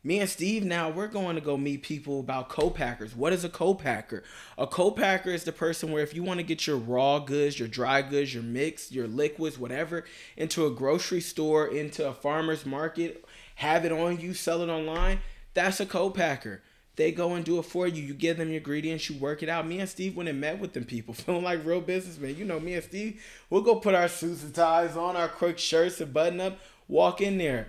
me 0.04 0.18
and 0.18 0.28
Steve 0.28 0.64
now 0.64 0.90
we're 0.90 1.06
going 1.06 1.36
to 1.36 1.40
go 1.40 1.56
meet 1.56 1.82
people 1.82 2.20
about 2.20 2.48
co-packers. 2.48 3.14
What 3.14 3.32
is 3.32 3.44
a 3.44 3.48
co-packer? 3.48 4.24
A 4.58 4.66
co-packer 4.66 5.30
is 5.30 5.44
the 5.44 5.52
person 5.52 5.92
where 5.92 6.02
if 6.02 6.14
you 6.14 6.22
want 6.24 6.40
to 6.40 6.44
get 6.44 6.66
your 6.66 6.76
raw 6.76 7.20
goods, 7.20 7.58
your 7.58 7.68
dry 7.68 8.02
goods, 8.02 8.34
your 8.34 8.42
mix, 8.42 8.90
your 8.90 9.06
liquids, 9.06 9.58
whatever, 9.58 10.04
into 10.36 10.66
a 10.66 10.70
grocery 10.70 11.20
store, 11.20 11.68
into 11.68 12.06
a 12.08 12.12
farmer's 12.12 12.66
market, 12.66 13.24
have 13.56 13.84
it 13.84 13.92
on 13.92 14.18
you, 14.18 14.34
sell 14.34 14.62
it 14.62 14.68
online, 14.68 15.20
that's 15.54 15.78
a 15.78 15.86
co-packer. 15.86 16.62
They 16.96 17.12
go 17.12 17.34
and 17.34 17.44
do 17.44 17.58
it 17.58 17.64
for 17.64 17.86
you. 17.86 18.02
You 18.02 18.12
give 18.12 18.36
them 18.36 18.48
your 18.48 18.58
ingredients, 18.58 19.08
you 19.08 19.16
work 19.16 19.42
it 19.42 19.48
out. 19.48 19.66
Me 19.66 19.78
and 19.78 19.88
Steve 19.88 20.16
went 20.16 20.28
and 20.28 20.40
met 20.40 20.58
with 20.58 20.72
them 20.72 20.84
people, 20.84 21.14
feeling 21.14 21.44
like 21.44 21.64
real 21.64 21.80
businessmen. 21.80 22.36
You 22.36 22.44
know, 22.44 22.58
me 22.58 22.74
and 22.74 22.84
Steve, 22.84 23.22
we'll 23.48 23.62
go 23.62 23.76
put 23.76 23.94
our 23.94 24.08
suits 24.08 24.42
and 24.42 24.54
ties 24.54 24.96
on, 24.96 25.16
our 25.16 25.28
quick 25.28 25.58
shirts 25.58 26.00
and 26.00 26.12
button 26.12 26.40
up, 26.40 26.58
walk 26.88 27.20
in 27.20 27.38
there 27.38 27.68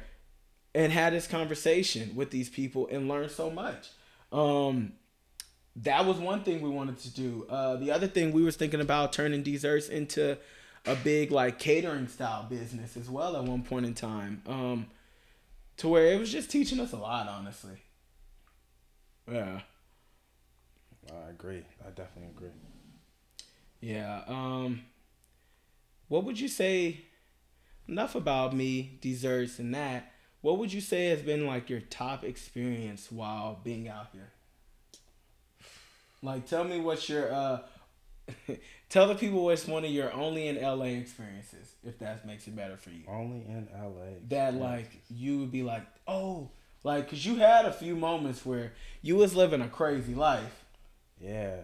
and 0.76 0.92
had 0.92 1.14
this 1.14 1.28
conversation 1.28 2.16
with 2.16 2.32
these 2.32 2.50
people 2.50 2.88
and 2.92 3.08
learned 3.08 3.32
so 3.32 3.50
much. 3.50 3.90
Um, 4.32 4.94
that 5.78 6.06
was 6.06 6.18
one 6.18 6.44
thing 6.44 6.62
we 6.62 6.70
wanted 6.70 7.00
to 7.00 7.10
do. 7.14 7.46
Uh, 7.50 7.76
the 7.78 7.92
other 7.92 8.08
thing 8.08 8.32
we 8.32 8.44
was 8.44 8.56
thinking 8.56 8.82
about 8.82 9.14
turning 9.14 9.44
Deezerts 9.44 9.90
into 9.90 10.38
a 10.86 10.96
big 10.96 11.32
like 11.32 11.60
catering 11.60 12.08
style 12.08 12.46
business 12.50 12.98
as 12.98 13.10
well 13.10 13.36
at 13.36 13.44
one 13.44 13.64
point 13.64 13.86
in 13.86 13.94
time. 13.94 14.42
Um, 14.48 14.88
to 15.78 15.88
where 15.88 16.14
it 16.14 16.20
was 16.20 16.32
just 16.32 16.52
teaching 16.52 16.80
us 16.80 16.94
a 16.94 16.98
lot, 16.98 17.28
honestly. 17.28 17.78
Yeah. 19.32 19.62
I 21.12 21.30
agree. 21.30 21.64
I 21.86 21.90
definitely 21.90 22.32
agree. 22.36 22.50
Yeah. 23.82 24.22
Um 24.28 24.84
what 26.08 26.26
would 26.26 26.40
you 26.40 26.48
say 26.48 27.02
enough 27.88 28.16
about 28.16 28.56
me, 28.56 29.00
Deezerts 29.02 29.60
and 29.60 29.74
that. 29.74 30.13
What 30.44 30.58
would 30.58 30.74
you 30.74 30.82
say 30.82 31.06
has 31.06 31.22
been 31.22 31.48
like 31.48 31.70
your 31.70 31.80
top 31.80 32.26
experience 32.26 33.10
while 33.10 33.62
being 33.64 33.88
out 33.88 34.08
here? 34.12 34.30
Like 36.22 36.46
tell 36.46 36.66
me 36.66 36.82
what 36.82 37.08
your 37.08 37.34
uh 37.34 37.60
tell 38.90 39.08
the 39.08 39.16
people 39.16 39.46
what's 39.46 39.66
one 39.66 39.86
of 39.86 39.92
your 39.92 40.12
only 40.12 40.50
in 40.50 40.62
LA 40.62 40.98
experiences 41.00 41.76
if 41.86 41.98
that 42.00 42.28
makes 42.28 42.46
it 42.46 42.58
better 42.58 42.76
for 42.76 42.90
you. 42.90 43.04
Only 43.08 43.46
in 43.46 43.70
LA. 43.74 44.20
That 44.28 44.56
like 44.56 44.92
you 45.10 45.40
would 45.40 45.52
be 45.52 45.64
like, 45.64 45.86
"Oh, 46.10 46.50
like 46.84 47.10
cuz 47.10 47.26
you 47.26 47.36
had 47.38 47.64
a 47.64 47.72
few 47.72 47.96
moments 47.96 48.46
where 48.46 48.74
you 49.02 49.16
was 49.16 49.34
living 49.36 49.62
a 49.62 49.70
crazy 49.70 50.14
life." 50.14 50.66
Yeah. 51.22 51.62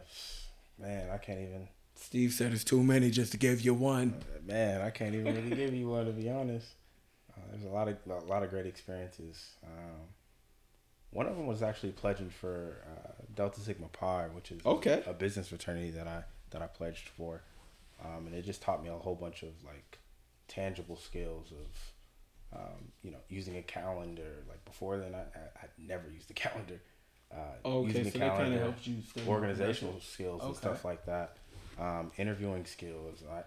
Man, 0.77 1.09
I 1.09 1.17
can't 1.17 1.41
even. 1.41 1.67
Steve 1.95 2.31
said 2.31 2.53
it's 2.53 2.63
too 2.63 2.81
many 2.81 3.11
just 3.11 3.33
to 3.33 3.37
give 3.37 3.59
you 3.59 3.73
one. 3.73 4.23
Man, 4.45 4.79
I 4.79 4.89
can't 4.89 5.13
even 5.15 5.35
really 5.35 5.49
give 5.53 5.73
you 5.73 5.89
one 5.89 6.05
to 6.05 6.13
be 6.13 6.29
honest. 6.29 6.67
Uh, 7.39 7.51
there's 7.51 7.63
a 7.63 7.69
lot 7.69 7.87
of 7.87 7.97
a 8.09 8.25
lot 8.25 8.43
of 8.43 8.49
great 8.49 8.65
experiences. 8.65 9.51
Um, 9.63 10.07
one 11.11 11.25
of 11.25 11.35
them 11.35 11.47
was 11.47 11.63
actually 11.63 11.91
pledging 11.93 12.29
for 12.29 12.83
uh, 12.87 13.11
Delta 13.35 13.59
Sigma 13.61 13.87
Pi, 13.87 14.27
which 14.33 14.51
is 14.51 14.63
Okay. 14.65 15.03
a 15.07 15.13
business 15.13 15.47
fraternity 15.47 15.91
that 15.91 16.07
I 16.07 16.23
that 16.51 16.61
I 16.61 16.67
pledged 16.67 17.09
for, 17.09 17.41
um, 18.03 18.25
and 18.27 18.35
it 18.35 18.43
just 18.43 18.61
taught 18.61 18.83
me 18.83 18.89
a 18.89 18.93
whole 18.93 19.15
bunch 19.15 19.43
of 19.43 19.49
like 19.65 19.97
tangible 20.47 20.95
skills 20.95 21.51
of 21.51 22.59
um, 22.59 22.91
you 23.01 23.11
know 23.11 23.19
using 23.29 23.57
a 23.57 23.61
calendar. 23.63 24.43
Like 24.47 24.63
before 24.65 24.97
then, 24.97 25.15
I 25.15 25.19
I 25.19 25.41
I'd 25.63 25.69
never 25.77 26.09
used 26.11 26.29
a 26.29 26.33
calendar. 26.45 26.81
Uh, 27.31 27.35
Okay, 27.63 27.87
using 27.99 28.05
so 28.11 28.17
a 28.17 28.19
that 28.21 28.29
kind 28.29 28.31
of 28.31 28.37
calendar, 28.37 28.59
helps 28.63 28.87
you 28.87 28.95
stay 29.07 29.21
organizational 29.27 29.99
skills 30.01 30.43
and 30.43 30.55
stuff 30.55 30.83
like 30.83 31.05
that. 31.05 31.37
Um, 31.79 32.11
interviewing 32.17 32.65
skills. 32.65 33.23
I, 33.31 33.43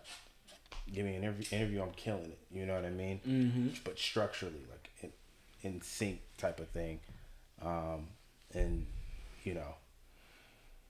give 0.93 1.05
me 1.05 1.14
an 1.16 1.23
interview, 1.23 1.45
interview, 1.57 1.83
I'm 1.83 1.93
killing 1.93 2.25
it. 2.25 2.39
You 2.51 2.66
know 2.66 2.75
what 2.75 2.85
I 2.85 2.91
mean? 2.91 3.20
Mm-hmm. 3.27 3.68
But 3.85 3.99
structurally, 3.99 4.64
like 4.70 4.91
in, 5.01 5.11
in 5.62 5.81
sync 5.83 6.20
type 6.39 6.61
of 6.61 6.68
thing, 6.68 7.01
um, 7.61 8.09
and 8.55 8.87
you 9.45 9.55
know, 9.55 9.75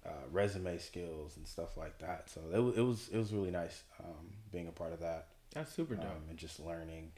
uh, 0.05 0.11
resume 0.31 0.79
skills 0.79 1.37
and 1.37 1.47
stuff 1.47 1.77
like 1.77 1.99
that. 1.99 2.29
So 2.31 2.41
it 2.53 2.59
was 2.59 2.77
it 2.77 2.83
was 2.83 3.09
it 3.13 3.19
was 3.19 3.33
really 3.33 3.51
nice 3.51 3.83
um, 4.01 4.31
being 4.51 4.69
a 4.69 4.73
part 4.73 4.93
of 4.93 5.01
that 5.01 5.29
That's 5.55 5.73
super 5.73 5.95
dope. 5.95 6.05
um, 6.05 6.23
and 6.29 6.39
just 6.39 6.61
learning, 6.61 7.13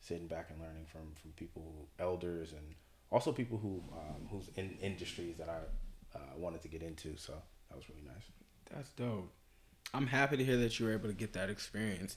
sitting 0.00 0.26
back 0.28 0.50
and 0.50 0.60
learning 0.60 0.86
from 0.90 1.12
from 1.20 1.32
people, 1.32 1.88
elders, 1.98 2.52
and 2.52 2.74
also 3.10 3.32
people 3.32 3.58
who 3.58 3.82
um, 3.92 4.28
who's 4.30 4.48
in 4.56 4.76
industries 4.80 5.36
that 5.38 5.48
I 5.48 6.18
uh, 6.18 6.36
wanted 6.36 6.62
to 6.62 6.68
get 6.68 6.82
into. 6.82 7.16
So 7.16 7.32
that 7.68 7.76
was 7.76 7.88
really 7.88 8.06
nice. 8.06 8.24
That's 8.72 8.90
dope. 8.90 9.32
I'm 9.94 10.06
happy 10.06 10.36
to 10.36 10.44
hear 10.44 10.58
that 10.58 10.78
you 10.78 10.86
were 10.86 10.92
able 10.92 11.08
to 11.08 11.14
get 11.14 11.32
that 11.32 11.48
experience, 11.48 12.16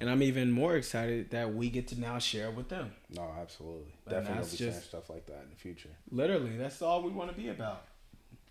and 0.00 0.08
I'm 0.08 0.22
even 0.22 0.50
more 0.50 0.76
excited 0.76 1.30
that 1.30 1.54
we 1.54 1.68
get 1.68 1.86
to 1.88 2.00
now 2.00 2.18
share 2.18 2.50
with 2.50 2.68
them. 2.70 2.92
No, 3.14 3.30
absolutely, 3.40 3.92
And 4.06 4.10
definitely 4.14 4.34
gonna 4.40 4.50
be 4.50 4.56
just- 4.56 4.84
stuff 4.88 5.10
like 5.10 5.26
that 5.26 5.42
in 5.44 5.50
the 5.50 5.56
future. 5.56 5.90
Literally, 6.10 6.56
that's 6.56 6.80
all 6.80 7.02
we 7.02 7.10
want 7.10 7.30
to 7.30 7.36
be 7.36 7.48
about. 7.48 7.84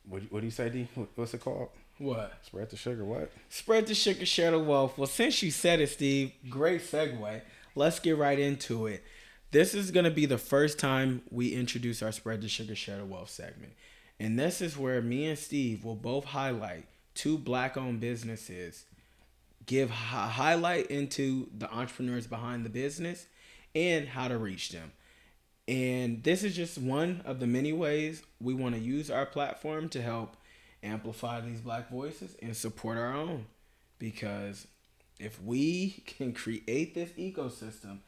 What, 0.08 0.24
what 0.32 0.40
do 0.42 0.46
you 0.46 0.52
say, 0.52 0.70
D? 0.70 0.88
What's 1.16 1.34
it 1.34 1.42
called? 1.42 1.70
What? 1.98 2.34
Spread 2.44 2.70
the 2.70 2.78
sugar. 2.78 3.04
What? 3.04 3.32
Spread 3.50 3.88
the 3.88 3.96
sugar, 3.96 4.26
share 4.26 4.52
the 4.52 4.60
wealth. 4.60 4.98
Well, 4.98 5.08
since 5.08 5.42
you 5.44 5.52
said 5.52 5.82
it, 5.82 5.90
Steve, 5.90 6.32
great 6.50 6.82
segue. 6.82 7.42
Let's 7.76 8.00
get 8.00 8.18
right 8.18 8.40
into 8.40 8.88
it. 8.88 9.04
This 9.52 9.74
is 9.74 9.92
going 9.92 10.06
to 10.06 10.12
be 10.12 10.26
the 10.26 10.38
first 10.38 10.80
time 10.80 11.24
we 11.32 11.54
introduce 11.54 12.02
our 12.04 12.12
Spread 12.12 12.42
the 12.42 12.48
Sugar, 12.48 12.76
Share 12.76 12.98
the 13.00 13.06
Wealth 13.06 13.30
segment. 13.32 13.74
And 14.20 14.38
this 14.40 14.62
is 14.62 14.78
where 14.78 15.02
me 15.02 15.26
and 15.28 15.38
Steve 15.38 15.84
will 15.84 15.96
both 15.96 16.26
highlight 16.26 16.86
two 17.16 17.38
black 17.38 17.78
owned 17.78 18.00
businesses, 18.00 18.86
give 19.66 19.90
a 19.90 19.94
highlight 19.94 20.88
into 20.88 21.50
the 21.58 21.72
entrepreneurs 21.72 22.28
behind 22.28 22.66
the 22.66 22.70
business 22.70 23.28
and 23.76 24.08
how 24.08 24.28
to 24.28 24.38
reach 24.38 24.70
them. 24.70 24.92
And 25.68 26.24
this 26.24 26.44
is 26.44 26.56
just 26.56 26.80
one 26.80 27.22
of 27.26 27.40
the 27.40 27.46
many 27.46 27.74
ways 27.74 28.24
we 28.42 28.56
want 28.56 28.74
to 28.76 28.82
use 28.82 29.12
our 29.12 29.26
platform 29.26 29.88
to 29.90 30.02
help 30.02 30.36
amplify 30.82 31.42
these 31.42 31.62
black 31.62 31.92
voices 31.92 32.36
and 32.42 32.58
support 32.58 32.98
our 32.98 33.14
own. 33.14 33.46
Because 34.00 34.66
if 35.20 35.42
we 35.44 36.04
can 36.06 36.34
create 36.34 36.96
this 36.96 37.12
ecosystem, 37.12 38.00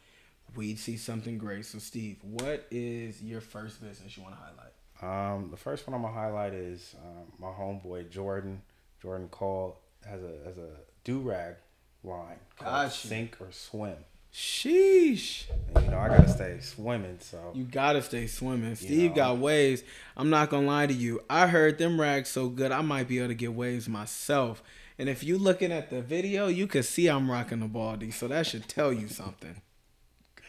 we'd 0.56 0.80
see 0.80 0.98
something 0.98 1.38
great. 1.38 1.66
So, 1.66 1.78
Steve, 1.78 2.18
what 2.24 2.66
is 2.72 3.22
your 3.22 3.42
first 3.42 3.82
business 3.82 4.18
you 4.18 4.24
want 4.24 4.36
to 4.36 4.42
highlight? 4.42 4.72
Um, 5.02 5.50
the 5.50 5.58
first 5.58 5.88
one 5.88 5.96
I'm 5.96 6.02
gonna 6.02 6.14
highlight 6.14 6.54
is 6.54 6.96
um, 7.04 7.26
my 7.40 7.48
homeboy 7.48 8.10
Jordan. 8.10 8.62
Jordan 9.02 9.30
Cole 9.30 9.78
has 10.08 10.22
a 10.22 10.46
has 10.46 10.58
a 10.58 10.70
do 11.04 11.20
rag 11.20 11.56
line 12.04 12.38
called 12.58 12.90
Gotcha. 12.90 13.08
Sink 13.08 13.38
or 13.42 13.52
Swim. 13.52 13.96
Sheesh. 14.34 15.46
And, 15.76 15.86
you 15.86 15.92
know 15.92 16.00
I 16.00 16.08
gotta 16.08 16.30
stay 16.30 16.60
swimming, 16.62 17.18
so 17.20 17.52
You 17.54 17.66
gotta 17.66 18.02
stay 18.02 18.28
swimming. 18.28 18.76
Steve 18.76 19.12
know. 19.12 19.16
got 19.16 19.38
waves. 19.40 19.84
I'm 20.16 20.30
not 20.30 20.50
gonna 20.50 20.68
lie 20.68 20.88
to 20.88 20.94
you. 20.94 21.22
I 21.30 21.48
heard 21.48 21.78
them 21.78 22.00
rags 22.00 22.30
so 22.30 22.48
good, 22.48 22.72
I 22.72 22.82
might 22.82 23.08
be 23.08 23.20
able 23.20 23.30
to 23.30 23.34
get 23.34 23.54
waves 23.54 23.90
myself. 23.90 24.64
And 24.98 25.10
if 25.10 25.24
you 25.24 25.38
looking 25.38 25.72
at 25.72 25.90
the 25.90 26.02
video, 26.02 26.48
you 26.48 26.68
can 26.68 26.84
see 26.84 27.08
I'm 27.08 27.30
rocking 27.30 27.60
the 27.60 27.68
baldy. 27.68 28.12
So 28.12 28.28
that 28.28 28.46
should 28.46 28.68
tell 28.68 28.94
you 28.94 29.08
something. 29.08 29.62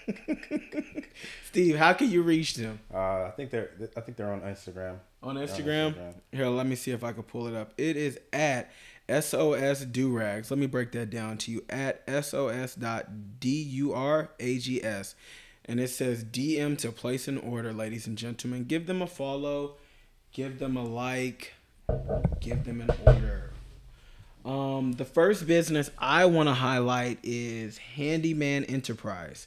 Steve, 1.47 1.77
how 1.77 1.93
can 1.93 2.11
you 2.11 2.23
reach 2.23 2.55
them? 2.55 2.81
uh, 2.93 3.25
I 3.25 3.33
think 3.37 3.51
they're 3.51 3.71
I 3.97 4.01
think 4.01 4.17
they're 4.17 4.33
on 4.33 4.41
Instagram. 4.43 4.97
On 5.23 5.35
They're 5.37 5.47
Instagram? 5.47 6.15
Here, 6.33 6.47
let 6.49 6.67
me 6.67 6.75
see 6.75 6.91
if 6.91 7.05
I 7.05 7.13
can 7.13 7.23
pull 7.23 7.47
it 7.47 7.55
up. 7.55 7.73
It 7.79 7.97
is 7.97 8.19
at 8.33 8.73
SOS 9.09 9.85
Durags. 9.85 10.51
Let 10.51 10.59
me 10.59 10.67
break 10.67 10.91
that 10.93 11.11
down 11.11 11.39
to 11.39 11.53
you. 11.53 11.65
At 11.71 12.03
SOS 12.25 12.75
dot 12.75 13.39
D-U-R-A-G-S. 13.39 15.15
And 15.65 15.79
it 15.79 15.91
says 15.91 16.25
DM 16.25 16.77
to 16.79 16.91
place 16.91 17.29
an 17.29 17.39
order, 17.39 17.73
ladies 17.73 18.09
and 18.09 18.19
gentlemen. 18.19 18.65
Give 18.65 18.87
them 18.87 19.01
a 19.01 19.07
follow. 19.07 19.77
Give 20.33 20.59
them 20.59 20.77
a 20.77 20.83
like. 20.85 21.53
give 22.41 22.65
them 22.65 22.81
an 22.81 22.91
order. 23.07 23.51
Um, 24.45 24.93
the 24.95 25.05
first 25.05 25.47
business 25.47 25.91
I 25.99 26.25
want 26.25 26.49
to 26.49 26.55
highlight 26.55 27.21
is 27.23 27.79
Handyman 27.79 28.65
Enterprise. 28.65 29.47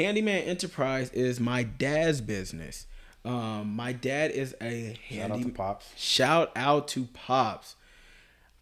Handyman 0.00 0.44
Enterprise 0.44 1.10
is 1.12 1.38
my 1.38 1.62
dad's 1.62 2.22
business. 2.22 2.86
Um, 3.22 3.74
my 3.76 3.92
dad 3.92 4.30
is 4.30 4.56
a 4.62 4.94
Shout 5.10 5.20
out 5.20 5.30
handy. 5.30 5.44
to 5.44 5.50
Pops. 5.50 5.86
Shout 5.96 6.52
out 6.56 6.88
to 6.88 7.04
Pops. 7.12 7.76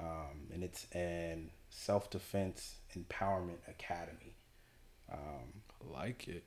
um, 0.00 0.48
and 0.52 0.64
it's 0.64 0.86
an 0.92 1.50
self 1.70 2.10
defense 2.10 2.76
empowerment 2.96 3.58
academy. 3.68 4.34
I 5.12 5.16
like 5.92 6.26
it. 6.26 6.44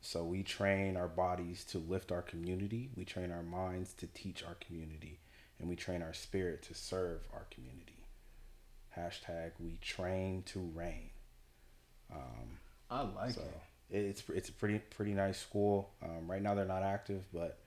So 0.00 0.24
we 0.24 0.42
train 0.42 0.96
our 0.96 1.06
bodies 1.08 1.64
to 1.66 1.78
lift 1.78 2.10
our 2.10 2.22
community. 2.22 2.90
We 2.96 3.04
train 3.04 3.30
our 3.30 3.42
minds 3.44 3.92
to 3.94 4.06
teach 4.08 4.42
our 4.42 4.54
community, 4.54 5.20
and 5.60 5.68
we 5.68 5.76
train 5.76 6.02
our 6.02 6.12
spirit 6.12 6.62
to 6.64 6.74
serve 6.74 7.28
our 7.32 7.46
community. 7.50 7.83
Hashtag 8.96 9.52
we 9.58 9.78
train 9.80 10.42
to 10.46 10.60
reign. 10.74 11.10
I 12.90 13.02
like 13.02 13.32
So 13.34 13.40
it. 13.40 13.96
it- 13.96 14.04
it's 14.06 14.22
it's 14.28 14.48
a 14.48 14.52
pretty 14.52 14.78
pretty 14.78 15.14
nice 15.14 15.38
school. 15.38 15.90
Um, 16.02 16.30
right 16.30 16.42
now 16.42 16.54
they're 16.54 16.64
not 16.64 16.82
active, 16.82 17.24
but 17.32 17.58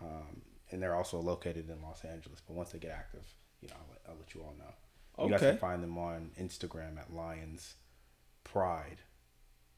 um, 0.00 0.42
and 0.70 0.82
they're 0.82 0.94
also 0.94 1.20
located 1.20 1.68
in 1.70 1.80
Los 1.82 2.04
Angeles. 2.04 2.40
But 2.46 2.54
once 2.56 2.70
they 2.72 2.78
get 2.78 2.90
active, 2.92 3.22
you 3.60 3.68
know, 3.68 3.74
I'll 3.78 3.86
let, 3.90 4.00
I'll 4.08 4.16
let 4.18 4.34
you 4.34 4.40
all 4.42 4.54
know. 4.58 4.74
Okay. 5.18 5.26
You 5.26 5.30
guys 5.38 5.40
can 5.40 5.58
find 5.58 5.82
them 5.82 5.98
on 5.98 6.30
Instagram 6.40 6.98
at 6.98 7.12
Lions 7.12 7.74
Pride 8.44 8.98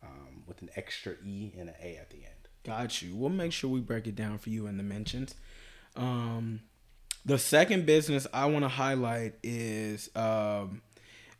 um, 0.03 0.45
with 0.47 0.63
an 0.63 0.71
extra 0.77 1.15
E 1.25 1.53
and 1.59 1.69
an 1.69 1.75
A 1.83 1.97
at 1.97 2.11
the 2.11 2.17
end. 2.19 2.49
Got 2.65 3.03
you. 3.03 3.15
We'll 3.15 3.29
make 3.31 3.53
sure 3.53 3.69
we 3.69 3.81
break 3.81 4.07
it 4.07 4.15
down 4.17 4.39
for 4.39 4.49
you 4.49 4.67
in 4.69 4.77
the 4.79 4.83
mentions. 4.83 5.35
Um, 5.97 6.61
the 7.27 7.39
second 7.39 7.85
business 7.85 8.27
I 8.33 8.47
want 8.47 8.65
to 8.65 8.69
highlight 8.69 9.35
is 9.43 10.09
um, 10.17 10.81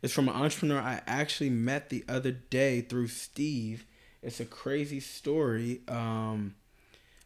it's 0.05 0.13
from 0.13 0.29
an 0.29 0.35
entrepreneur 0.35 0.77
I 0.79 1.01
actually 1.07 1.49
met 1.49 1.89
the 1.89 2.05
other 2.07 2.29
day 2.29 2.81
through 2.81 3.07
Steve. 3.07 3.87
It's 4.21 4.39
a 4.39 4.45
crazy 4.45 4.99
story. 4.99 5.81
Um, 5.87 6.53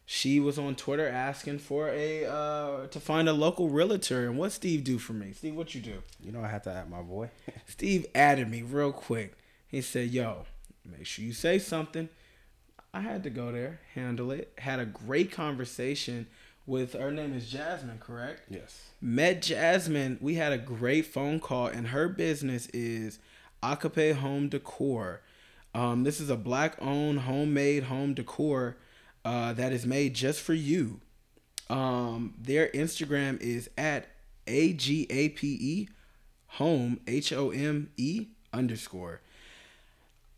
she 0.06 0.40
was 0.40 0.58
on 0.58 0.76
Twitter 0.76 1.06
asking 1.06 1.58
for 1.58 1.90
a 1.90 2.24
uh, 2.24 2.86
to 2.86 2.98
find 2.98 3.28
a 3.28 3.34
local 3.34 3.68
realtor, 3.68 4.26
and 4.26 4.38
what 4.38 4.52
Steve 4.52 4.82
do 4.82 4.96
for 4.96 5.12
me? 5.12 5.32
Steve, 5.34 5.56
what 5.56 5.74
you 5.74 5.82
do? 5.82 6.02
You 6.24 6.32
know, 6.32 6.42
I 6.42 6.48
had 6.48 6.64
to 6.64 6.72
add 6.72 6.88
my 6.88 7.02
boy. 7.02 7.28
Steve 7.66 8.06
added 8.14 8.50
me 8.50 8.62
real 8.62 8.92
quick. 8.92 9.36
He 9.68 9.82
said, 9.82 10.08
"Yo, 10.08 10.46
make 10.86 11.04
sure 11.04 11.22
you 11.22 11.34
say 11.34 11.58
something." 11.58 12.08
I 12.94 13.02
had 13.02 13.22
to 13.24 13.30
go 13.30 13.52
there, 13.52 13.80
handle 13.94 14.30
it. 14.30 14.54
Had 14.56 14.80
a 14.80 14.86
great 14.86 15.30
conversation 15.30 16.28
with 16.70 16.92
her 16.92 17.10
name 17.10 17.34
is 17.34 17.50
Jasmine, 17.50 17.98
correct? 17.98 18.42
yes. 18.48 18.90
Met 19.00 19.42
Jasmine. 19.42 20.18
We 20.20 20.36
had 20.36 20.52
a 20.52 20.58
great 20.58 21.04
phone 21.04 21.40
call, 21.40 21.66
and 21.66 21.88
her 21.88 22.08
business 22.08 22.68
is 22.68 23.18
Agape 23.60 24.16
Home 24.16 24.48
Decor. 24.48 25.20
Um, 25.74 26.04
this 26.04 26.20
is 26.20 26.30
a 26.30 26.36
black-owned, 26.36 27.20
homemade 27.20 27.84
home 27.84 28.14
decor 28.14 28.76
uh, 29.24 29.52
that 29.54 29.72
is 29.72 29.84
made 29.84 30.14
just 30.14 30.40
for 30.40 30.54
you. 30.54 31.00
Um, 31.68 32.34
their 32.40 32.68
Instagram 32.68 33.40
is 33.40 33.68
at 33.76 34.06
a 34.46 34.72
g 34.72 35.06
a 35.10 35.28
p 35.30 35.56
e 35.60 35.88
home 36.46 37.00
h 37.06 37.32
o 37.32 37.50
m 37.50 37.90
e 37.96 38.26
underscore. 38.52 39.20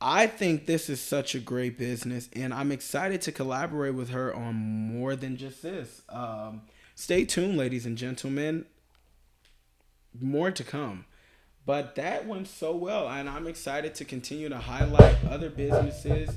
I 0.05 0.27
think 0.27 0.67
this 0.67 0.91
is 0.91 1.01
such 1.01 1.37
a 1.37 1.39
great 1.39 1.79
business, 1.79 2.29
and 2.35 2.53
I'm 2.53 2.73
excited 2.73 3.23
to 3.23 3.33
collaborate 3.33 3.95
with 3.95 4.11
her 4.11 4.35
on 4.35 4.57
more 4.57 5.15
than 5.15 5.37
just 5.37 5.63
this. 5.63 6.03
Um, 6.09 6.63
stay 6.97 7.25
tuned, 7.25 7.57
ladies 7.57 7.87
and 7.87 7.97
gentlemen. 7.97 8.67
More 10.21 10.51
to 10.51 10.65
come. 10.65 11.05
But 11.65 11.95
that 11.95 12.27
went 12.27 12.49
so 12.49 12.75
well, 12.75 13.09
and 13.09 13.29
I'm 13.29 13.47
excited 13.47 13.95
to 13.95 14.05
continue 14.05 14.49
to 14.49 14.59
highlight 14.59 15.17
other 15.31 15.49
businesses 15.49 16.31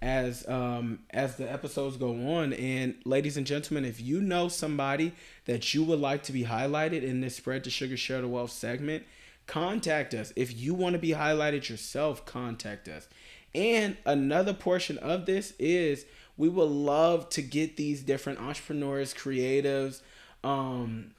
as 0.00 0.48
um, 0.48 1.00
as 1.10 1.34
the 1.34 1.50
episodes 1.50 1.96
go 1.96 2.12
on. 2.36 2.52
And 2.52 2.94
ladies 3.04 3.36
and 3.36 3.44
gentlemen, 3.44 3.84
if 3.84 4.00
you 4.00 4.20
know 4.20 4.46
somebody 4.46 5.12
that 5.46 5.74
you 5.74 5.82
would 5.82 5.98
like 5.98 6.22
to 6.24 6.32
be 6.32 6.44
highlighted 6.44 7.02
in 7.02 7.20
this 7.20 7.34
spread 7.34 7.64
to 7.64 7.70
sugar 7.70 7.96
share 7.96 8.20
the 8.20 8.28
wealth 8.28 8.52
segment, 8.52 9.04
contact 9.48 10.14
us. 10.14 10.32
If 10.36 10.56
you 10.56 10.74
want 10.74 10.92
to 10.92 11.00
be 11.00 11.10
highlighted 11.10 11.68
yourself, 11.68 12.24
contact 12.24 12.86
us. 12.86 13.08
And 13.54 13.96
another 14.06 14.54
portion 14.54 14.98
of 14.98 15.26
this 15.26 15.54
is 15.58 16.04
we 16.36 16.48
would 16.48 16.68
love 16.68 17.28
to 17.30 17.42
get 17.42 17.76
these 17.76 18.02
different 18.02 18.38
entrepreneurs, 18.38 19.12
creatives, 19.12 20.02
um, 20.44 21.14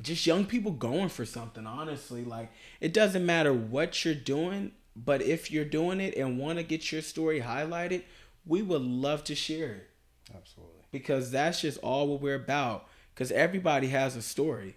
just 0.00 0.26
young 0.26 0.44
people 0.44 0.72
going 0.72 1.08
for 1.08 1.24
something 1.24 1.66
honestly 1.66 2.24
like 2.24 2.50
it 2.80 2.92
doesn't 2.92 3.24
matter 3.24 3.52
what 3.52 4.04
you're 4.04 4.14
doing 4.14 4.72
but 4.96 5.22
if 5.22 5.50
you're 5.50 5.64
doing 5.64 6.00
it 6.00 6.16
and 6.16 6.38
want 6.38 6.58
to 6.58 6.64
get 6.64 6.90
your 6.90 7.02
story 7.02 7.40
highlighted 7.40 8.02
we 8.44 8.62
would 8.62 8.82
love 8.82 9.22
to 9.22 9.34
share 9.34 9.74
it 9.74 9.90
Absolutely. 10.34 10.82
because 10.90 11.30
that's 11.30 11.60
just 11.60 11.78
all 11.78 12.08
what 12.08 12.20
we're 12.20 12.34
about 12.34 12.88
because 13.14 13.30
everybody 13.30 13.88
has 13.88 14.16
a 14.16 14.22
story 14.22 14.76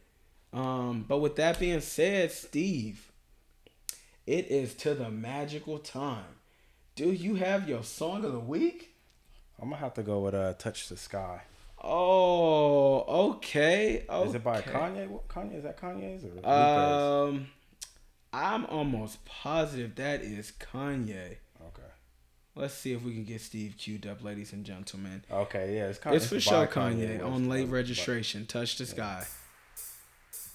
um 0.55 1.05
but 1.07 1.19
with 1.19 1.35
that 1.35 1.59
being 1.59 1.81
said 1.81 2.31
steve 2.31 3.11
it 4.25 4.47
is 4.49 4.73
to 4.73 4.93
the 4.95 5.11
magical 5.11 5.77
time 5.77 6.23
do 6.95 7.11
you 7.11 7.35
have 7.35 7.67
your 7.69 7.83
song 7.83 8.23
of 8.25 8.31
the 8.31 8.39
week 8.39 8.95
I'm 9.61 9.69
gonna 9.69 9.81
have 9.81 9.93
to 9.95 10.03
go 10.03 10.19
with 10.19 10.33
uh, 10.35 10.53
"Touch 10.53 10.89
the 10.89 10.97
Sky." 10.97 11.41
oh 11.81 13.29
okay, 13.35 14.05
okay. 14.09 14.27
Is 14.27 14.35
it 14.35 14.43
by 14.43 14.61
Kanye? 14.61 15.07
What, 15.07 15.27
Kanye 15.27 15.57
is 15.57 15.63
that 15.63 15.79
Kanye's 15.79 16.23
or 16.23 16.29
Lupe's? 16.29 16.47
Um, 16.47 17.47
I'm 18.33 18.65
almost 18.65 19.23
positive 19.25 19.95
that 19.95 20.21
is 20.21 20.51
Kanye. 20.59 21.37
okay. 21.61 21.91
Let's 22.55 22.73
see 22.73 22.93
if 22.93 23.03
we 23.03 23.13
can 23.13 23.23
get 23.23 23.41
Steve 23.41 23.75
queued 23.77 24.07
up, 24.07 24.23
ladies 24.23 24.51
and 24.51 24.65
gentlemen. 24.65 25.23
Okay, 25.31 25.75
yeah, 25.75 25.87
it's 25.87 25.99
Kanye. 25.99 26.15
It's 26.15 26.27
for 26.27 26.39
sure 26.39 26.67
Kanye, 26.67 27.19
West, 27.19 27.23
on 27.23 27.49
late 27.49 27.69
registration. 27.69 28.45
Touch 28.45 28.77
the 28.77 28.85
sky. 28.85 29.25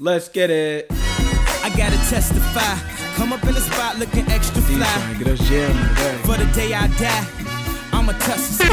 Let's 0.02 0.30
get 0.30 0.48
it. 0.48 0.86
I 0.90 1.70
gotta 1.76 1.98
testify. 2.08 2.78
Come 3.16 3.34
up 3.34 3.44
in 3.44 3.52
the 3.52 3.60
spot 3.60 3.98
looking 3.98 4.26
extra 4.30 4.62
fly. 4.62 5.14
get 5.18 5.28
us 5.28 5.46
jamming. 5.46 5.76
For 6.24 6.38
the 6.38 6.50
day 6.54 6.72
I 6.72 6.86
die, 6.96 7.26
I'ma 7.92 8.12
touch 8.12 8.38
the 8.38 8.64
sky. 8.64 8.66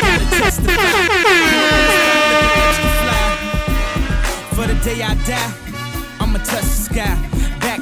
Gotta 0.00 0.24
testify. 0.30 0.72
Extra 2.68 2.90
fly. 3.02 3.36
For 4.56 4.66
the 4.66 4.80
day 4.82 5.02
I 5.02 5.14
die, 5.26 5.52
I'ma 6.20 6.38
touch 6.38 6.62
the 6.62 6.88
sky. 6.88 7.37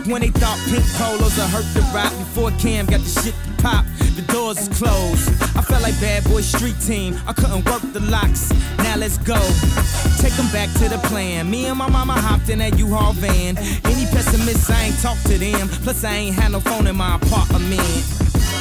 When 0.07 0.21
they 0.21 0.29
thought 0.29 0.59
pink 0.71 0.85
polos 0.95 1.37
would 1.37 1.51
hurt 1.51 1.67
the 1.75 1.81
rock 1.93 2.17
before 2.17 2.53
Cam 2.53 2.87
got 2.87 3.01
the 3.01 3.23
shit 3.23 3.35
to 3.35 3.63
pop. 3.63 3.85
The 4.15 4.23
doors 4.33 4.69
closed. 4.69 5.29
I 5.57 5.63
felt 5.63 5.83
like 5.83 5.99
bad 6.01 6.23
boy 6.25 6.43
street 6.43 6.79
team. 6.81 7.19
I 7.27 7.33
couldn't 7.33 7.65
work 7.65 7.83
the 7.93 8.01
locks. 8.01 8.53
Now 8.79 8.97
let's 8.97 9.19
go. 9.19 9.35
Take 10.23 10.35
them 10.35 10.49
back 10.53 10.73
to 10.79 10.89
the 10.89 11.01
plan. 11.09 11.51
Me 11.51 11.67
and 11.67 11.77
my 11.77 11.91
mama 11.91 12.13
hopped 12.13 12.49
in 12.51 12.61
that 12.61 12.79
U-Haul 12.79 13.15
van. 13.15 13.59
Any 13.59 14.07
pessimists, 14.07 14.71
I 14.71 14.85
ain't 14.85 14.99
talk 15.01 15.19
to 15.25 15.39
them. 15.39 15.69
Plus, 15.83 16.05
I 16.05 16.15
ain't 16.15 16.37
had 16.37 16.53
no 16.53 16.61
phone 16.61 16.87
in 16.87 16.95
my 16.95 17.17
apartment. 17.17 18.26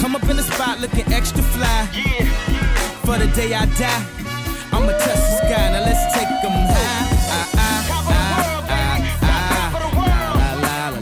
Come 0.00 0.16
up 0.16 0.28
in 0.28 0.36
the 0.36 0.42
spot 0.42 0.80
looking 0.80 1.12
extra 1.12 1.42
fly. 1.42 1.86
For 3.04 3.18
the 3.18 3.26
day 3.34 3.54
I 3.54 3.66
die, 3.66 4.04
I'ma 4.72 4.92
touch 4.92 5.04
the 5.04 5.36
sky. 5.38 5.70
Now 5.72 5.84
let's 5.84 6.14
take 6.14 6.28
'em 6.44 6.52
high. 6.74 7.08
La, 7.60 7.68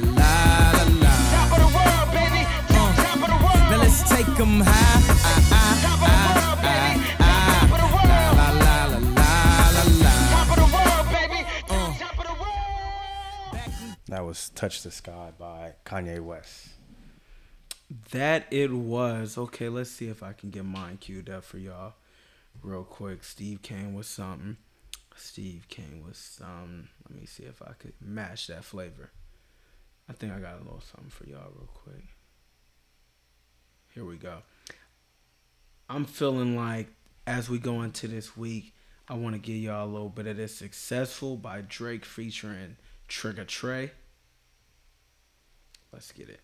la. 0.06 0.10
That 14.08 14.24
was 14.24 14.50
"Touch 14.50 14.82
the 14.82 14.90
Sky" 14.90 15.30
by 15.38 15.74
Kanye 15.84 16.20
West. 16.20 16.69
That 18.12 18.46
it 18.50 18.72
was. 18.72 19.36
Okay, 19.36 19.68
let's 19.68 19.90
see 19.90 20.08
if 20.08 20.22
I 20.22 20.32
can 20.32 20.50
get 20.50 20.64
mine 20.64 20.98
queued 20.98 21.28
up 21.28 21.44
for 21.44 21.58
y'all 21.58 21.94
real 22.62 22.84
quick. 22.84 23.24
Steve 23.24 23.62
came 23.62 23.94
with 23.94 24.06
something. 24.06 24.56
Steve 25.16 25.66
came 25.68 26.02
with 26.06 26.16
some. 26.16 26.88
Let 27.08 27.18
me 27.18 27.26
see 27.26 27.44
if 27.44 27.60
I 27.62 27.72
could 27.78 27.94
match 28.00 28.46
that 28.46 28.64
flavor. 28.64 29.10
I 30.08 30.12
think 30.12 30.32
I 30.32 30.38
got 30.38 30.54
a 30.54 30.64
little 30.64 30.80
something 30.80 31.10
for 31.10 31.24
y'all 31.24 31.50
real 31.54 31.68
quick. 31.72 32.04
Here 33.92 34.04
we 34.04 34.16
go. 34.16 34.38
I'm 35.88 36.04
feeling 36.04 36.56
like 36.56 36.88
as 37.26 37.50
we 37.50 37.58
go 37.58 37.82
into 37.82 38.06
this 38.06 38.36
week, 38.36 38.72
I 39.08 39.14
want 39.14 39.34
to 39.34 39.40
give 39.40 39.56
y'all 39.56 39.84
a 39.84 39.90
little 39.90 40.08
bit 40.08 40.28
of 40.28 40.36
this 40.36 40.54
successful 40.54 41.36
by 41.36 41.62
Drake 41.62 42.04
featuring 42.04 42.76
Trigger 43.08 43.44
Trey. 43.44 43.90
Let's 45.92 46.12
get 46.12 46.28
it. 46.28 46.40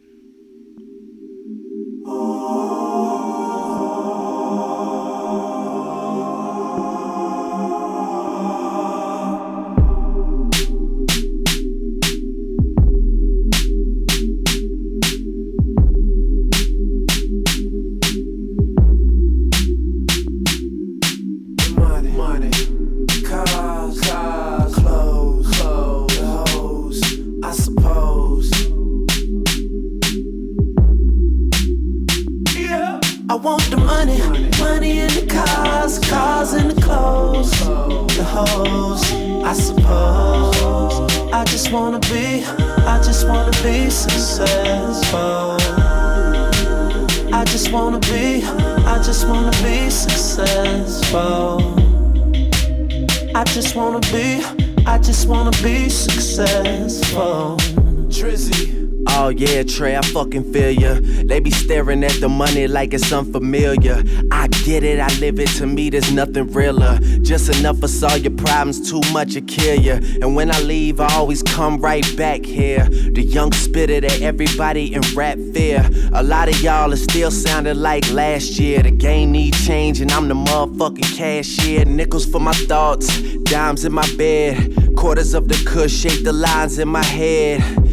Staring 61.97 62.05
at 62.05 62.21
the 62.21 62.29
money 62.29 62.67
like 62.67 62.95
it's 62.95 63.13
unfamiliar. 63.13 64.03
I 64.31 64.49
get 64.49 64.83
it, 64.83 65.01
I 65.01 65.09
live 65.19 65.39
it. 65.39 65.49
To 65.59 65.67
me, 65.67 65.91
there's 65.91 66.13
nothing 66.13 66.53
realer. 66.53 66.99
Just 67.23 67.49
enough 67.59 67.79
for 67.79 67.89
all 68.07 68.17
your 68.17 68.33
problems, 68.33 68.91
too 68.91 69.01
much 69.13 69.35
to 69.35 69.41
kill 69.41 69.81
ya. 69.81 69.95
And 70.23 70.35
when 70.37 70.51
I 70.51 70.61
leave, 70.61 71.01
I 71.01 71.13
always 71.15 71.43
come 71.43 71.81
right 71.81 72.05
back 72.17 72.45
here. 72.45 72.85
The 72.89 73.23
young 73.23 73.53
spitter 73.53 74.01
that 74.01 74.21
everybody 74.23 74.95
in 74.95 75.03
rap 75.15 75.39
fear. 75.55 75.89
A 76.13 76.23
lot 76.23 76.49
of 76.49 76.61
y'all 76.61 76.93
are 76.93 76.97
still 76.97 77.31
sounding 77.31 77.77
like 77.77 78.11
last 78.11 78.59
year. 78.59 78.83
The 78.83 78.91
game 78.91 79.33
need 79.33 79.55
change, 79.55 80.01
and 80.01 80.11
I'm 80.11 80.29
the 80.29 80.35
motherfucking 80.35 81.17
cashier. 81.17 81.85
Nickels 81.85 82.27
for 82.27 82.41
my 82.41 82.55
thoughts, 82.69 83.07
dimes 83.45 83.85
in 83.85 83.93
my 83.93 84.09
bed. 84.17 84.75
Quarters 84.97 85.35
of 85.35 85.49
the 85.49 85.63
cush 85.67 85.93
shape 85.93 86.25
the 86.25 86.33
lines 86.33 86.79
in 86.79 86.89
my 86.89 87.05
head. 87.05 87.86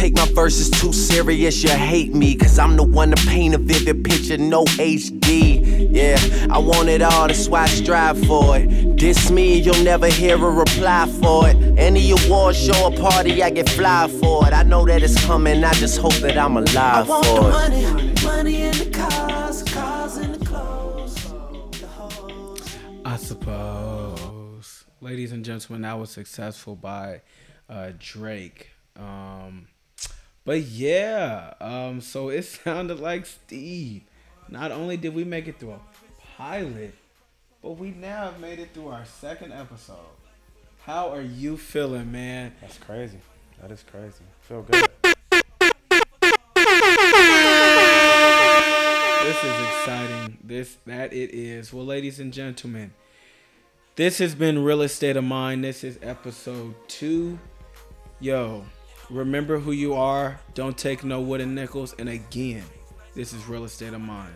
Take 0.00 0.16
my 0.16 0.24
verses 0.32 0.70
too 0.70 0.94
serious, 0.94 1.62
you 1.62 1.68
hate 1.68 2.14
me. 2.14 2.34
Cause 2.34 2.58
I'm 2.58 2.74
the 2.74 2.82
one 2.82 3.10
to 3.10 3.26
paint 3.26 3.54
a 3.54 3.58
vivid 3.58 4.02
picture, 4.02 4.38
no 4.38 4.64
HD. 4.64 5.90
Yeah, 5.94 6.16
I 6.50 6.56
want 6.56 6.88
it 6.88 7.02
all, 7.02 7.26
that's 7.26 7.48
why 7.48 7.64
I 7.64 7.66
strive 7.66 8.18
for 8.24 8.56
it. 8.56 8.96
Diss 8.96 9.30
me, 9.30 9.60
you'll 9.60 9.84
never 9.84 10.06
hear 10.06 10.36
a 10.36 10.50
reply 10.50 11.06
for 11.20 11.50
it. 11.50 11.56
Any 11.78 12.12
award 12.12 12.56
show 12.56 12.90
or 12.90 12.96
party, 12.96 13.42
I 13.42 13.50
get 13.50 13.68
fly 13.68 14.08
for 14.22 14.46
it. 14.46 14.54
I 14.54 14.62
know 14.62 14.86
that 14.86 15.02
it's 15.02 15.22
coming, 15.26 15.62
I 15.62 15.74
just 15.74 15.98
hope 15.98 16.14
that 16.24 16.38
I'm 16.38 16.56
alive 16.56 16.78
I 16.78 17.00
alive 17.02 17.08
want 17.10 17.24
the 17.24 17.28
for 17.28 17.48
it. 17.48 17.52
money, 17.52 18.14
money 18.24 18.62
in 18.62 18.78
the 18.78 18.90
cars, 18.90 19.62
cars 19.64 20.16
in 20.16 20.32
the 20.32 20.46
clothes, 20.46 21.14
the. 21.78 23.02
I 23.04 23.16
suppose. 23.18 24.86
Ladies 25.02 25.32
and 25.32 25.44
gentlemen, 25.44 25.82
that 25.82 25.98
was 25.98 26.08
successful 26.08 26.74
by 26.74 27.20
uh, 27.68 27.92
Drake. 27.98 28.70
Um, 28.96 29.66
but 30.44 30.60
yeah, 30.62 31.54
um, 31.60 32.00
so 32.00 32.28
it 32.28 32.42
sounded 32.64 33.00
like 33.00 33.26
Steve. 33.26 34.02
Not 34.48 34.72
only 34.72 34.96
did 34.96 35.14
we 35.14 35.24
make 35.24 35.46
it 35.46 35.58
through 35.60 35.72
a 35.72 35.80
pilot, 36.36 36.94
but 37.62 37.72
we 37.72 37.90
now 37.90 38.24
have 38.24 38.40
made 38.40 38.58
it 38.58 38.74
through 38.74 38.88
our 38.88 39.04
second 39.04 39.52
episode. 39.52 39.96
How 40.84 41.10
are 41.10 41.20
you 41.22 41.56
feeling, 41.56 42.10
man? 42.10 42.52
That's 42.60 42.78
crazy. 42.78 43.18
That 43.60 43.70
is 43.70 43.84
crazy. 43.84 44.24
Feel 44.40 44.62
good. 44.62 44.88
This 49.22 49.44
is 49.44 49.66
exciting. 49.68 50.38
This 50.42 50.78
that 50.86 51.12
it 51.12 51.30
is. 51.34 51.72
Well, 51.72 51.84
ladies 51.84 52.18
and 52.18 52.32
gentlemen, 52.32 52.92
this 53.96 54.18
has 54.18 54.34
been 54.34 54.64
Real 54.64 54.80
Estate 54.82 55.16
of 55.16 55.24
Mind. 55.24 55.62
This 55.62 55.84
is 55.84 55.98
episode 56.02 56.74
two. 56.88 57.38
Yo, 58.18 58.64
Remember 59.10 59.58
who 59.58 59.72
you 59.72 59.94
are. 59.94 60.40
Don't 60.54 60.78
take 60.78 61.02
no 61.02 61.20
wooden 61.20 61.54
nickels. 61.54 61.94
And 61.98 62.08
again, 62.08 62.62
this 63.14 63.32
is 63.32 63.46
real 63.48 63.64
estate 63.64 63.92
of 63.92 64.00
mine. 64.00 64.30